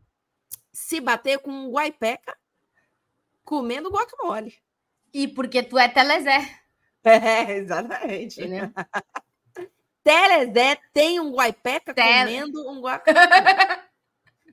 se 0.71 1.01
bater 1.01 1.39
com 1.39 1.49
um 1.49 1.71
guaipeca 1.71 2.37
comendo 3.49 3.89
guacamole. 3.89 4.53
E 5.11 5.27
porque 5.27 5.63
tu 5.63 5.75
é 5.79 5.89
Telezé, 5.89 6.37
É, 7.03 7.53
exatamente. 7.57 8.39
entendeu? 8.39 8.69
Telezé 10.03 10.77
tem 10.93 11.19
um 11.19 11.31
guaipeca 11.31 11.91
Tele- 11.95 12.25
comendo 12.41 12.69
um 12.69 12.79
guacamole. 12.79 13.25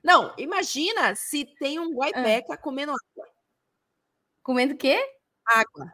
Não, 0.03 0.33
imagina 0.37 1.13
se 1.15 1.45
tem 1.59 1.79
um 1.79 1.93
guaipeca 1.93 2.57
comendo 2.57 2.93
Comendo 4.41 4.73
o 4.73 4.77
quê? 4.77 4.97
água. 5.45 5.93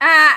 Ah, 0.00 0.36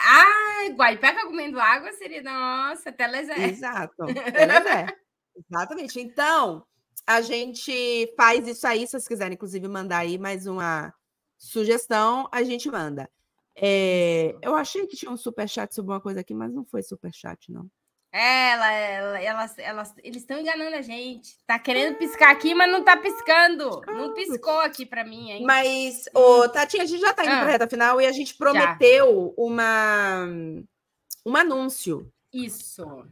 ah, 0.64 0.70
Guaipeca 0.70 1.26
comendo 1.26 1.60
água 1.60 1.92
seria. 1.94 2.22
Nossa, 2.24 2.90
Telezé. 2.92 3.34
Exato. 3.50 4.06
Telezé. 4.34 4.96
Exatamente. 5.36 6.00
Então, 6.00 6.66
a 7.06 7.22
gente 7.22 8.14
faz 8.16 8.48
isso 8.48 8.66
aí. 8.66 8.86
Se 8.86 8.92
vocês 8.92 9.08
quiserem, 9.08 9.34
inclusive, 9.34 9.68
mandar 9.68 10.00
aí 10.00 10.18
mais 10.18 10.48
uma 10.48 10.94
sugestão, 11.38 12.28
a 12.32 12.44
gente 12.44 12.70
manda. 12.70 13.10
É, 13.56 14.36
eu 14.42 14.56
achei 14.56 14.86
que 14.88 14.96
tinha 14.96 15.12
um 15.12 15.18
superchat 15.18 15.74
sobre 15.74 15.92
uma 15.92 16.02
coisa 16.02 16.20
aqui, 16.20 16.34
mas 16.34 16.54
não 16.54 16.64
foi 16.64 16.84
superchat, 16.84 17.52
não. 17.52 17.70
Ela, 18.12 18.72
ela, 18.72 19.22
elas, 19.22 19.60
elas, 19.60 19.94
eles 20.04 20.22
estão 20.22 20.40
enganando 20.40 20.76
a 20.76 20.82
gente. 20.82 21.38
Tá 21.46 21.60
querendo 21.60 21.98
piscar 21.98 22.32
aqui, 22.32 22.56
mas 22.56 22.72
não 22.72 22.84
tá 22.84 22.96
piscando. 22.98 23.82
Não 23.86 24.14
piscou 24.14 24.60
aqui 24.62 24.86
pra 24.86 25.04
mim, 25.04 25.32
hein? 25.32 25.44
Mas, 25.46 26.06
ô, 26.14 26.48
Tati, 26.48 26.80
a 26.80 26.86
gente 26.86 27.02
já 27.02 27.12
está 27.12 27.24
indo 27.24 27.34
Ah. 27.34 27.40
para 27.40 27.48
a 27.48 27.52
reta 27.52 27.68
final 27.68 28.00
e 28.00 28.06
a 28.06 28.12
gente 28.12 28.36
prometeu 28.36 29.34
uma, 29.38 30.26
um 31.26 31.36
anúncio. 31.36 32.12
Isso. 32.34 33.06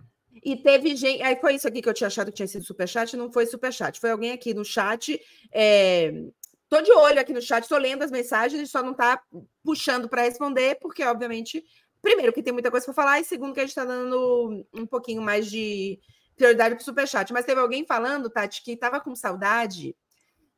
E 0.44 0.56
teve 0.56 0.96
gente. 0.96 1.22
Aí 1.22 1.36
foi 1.36 1.56
isso 1.56 1.68
aqui 1.68 1.82
que 1.82 1.90
eu 1.90 1.94
tinha 1.94 2.08
achado 2.08 2.32
que 2.32 2.38
tinha 2.38 2.48
sido 2.48 2.64
superchat, 2.66 3.16
não 3.16 3.32
foi 3.32 3.46
superchat. 3.46 4.00
Foi 4.00 4.12
alguém 4.12 4.32
aqui 4.32 4.54
no 4.54 4.64
chat. 4.64 5.20
É... 5.52 6.12
Tô 6.76 6.82
de 6.82 6.92
olho 6.92 7.22
aqui 7.22 7.32
no 7.32 7.42
chat, 7.42 7.70
tô 7.70 7.78
lendo 7.78 8.04
as 8.04 8.12
mensagens, 8.12 8.56
a 8.56 8.58
gente 8.58 8.70
só 8.70 8.84
não 8.84 8.94
tá 8.94 9.22
puxando 9.64 10.10
para 10.10 10.24
responder, 10.24 10.78
porque, 10.82 11.06
obviamente, 11.06 11.64
primeiro, 12.02 12.34
que 12.34 12.44
tem 12.44 12.52
muita 12.52 12.70
coisa 12.70 12.86
para 12.86 12.94
falar, 12.94 13.22
e 13.22 13.24
segundo, 13.24 13.54
que 13.54 13.62
a 13.62 13.66
gente 13.66 13.74
tá 13.74 13.86
dando 13.86 14.68
um 14.74 14.86
pouquinho 14.86 15.22
mais 15.22 15.50
de 15.50 15.98
prioridade 16.36 16.76
pro 16.76 16.84
superchat. 16.84 17.32
Mas 17.32 17.46
teve 17.46 17.62
alguém 17.62 17.86
falando, 17.86 18.30
Tati, 18.30 18.62
que 18.62 18.76
tava 18.76 19.00
com 19.00 19.16
saudade 19.16 19.96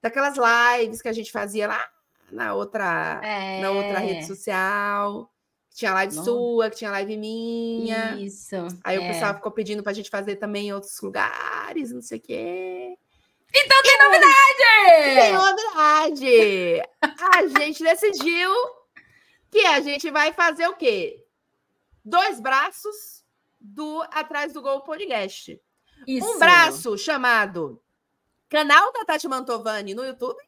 daquelas 0.02 0.36
lives 0.38 1.04
que 1.04 1.08
a 1.08 1.14
gente 1.14 1.32
fazia 1.32 1.68
lá 1.68 1.88
na 2.32 2.56
outra, 2.56 3.22
É. 3.24 3.62
na 3.62 3.70
outra 3.70 4.00
rede 4.00 4.26
social. 4.26 5.32
Que 5.70 5.78
tinha 5.78 5.94
live 5.94 6.16
sua, 6.16 6.72
que 6.72 6.78
tinha 6.78 6.90
live 6.90 7.16
minha. 7.16 8.16
Isso. 8.16 8.56
Aí 8.84 8.98
o 8.98 9.04
é. 9.04 9.08
pessoal 9.14 9.36
ficou 9.36 9.52
pedindo 9.52 9.84
pra 9.84 9.94
gente 9.94 10.10
fazer 10.10 10.38
também 10.38 10.70
em 10.70 10.74
outros 10.74 11.00
lugares, 11.00 11.92
não 11.92 12.02
sei 12.02 12.18
o 12.18 12.22
quê. 12.22 12.98
Então 13.54 13.82
tem 13.82 13.98
Tem 13.98 15.34
novidade! 15.34 15.34
novidade! 15.34 16.82
A 17.02 17.48
gente 17.60 17.84
decidiu 17.84 18.52
que 19.50 19.66
a 19.66 19.80
gente 19.82 20.10
vai 20.12 20.34
fazer 20.34 20.68
o 20.68 20.76
quê? 20.76 21.26
Dois 22.04 22.40
braços 22.40 23.26
do 23.60 24.02
Atrás 24.12 24.54
do 24.54 24.62
Gol 24.62 24.82
Podcast. 24.82 25.60
Isso. 26.06 26.28
Um 26.28 26.40
braço 26.40 26.98
chamado 26.98 27.82
Canal 28.50 28.92
da 28.94 29.04
Tati 29.06 29.28
Mantovani 29.28 29.94
no 29.94 30.06
YouTube 30.06 30.40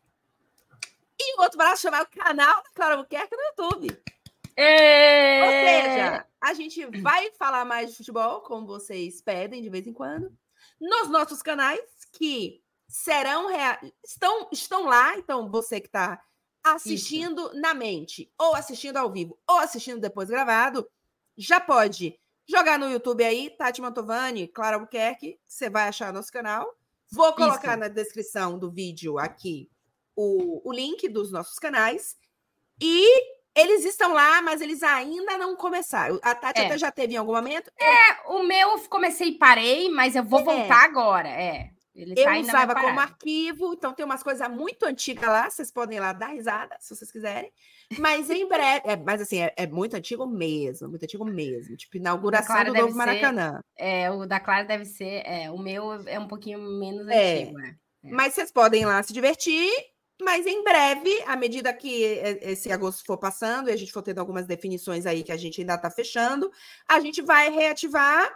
e 1.20 1.42
outro 1.42 1.58
braço 1.58 1.82
chamado 1.82 2.08
Canal 2.08 2.64
da 2.64 2.70
Clara 2.74 2.98
Buquerque 2.98 3.36
no 3.36 3.44
YouTube. 3.44 3.88
Ou 3.92 4.64
É... 4.64 5.84
seja, 5.84 6.26
a 6.42 6.54
gente 6.54 6.86
vai 7.02 7.32
falar 7.32 7.66
mais 7.66 7.92
de 7.92 7.98
futebol, 7.98 8.42
como 8.42 8.68
vocês 8.68 9.22
pedem 9.22 9.62
de 9.62 9.70
vez 9.70 9.88
em 9.88 9.94
quando, 9.94 10.32
nos 10.80 11.10
nossos 11.10 11.42
canais, 11.42 11.82
que 12.14 12.62
serão 12.90 13.48
rea... 13.48 13.80
estão, 14.04 14.50
estão 14.52 14.86
lá. 14.86 15.16
Então, 15.18 15.50
você 15.50 15.80
que 15.80 15.88
está 15.88 16.22
assistindo 16.64 17.54
na 17.54 17.74
mente, 17.74 18.30
ou 18.38 18.54
assistindo 18.56 18.98
ao 18.98 19.12
vivo, 19.12 19.40
ou 19.48 19.58
assistindo 19.60 20.02
depois 20.02 20.30
gravado, 20.30 20.86
já 21.38 21.60
pode 21.60 22.20
jogar 22.50 22.78
no 22.78 22.90
YouTube 22.90 23.24
aí, 23.24 23.50
Tati 23.52 23.80
Mantovani, 23.80 24.48
Clara 24.48 24.76
Albuquerque, 24.76 25.40
você 25.48 25.70
vai 25.70 25.88
achar 25.88 26.12
nosso 26.12 26.32
canal. 26.32 26.68
Vou 27.12 27.32
colocar 27.34 27.72
Isso. 27.72 27.80
na 27.80 27.88
descrição 27.88 28.60
do 28.60 28.70
vídeo 28.70 29.18
aqui 29.18 29.70
o, 30.16 30.68
o 30.68 30.74
link 30.74 31.08
dos 31.08 31.32
nossos 31.32 31.58
canais. 31.58 32.18
E 32.82 33.06
eles 33.56 33.86
estão 33.86 34.14
lá, 34.14 34.42
mas 34.42 34.62
eles 34.62 34.84
ainda 34.84 35.38
não 35.38 35.56
começaram. 35.56 36.20
A 36.22 36.36
Tati 36.36 36.62
É. 36.62 36.66
até 36.66 36.78
já 36.78 36.92
teve 36.92 37.14
em 37.14 37.18
algum 37.18 37.34
momento. 37.34 37.72
O 38.28 38.44
meu 38.44 38.72
eu 38.72 38.80
comecei 38.90 39.30
e 39.30 39.38
parei, 39.38 39.90
mas 39.90 40.16
eu 40.16 40.24
vou 40.24 40.42
É. 40.42 40.44
voltar 40.44 40.84
agora. 40.84 41.30
É. 41.30 41.72
Ele 42.02 42.14
Eu 42.18 42.24
tá 42.24 42.38
usava 42.40 42.76
como 42.76 43.00
arquivo, 43.00 43.74
então 43.74 43.94
tem 43.94 44.06
umas 44.06 44.24
coisas 44.24 44.48
muito 44.50 44.84
antigas 44.86 45.28
lá, 45.30 45.50
vocês 45.50 45.72
podem 45.72 45.98
ir 45.98 46.02
lá 46.02 46.14
dar 46.14 46.28
risada, 46.28 46.76
se 46.80 46.96
vocês 46.96 47.12
quiserem. 47.12 47.52
Mas 47.98 48.30
em 48.30 48.48
breve, 48.50 48.82
é, 48.86 48.96
mas 48.96 49.22
assim, 49.22 49.40
é, 49.42 49.54
é 49.58 49.68
muito 49.68 49.96
antigo 49.96 50.26
mesmo, 50.26 50.88
muito 50.90 51.04
antigo 51.04 51.26
mesmo. 51.26 51.76
Tipo, 51.76 51.98
inauguração 51.98 52.64
do 52.64 52.74
novo 52.74 52.90
ser- 52.92 52.98
Maracanã. 52.98 53.62
É, 53.78 54.10
o 54.12 54.26
da 54.26 54.40
Clara 54.40 54.64
deve 54.66 54.86
ser. 54.86 55.24
É, 55.26 55.52
o 55.52 55.58
meu 55.58 55.94
é 56.08 56.20
um 56.20 56.28
pouquinho 56.28 56.60
menos 56.60 57.08
É. 57.08 57.42
antigo. 57.44 57.58
né? 57.58 57.76
É. 58.06 58.10
Mas 58.12 58.34
vocês 58.34 58.52
podem 58.52 58.84
ir 58.84 58.86
lá 58.86 59.02
se 59.04 59.12
divertir. 59.12 59.70
Mas 60.22 60.46
em 60.46 60.62
breve, 60.66 61.24
à 61.26 61.38
medida 61.38 61.72
que 61.74 62.04
esse 62.42 62.70
agosto 62.74 63.06
for 63.06 63.18
passando 63.18 63.70
e 63.70 63.72
a 63.72 63.76
gente 63.78 63.92
for 63.94 64.02
tendo 64.02 64.20
algumas 64.20 64.46
definições 64.46 65.06
aí 65.06 65.24
que 65.24 65.32
a 65.32 65.38
gente 65.38 65.62
ainda 65.62 65.76
está 65.76 65.90
fechando, 65.90 66.52
a 66.90 67.00
gente 67.00 67.22
vai 67.22 67.50
reativar 67.50 68.30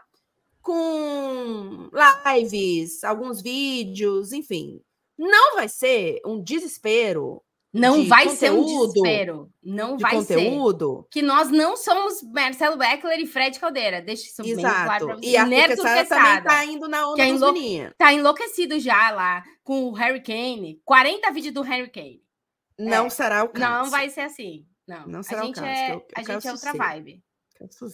com 0.63 1.89
lives, 2.25 3.03
alguns 3.03 3.41
vídeos, 3.41 4.31
enfim. 4.31 4.81
Não 5.17 5.55
vai 5.55 5.69
ser 5.69 6.19
um 6.25 6.41
desespero 6.41 7.41
Não 7.71 8.01
de 8.01 8.07
vai 8.07 8.29
ser 8.29 8.51
um 8.51 8.63
conteúdo, 8.63 8.93
desespero. 8.93 9.51
Não 9.63 9.95
de 9.97 10.01
vai 10.01 10.21
ser. 10.21 10.35
conteúdo. 10.35 11.07
Que 11.11 11.21
nós 11.21 11.49
não 11.51 11.77
somos 11.77 12.21
Marcelo 12.23 12.77
Beckler 12.77 13.19
e 13.19 13.27
Fred 13.27 13.59
Caldeira. 13.59 14.01
Deixa 14.01 14.23
isso 14.27 14.41
bem 14.41 14.55
claro 14.55 14.85
pra 14.85 14.95
Exato. 15.15 15.21
você. 15.21 15.29
E 15.29 15.37
a 15.37 15.45
Quesada 15.67 16.05
também 16.09 16.43
tá 16.43 16.65
indo 16.65 16.87
na 16.87 17.07
onda 17.07 17.15
Que 17.15 17.21
é 17.21 17.27
enlou-. 17.29 17.53
Tá 17.97 18.13
enlouquecido 18.13 18.79
já 18.79 19.11
lá 19.11 19.43
com 19.63 19.85
o 19.85 19.91
Harry 19.93 20.21
Kane. 20.21 20.81
40 20.83 21.31
vídeos 21.31 21.53
do 21.53 21.61
Harry 21.61 21.89
Kane. 21.89 22.21
Não 22.79 23.09
será 23.09 23.43
o 23.43 23.49
caso. 23.49 23.63
É. 23.63 23.83
Não 23.83 23.89
vai 23.91 24.09
ser 24.09 24.21
assim. 24.21 24.65
Não, 24.87 25.07
Não 25.07 25.19
a 25.19 25.23
será 25.23 25.43
o 25.43 25.45
gente 25.45 25.55
caso, 25.55 25.67
é, 25.67 25.91
eu- 25.91 25.93
eu 25.95 26.05
a 26.15 26.19
gente 26.19 26.29
é 26.29 26.35
outra 26.35 26.51
sossego. 26.71 26.77
vibe. 26.77 27.23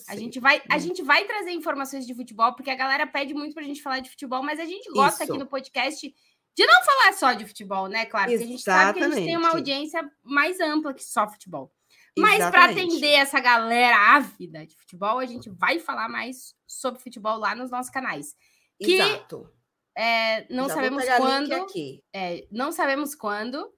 A 0.07 0.15
gente, 0.15 0.39
vai, 0.39 0.61
a 0.70 0.78
gente 0.78 1.01
vai 1.01 1.26
trazer 1.26 1.51
informações 1.51 2.05
de 2.05 2.13
futebol, 2.13 2.53
porque 2.53 2.70
a 2.70 2.76
galera 2.76 3.05
pede 3.05 3.34
muito 3.34 3.53
pra 3.53 3.63
gente 3.63 3.82
falar 3.82 3.99
de 3.99 4.09
futebol, 4.09 4.43
mas 4.43 4.59
a 4.59 4.65
gente 4.65 4.89
gosta 4.91 5.24
Isso. 5.24 5.32
aqui 5.32 5.39
no 5.39 5.47
podcast 5.47 6.13
de 6.55 6.65
não 6.65 6.84
falar 6.84 7.13
só 7.13 7.34
de 7.34 7.45
futebol, 7.45 7.88
né, 7.88 8.05
claro? 8.05 8.30
Porque 8.30 8.43
a 8.43 8.47
gente 8.47 8.61
sabe 8.61 8.99
que 8.99 9.05
a 9.05 9.09
gente 9.09 9.26
tem 9.26 9.38
uma 9.38 9.51
audiência 9.51 10.09
mais 10.24 10.59
ampla 10.59 10.93
que 10.93 11.03
só 11.03 11.28
futebol. 11.28 11.72
Mas 12.17 12.38
para 12.49 12.65
atender 12.65 13.13
essa 13.13 13.39
galera 13.39 14.15
ávida 14.15 14.65
de 14.65 14.76
futebol, 14.76 15.20
a 15.20 15.26
gente 15.26 15.49
vai 15.49 15.80
falar 15.80 16.09
mais 16.09 16.53
sobre 16.67 17.01
futebol 17.01 17.38
lá 17.38 17.55
nos 17.55 17.72
nossos 17.72 17.91
canais. 17.91 18.36
que 18.82 18.95
Exato. 18.95 19.49
É, 19.97 20.53
não 20.53 20.67
Já 20.67 20.76
sabemos 20.76 21.05
quando. 21.17 21.67
é, 22.13 22.47
não 22.51 22.72
sabemos 22.72 23.15
quando. 23.15 23.74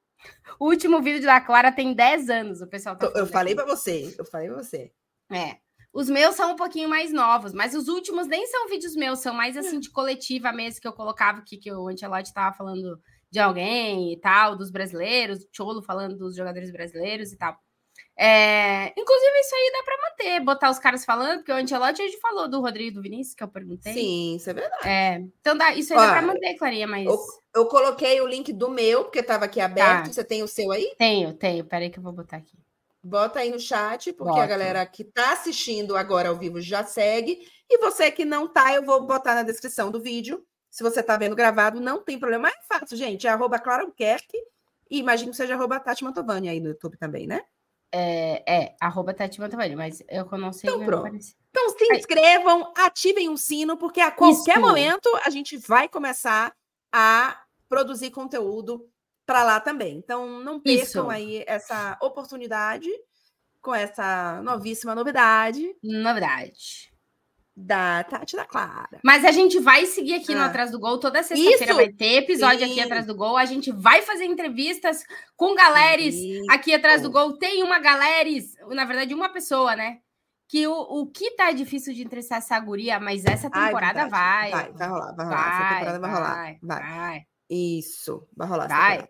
O 0.60 0.68
último 0.68 1.02
vídeo 1.02 1.26
da 1.26 1.42
Clara 1.42 1.72
tem 1.72 1.94
10 1.94 2.30
anos, 2.30 2.62
o 2.62 2.68
pessoal 2.68 2.96
tá 2.96 3.12
Eu 3.16 3.26
falei 3.26 3.56
para 3.56 3.66
você, 3.66 4.16
eu 4.18 4.26
falei 4.26 4.48
para 4.48 4.58
você. 4.58 4.92
É. 5.32 5.58
Os 5.94 6.10
meus 6.10 6.36
são 6.36 6.54
um 6.54 6.56
pouquinho 6.56 6.88
mais 6.88 7.12
novos, 7.12 7.54
mas 7.54 7.76
os 7.76 7.88
últimos 7.88 8.26
nem 8.28 8.48
são 8.48 8.68
vídeos 8.68 8.96
meus, 8.96 9.20
são 9.20 9.34
mais 9.34 9.58
assim 9.58 9.80
de 9.80 9.90
coletiva 9.90 10.52
mesmo 10.54 10.80
que 10.80 10.88
eu 10.88 10.94
colocava 10.94 11.40
aqui, 11.40 11.58
que 11.58 11.72
o 11.72 11.88
Ancelotti 11.90 12.34
tava 12.34 12.56
falando 12.56 12.98
de 13.30 13.40
alguém 13.40 14.14
e 14.14 14.18
tal, 14.20 14.56
dos 14.56 14.72
brasileiros, 14.72 15.44
o 15.44 15.50
Cholo 15.52 15.82
falando 15.82 16.18
dos 16.18 16.36
jogadores 16.36 16.72
brasileiros 16.72 17.32
e 17.32 17.38
tal. 17.38 17.58
É, 18.18 18.94
inclusive, 18.98 19.40
isso 19.40 19.56
aí 19.56 19.72
dá 19.74 19.84
para 19.84 19.98
manter, 19.98 20.46
botar 20.46 20.70
os 20.70 20.80
caras 20.80 21.04
falando, 21.04 21.38
porque 21.40 21.52
o 21.52 21.56
Ancelotti 21.56 22.02
hoje 22.02 22.18
falou 22.18 22.48
do 22.48 22.62
Rodrigo 22.62 22.96
do 22.96 23.02
Vinícius, 23.02 23.36
que 23.36 23.44
eu 23.44 23.48
perguntei. 23.48 23.94
Sim, 23.94 24.36
isso 24.36 24.50
é 24.50 24.54
verdade. 24.54 24.88
É, 24.88 25.24
então 25.40 25.58
dá, 25.58 25.74
isso 25.74 25.94
aí 25.94 26.00
dá 26.00 26.14
para 26.14 26.22
manter, 26.22 26.56
Clarinha, 26.56 26.88
mas. 26.88 27.06
Eu, 27.06 27.18
eu 27.56 27.66
coloquei 27.68 28.22
o 28.22 28.28
link 28.28 28.54
do 28.54 28.70
meu, 28.70 29.06
porque 29.06 29.20
estava 29.20 29.46
aqui 29.46 29.60
aberto. 29.60 30.06
Tá. 30.06 30.14
Você 30.14 30.24
tem 30.24 30.44
o 30.44 30.48
seu 30.48 30.72
aí? 30.72 30.94
Tenho, 30.98 31.34
tenho. 31.34 31.66
Peraí 31.66 31.90
que 31.90 32.00
eu 32.00 32.04
vou 32.04 32.14
botar 32.14 32.38
aqui. 32.38 32.58
Bota 33.04 33.40
aí 33.40 33.50
no 33.50 33.60
chat, 33.60 34.14
porque 34.14 34.32
Bota. 34.32 34.44
a 34.44 34.48
galera 34.48 34.86
que 34.86 35.02
está 35.02 35.34
assistindo 35.34 35.96
agora 35.96 36.30
ao 36.30 36.36
vivo 36.36 36.62
já 36.62 36.84
segue. 36.84 37.48
E 37.70 37.78
você 37.80 38.12
que 38.12 38.24
não 38.24 38.48
tá, 38.48 38.74
eu 38.74 38.86
vou 38.86 39.06
botar 39.06 39.34
na 39.34 39.44
descrição 39.44 39.90
do 39.90 40.00
vídeo. 40.00 40.46
Se 40.70 40.84
você 40.84 41.00
está 41.00 41.18
vendo 41.18 41.36
gravado, 41.36 41.80
não 41.80 42.04
tem 42.04 42.20
problema. 42.20 42.50
É 42.50 42.54
fácil, 42.68 42.96
gente. 42.96 43.26
É 43.26 43.30
arroba 43.32 43.60
Clara 43.60 43.84
Albuquerque. 43.84 44.38
E 44.90 45.00
imagino 45.00 45.32
que 45.32 45.38
seja 45.38 45.56
arroba 45.56 45.80
Tati 45.80 46.04
Mantovani 46.04 46.50
aí 46.50 46.60
no 46.60 46.70
YouTube 46.70 46.98
também, 46.98 47.26
né? 47.26 47.42
É, 47.92 48.44
é 48.48 48.76
arroba 48.80 49.14
Tati 49.14 49.40
Mantovani, 49.40 49.76
mas 49.76 50.04
eu 50.08 50.26
não 50.38 50.54
sei. 50.54 50.70
Então, 50.70 50.86
pronto. 50.86 51.18
Então 51.50 51.70
se 51.70 51.94
inscrevam, 51.94 52.72
ativem 52.78 53.30
o 53.30 53.38
sino, 53.38 53.78
porque 53.78 54.00
a 54.00 54.12
qualquer 54.12 54.58
Isso. 54.58 54.62
momento 54.62 55.10
a 55.26 55.30
gente 55.30 55.58
vai 55.58 55.90
começar 55.90 56.54
a 56.92 57.42
produzir 57.68 58.12
conteúdo 58.12 58.91
para 59.32 59.44
lá 59.44 59.62
também. 59.62 59.98
Então 59.98 60.42
não 60.42 60.60
percam 60.60 60.84
Isso. 60.84 61.10
aí 61.10 61.44
essa 61.48 61.98
oportunidade 62.02 62.90
com 63.62 63.74
essa 63.74 64.42
novíssima 64.42 64.94
novidade. 64.94 65.74
Novidade 65.82 66.92
da 67.56 68.04
Tati 68.04 68.36
da 68.36 68.46
Clara. 68.46 69.00
Mas 69.04 69.24
a 69.24 69.32
gente 69.32 69.60
vai 69.60 69.86
seguir 69.86 70.16
aqui 70.16 70.34
ah. 70.34 70.38
no 70.38 70.44
Atrás 70.44 70.72
do 70.72 70.80
Gol. 70.80 71.00
Toda 71.00 71.24
sexta-feira 71.24 71.74
vai 71.76 71.90
ter 71.90 72.18
episódio 72.18 72.66
Sim. 72.66 72.72
aqui 72.72 72.82
atrás 72.82 73.06
do 73.06 73.16
Gol. 73.16 73.38
A 73.38 73.46
gente 73.46 73.72
vai 73.72 74.02
fazer 74.02 74.26
entrevistas 74.26 75.04
com 75.38 75.56
galeres 75.56 76.16
aqui 76.50 76.74
atrás 76.74 77.02
do 77.02 77.12
Gol. 77.12 77.38
Tem 77.38 77.64
uma 77.64 77.80
galeres, 77.80 78.56
na 78.70 78.84
verdade, 78.84 79.14
uma 79.14 79.30
pessoa, 79.30 79.76
né? 79.76 80.00
Que 80.48 80.68
o, 80.68 80.74
o 80.74 81.08
que 81.08 81.32
tá 81.32 81.52
difícil 81.52 81.94
de 81.94 82.04
entrevistar 82.04 82.38
essa 82.38 82.60
guria, 82.60 83.00
mas 83.00 83.24
essa 83.24 83.50
temporada 83.50 84.04
Ai, 84.04 84.10
vai. 84.10 84.52
Vai, 84.52 84.72
vai 84.74 84.88
rolar, 84.90 85.16
vai 85.16 85.26
rolar. 85.26 85.38
Vai, 85.38 85.52
essa 85.54 85.74
temporada 85.74 86.00
vai, 86.00 86.12
vai 86.12 86.20
rolar. 86.20 86.36
Vai. 86.62 86.80
vai. 86.82 87.22
Isso, 87.50 88.28
vai 88.36 88.48
rolar. 88.48 88.68
Vai. 88.68 89.08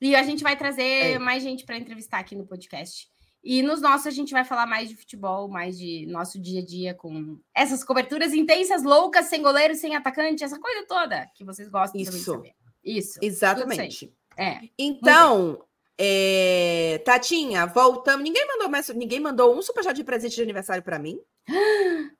E 0.00 0.14
a 0.16 0.22
gente 0.22 0.42
vai 0.42 0.56
trazer 0.56 0.82
é. 0.82 1.18
mais 1.18 1.42
gente 1.42 1.64
para 1.64 1.76
entrevistar 1.76 2.18
aqui 2.18 2.34
no 2.34 2.46
podcast. 2.46 3.08
E 3.42 3.62
nos 3.62 3.80
nossos 3.80 4.06
a 4.06 4.10
gente 4.10 4.32
vai 4.32 4.44
falar 4.44 4.66
mais 4.66 4.88
de 4.88 4.96
futebol, 4.96 5.48
mais 5.48 5.78
de 5.78 6.06
nosso 6.06 6.38
dia 6.38 6.60
a 6.60 6.64
dia 6.64 6.94
com 6.94 7.38
essas 7.54 7.82
coberturas 7.82 8.34
intensas, 8.34 8.82
loucas, 8.82 9.26
sem 9.26 9.42
goleiro, 9.42 9.74
sem 9.74 9.96
atacante, 9.96 10.44
essa 10.44 10.58
coisa 10.58 10.86
toda 10.86 11.26
que 11.34 11.44
vocês 11.44 11.68
gostam 11.68 12.00
Isso. 12.00 12.12
de 12.12 12.18
saber. 12.18 12.54
Isso. 12.84 13.18
Exatamente. 13.22 14.12
É. 14.36 14.60
Então, 14.78 15.64
é... 15.96 17.00
Tatinha, 17.04 17.66
voltamos. 17.66 18.22
Ninguém 18.22 18.46
mandou 18.46 18.68
mais, 18.68 18.88
ninguém 18.90 19.20
mandou 19.20 19.56
um 19.56 19.62
superchat 19.62 19.96
de 19.96 20.04
presente 20.04 20.34
de 20.34 20.42
aniversário 20.42 20.82
para 20.82 20.98
mim. 20.98 21.18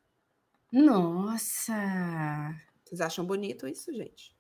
Nossa. 0.73 2.55
Vocês 2.85 3.01
acham 3.01 3.25
bonito 3.25 3.69
isso, 3.69 3.93
gente? 3.93 4.35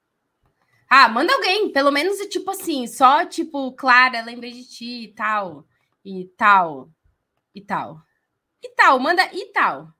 Ah, 0.93 1.09
manda 1.09 1.32
alguém, 1.32 1.70
pelo 1.70 1.93
menos 1.93 2.18
tipo 2.26 2.51
assim, 2.51 2.88
só 2.88 3.24
tipo, 3.24 3.72
Clara, 3.72 4.22
lembrei 4.22 4.51
de 4.51 4.64
ti 4.68 5.05
e 5.05 5.14
tal 5.14 5.64
e 6.05 6.24
tal, 6.36 6.91
e 7.55 7.61
tal. 7.61 8.03
E 8.62 8.68
tal, 8.70 8.99
manda 8.99 9.22
e 9.32 9.47
tal. 9.53 9.95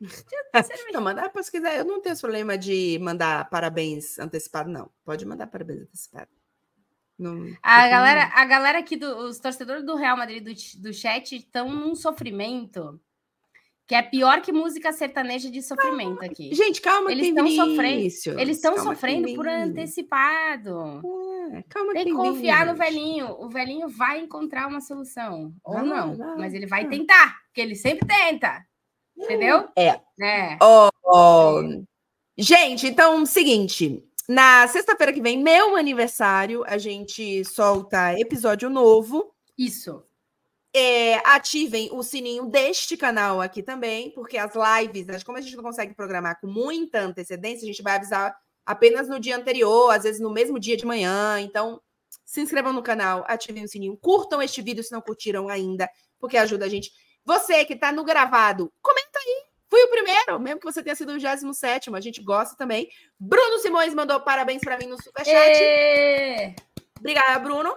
não, 0.92 1.00
manda 1.00 1.28
para 1.30 1.42
quiser. 1.42 1.78
Eu 1.78 1.84
não 1.84 2.00
tenho 2.00 2.12
esse 2.12 2.20
problema 2.20 2.58
de 2.58 2.98
mandar 3.00 3.48
parabéns 3.48 4.18
antecipado, 4.18 4.68
não. 4.68 4.90
Pode 5.04 5.24
mandar 5.24 5.46
parabéns 5.46 5.82
antecipado. 5.82 6.30
Não, 7.16 7.56
a, 7.62 7.88
galera, 7.88 8.28
não. 8.28 8.36
a 8.36 8.44
galera 8.44 8.78
aqui, 8.80 8.96
do, 8.96 9.16
os 9.18 9.38
torcedores 9.38 9.84
do 9.84 9.94
Real 9.94 10.16
Madrid 10.16 10.42
do, 10.42 10.82
do 10.82 10.92
chat 10.92 11.36
estão 11.36 11.70
num 11.70 11.94
sofrimento 11.94 13.00
que 13.86 13.94
é 13.94 14.02
pior 14.02 14.40
que 14.40 14.50
música 14.50 14.92
sertaneja 14.92 15.50
de 15.50 15.62
sofrimento 15.62 16.16
calma, 16.16 16.24
aqui. 16.24 16.54
Gente, 16.54 16.80
calma, 16.80 17.12
eles 17.12 17.28
estão 17.28 17.48
sofrendo. 17.48 18.40
Eles 18.40 18.56
estão 18.56 18.78
sofrendo 18.78 19.34
por 19.34 19.46
antecipado. 19.46 21.02
É, 21.52 21.62
calma, 21.68 21.92
tem 21.92 22.06
que 22.06 22.12
confiar 22.12 22.66
no 22.66 22.74
velhinho. 22.74 23.36
O 23.38 23.48
velhinho 23.48 23.88
vai 23.88 24.20
encontrar 24.20 24.68
uma 24.68 24.80
solução 24.80 25.54
ou 25.62 25.82
não, 25.82 26.16
vai, 26.16 26.36
mas 26.36 26.54
ele 26.54 26.66
vai 26.66 26.88
tentar, 26.88 27.36
porque 27.46 27.60
ele 27.60 27.74
sempre 27.74 28.06
tenta. 28.06 28.64
Entendeu? 29.16 29.68
É. 29.76 30.00
é. 30.20 30.58
Oh, 30.62 30.88
oh. 31.04 31.84
Gente, 32.36 32.86
então, 32.86 33.24
seguinte. 33.26 34.02
Na 34.26 34.66
sexta-feira 34.66 35.12
que 35.12 35.20
vem, 35.20 35.42
meu 35.42 35.76
aniversário, 35.76 36.64
a 36.66 36.78
gente 36.78 37.44
solta 37.44 38.18
episódio 38.18 38.70
novo. 38.70 39.34
Isso. 39.56 40.02
É, 40.76 41.16
ativem 41.24 41.88
o 41.92 42.02
sininho 42.02 42.46
deste 42.46 42.96
canal 42.96 43.40
aqui 43.40 43.62
também, 43.62 44.10
porque 44.10 44.36
as 44.36 44.52
lives, 44.54 45.22
como 45.22 45.38
a 45.38 45.40
gente 45.40 45.54
não 45.54 45.62
consegue 45.62 45.94
programar 45.94 46.40
com 46.40 46.48
muita 46.48 47.00
antecedência, 47.00 47.64
a 47.64 47.66
gente 47.66 47.82
vai 47.82 47.94
avisar 47.94 48.36
apenas 48.66 49.08
no 49.08 49.20
dia 49.20 49.36
anterior, 49.36 49.90
às 49.90 50.02
vezes 50.02 50.20
no 50.20 50.32
mesmo 50.32 50.58
dia 50.58 50.76
de 50.76 50.84
manhã. 50.84 51.38
Então, 51.38 51.80
se 52.24 52.40
inscrevam 52.40 52.72
no 52.72 52.82
canal, 52.82 53.24
ativem 53.28 53.64
o 53.64 53.68
sininho, 53.68 53.96
curtam 53.96 54.42
este 54.42 54.62
vídeo 54.62 54.82
se 54.82 54.92
não 54.92 55.00
curtiram 55.00 55.48
ainda, 55.48 55.88
porque 56.18 56.36
ajuda 56.36 56.64
a 56.64 56.68
gente. 56.68 56.90
Você 57.24 57.64
que 57.64 57.74
está 57.74 57.92
no 57.92 58.04
gravado, 58.04 58.72
comenta 58.82 59.18
aí. 59.18 59.44
Fui 59.70 59.82
o 59.82 59.90
primeiro, 59.90 60.38
mesmo 60.38 60.60
que 60.60 60.66
você 60.66 60.82
tenha 60.82 60.94
sido 60.94 61.10
o 61.10 61.18
27, 61.18 61.94
a 61.94 62.00
gente 62.00 62.22
gosta 62.22 62.56
também. 62.56 62.88
Bruno 63.18 63.58
Simões 63.58 63.94
mandou 63.94 64.20
parabéns 64.20 64.60
para 64.60 64.78
mim 64.78 64.86
no 64.86 65.00
superchat. 65.02 65.34
Obrigada, 66.98 67.38
Bruno. 67.40 67.74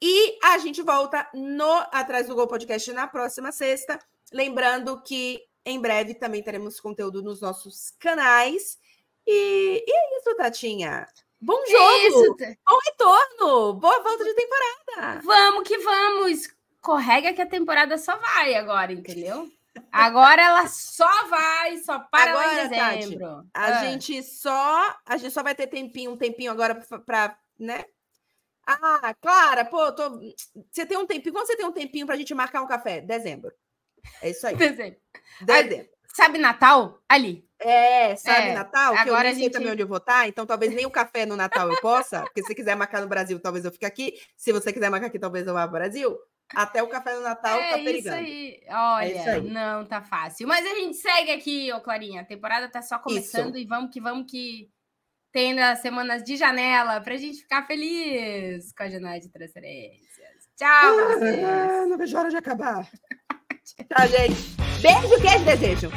E 0.00 0.38
a 0.44 0.58
gente 0.58 0.80
volta 0.80 1.28
no 1.34 1.72
Atrás 1.90 2.26
do 2.26 2.34
Gol 2.34 2.46
Podcast 2.46 2.92
na 2.92 3.08
próxima 3.08 3.50
sexta. 3.50 3.98
Lembrando 4.32 5.00
que 5.02 5.42
em 5.64 5.80
breve 5.80 6.14
também 6.14 6.42
teremos 6.42 6.80
conteúdo 6.80 7.22
nos 7.22 7.40
nossos 7.40 7.90
canais. 7.98 8.78
E, 9.26 9.84
e 9.86 9.90
é 9.90 10.18
isso, 10.18 10.36
Tatinha. 10.36 11.06
Bom 11.40 11.60
jogo! 11.66 12.06
Isso. 12.06 12.36
Bom 12.68 12.78
retorno! 12.86 13.74
Boa 13.74 14.02
volta 14.02 14.24
de 14.24 14.34
temporada! 14.34 15.20
Vamos 15.24 15.68
que 15.68 15.78
vamos! 15.78 16.48
Correga 16.80 17.32
que 17.32 17.42
a 17.42 17.46
temporada 17.46 17.98
só 17.98 18.16
vai 18.16 18.54
agora, 18.54 18.92
entendeu? 18.92 19.50
Agora 19.92 20.42
ela 20.42 20.66
só 20.66 21.26
vai, 21.28 21.76
só 21.78 21.98
para 21.98 22.32
agora, 22.32 22.64
em 22.64 22.68
dezembro. 22.68 23.28
Tati, 23.28 23.50
a 23.54 23.66
ah. 23.66 23.84
gente 23.84 24.22
só, 24.22 24.96
a 25.04 25.16
gente 25.16 25.32
só 25.32 25.42
vai 25.42 25.54
ter 25.54 25.66
tempinho, 25.66 26.12
um 26.12 26.16
tempinho 26.16 26.50
agora 26.50 26.74
para, 27.06 27.38
né, 27.58 27.84
ah, 28.68 29.14
Clara, 29.20 29.64
pô, 29.64 29.92
tô... 29.92 30.20
você 30.70 30.84
tem 30.84 30.98
um 30.98 31.06
tempinho. 31.06 31.32
Quando 31.32 31.46
você 31.46 31.56
tem 31.56 31.66
um 31.66 31.72
tempinho 31.72 32.06
para 32.06 32.14
a 32.14 32.18
gente 32.18 32.34
marcar 32.34 32.62
um 32.62 32.66
café? 32.66 33.00
Dezembro. 33.00 33.52
É 34.22 34.30
isso 34.30 34.46
aí. 34.46 34.56
Dezembro. 34.56 34.98
Dezembro. 35.40 35.88
Sabe 36.14 36.38
Natal? 36.38 37.00
Ali. 37.08 37.48
É, 37.60 38.14
sabe 38.16 38.48
é, 38.48 38.54
Natal? 38.54 38.92
Que 38.92 38.98
agora 39.00 39.28
eu 39.28 39.30
não 39.30 39.34
sei 39.34 39.44
gente... 39.44 39.52
também 39.52 39.72
onde 39.72 39.82
eu 39.82 39.88
vou 39.88 39.96
estar, 39.96 40.20
tá, 40.20 40.28
então 40.28 40.46
talvez 40.46 40.72
nem 40.72 40.86
o 40.86 40.90
café 40.90 41.26
no 41.26 41.36
Natal 41.36 41.68
eu 41.68 41.80
possa, 41.80 42.22
porque 42.22 42.40
se 42.40 42.48
você 42.48 42.54
quiser 42.54 42.76
marcar 42.76 43.00
no 43.00 43.08
Brasil, 43.08 43.38
talvez 43.40 43.64
eu 43.64 43.72
fique 43.72 43.84
aqui. 43.84 44.14
Se 44.36 44.52
você 44.52 44.72
quiser 44.72 44.90
marcar 44.90 45.08
aqui, 45.08 45.18
talvez 45.18 45.46
eu 45.46 45.54
vá 45.54 45.62
para 45.62 45.68
o 45.68 45.72
Brasil. 45.72 46.18
Até 46.54 46.82
o 46.82 46.88
café 46.88 47.14
no 47.14 47.20
Natal 47.20 47.58
é 47.58 47.70
tá 47.70 47.74
perigando. 47.78 47.98
Isso 47.98 48.26
aí. 48.26 48.60
Olha, 48.70 49.04
é 49.04 49.16
isso 49.16 49.28
aí. 49.28 49.50
não 49.50 49.84
tá 49.84 50.00
fácil. 50.00 50.48
Mas 50.48 50.64
a 50.64 50.74
gente 50.74 50.96
segue 50.96 51.30
aqui, 51.30 51.72
ô 51.72 51.80
Clarinha. 51.80 52.22
A 52.22 52.24
temporada 52.24 52.68
tá 52.70 52.80
só 52.80 52.98
começando 52.98 53.56
isso. 53.56 53.64
e 53.64 53.66
vamos 53.66 53.90
que 53.92 54.00
vamos 54.00 54.30
que 54.30 54.70
tendo 55.32 55.60
as 55.60 55.80
semanas 55.80 56.22
de 56.22 56.36
janela 56.36 57.00
para 57.00 57.14
a 57.14 57.18
gente 57.18 57.38
ficar 57.42 57.66
feliz 57.66 58.72
com 58.72 58.82
a 58.82 58.88
janela 58.88 59.18
de 59.18 59.30
transferências. 59.30 60.08
Tchau, 60.56 60.68
ah, 60.68 61.14
vocês. 61.14 61.88
não 61.88 61.98
vejo 61.98 62.18
hora 62.18 62.30
de 62.30 62.36
acabar. 62.36 62.88
Tchau, 63.64 64.08
gente. 64.08 64.56
Beijo, 64.80 65.20
queijo, 65.20 65.44
desejo. 65.44 65.90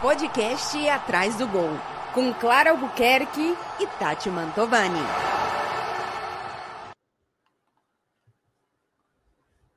Podcast 0.00 0.88
Atrás 0.88 1.36
do 1.36 1.46
Gol, 1.48 1.76
com 2.14 2.32
Clara 2.32 2.70
Albuquerque 2.70 3.54
e 3.80 3.86
Tati 3.98 4.30
Mantovani. 4.30 5.02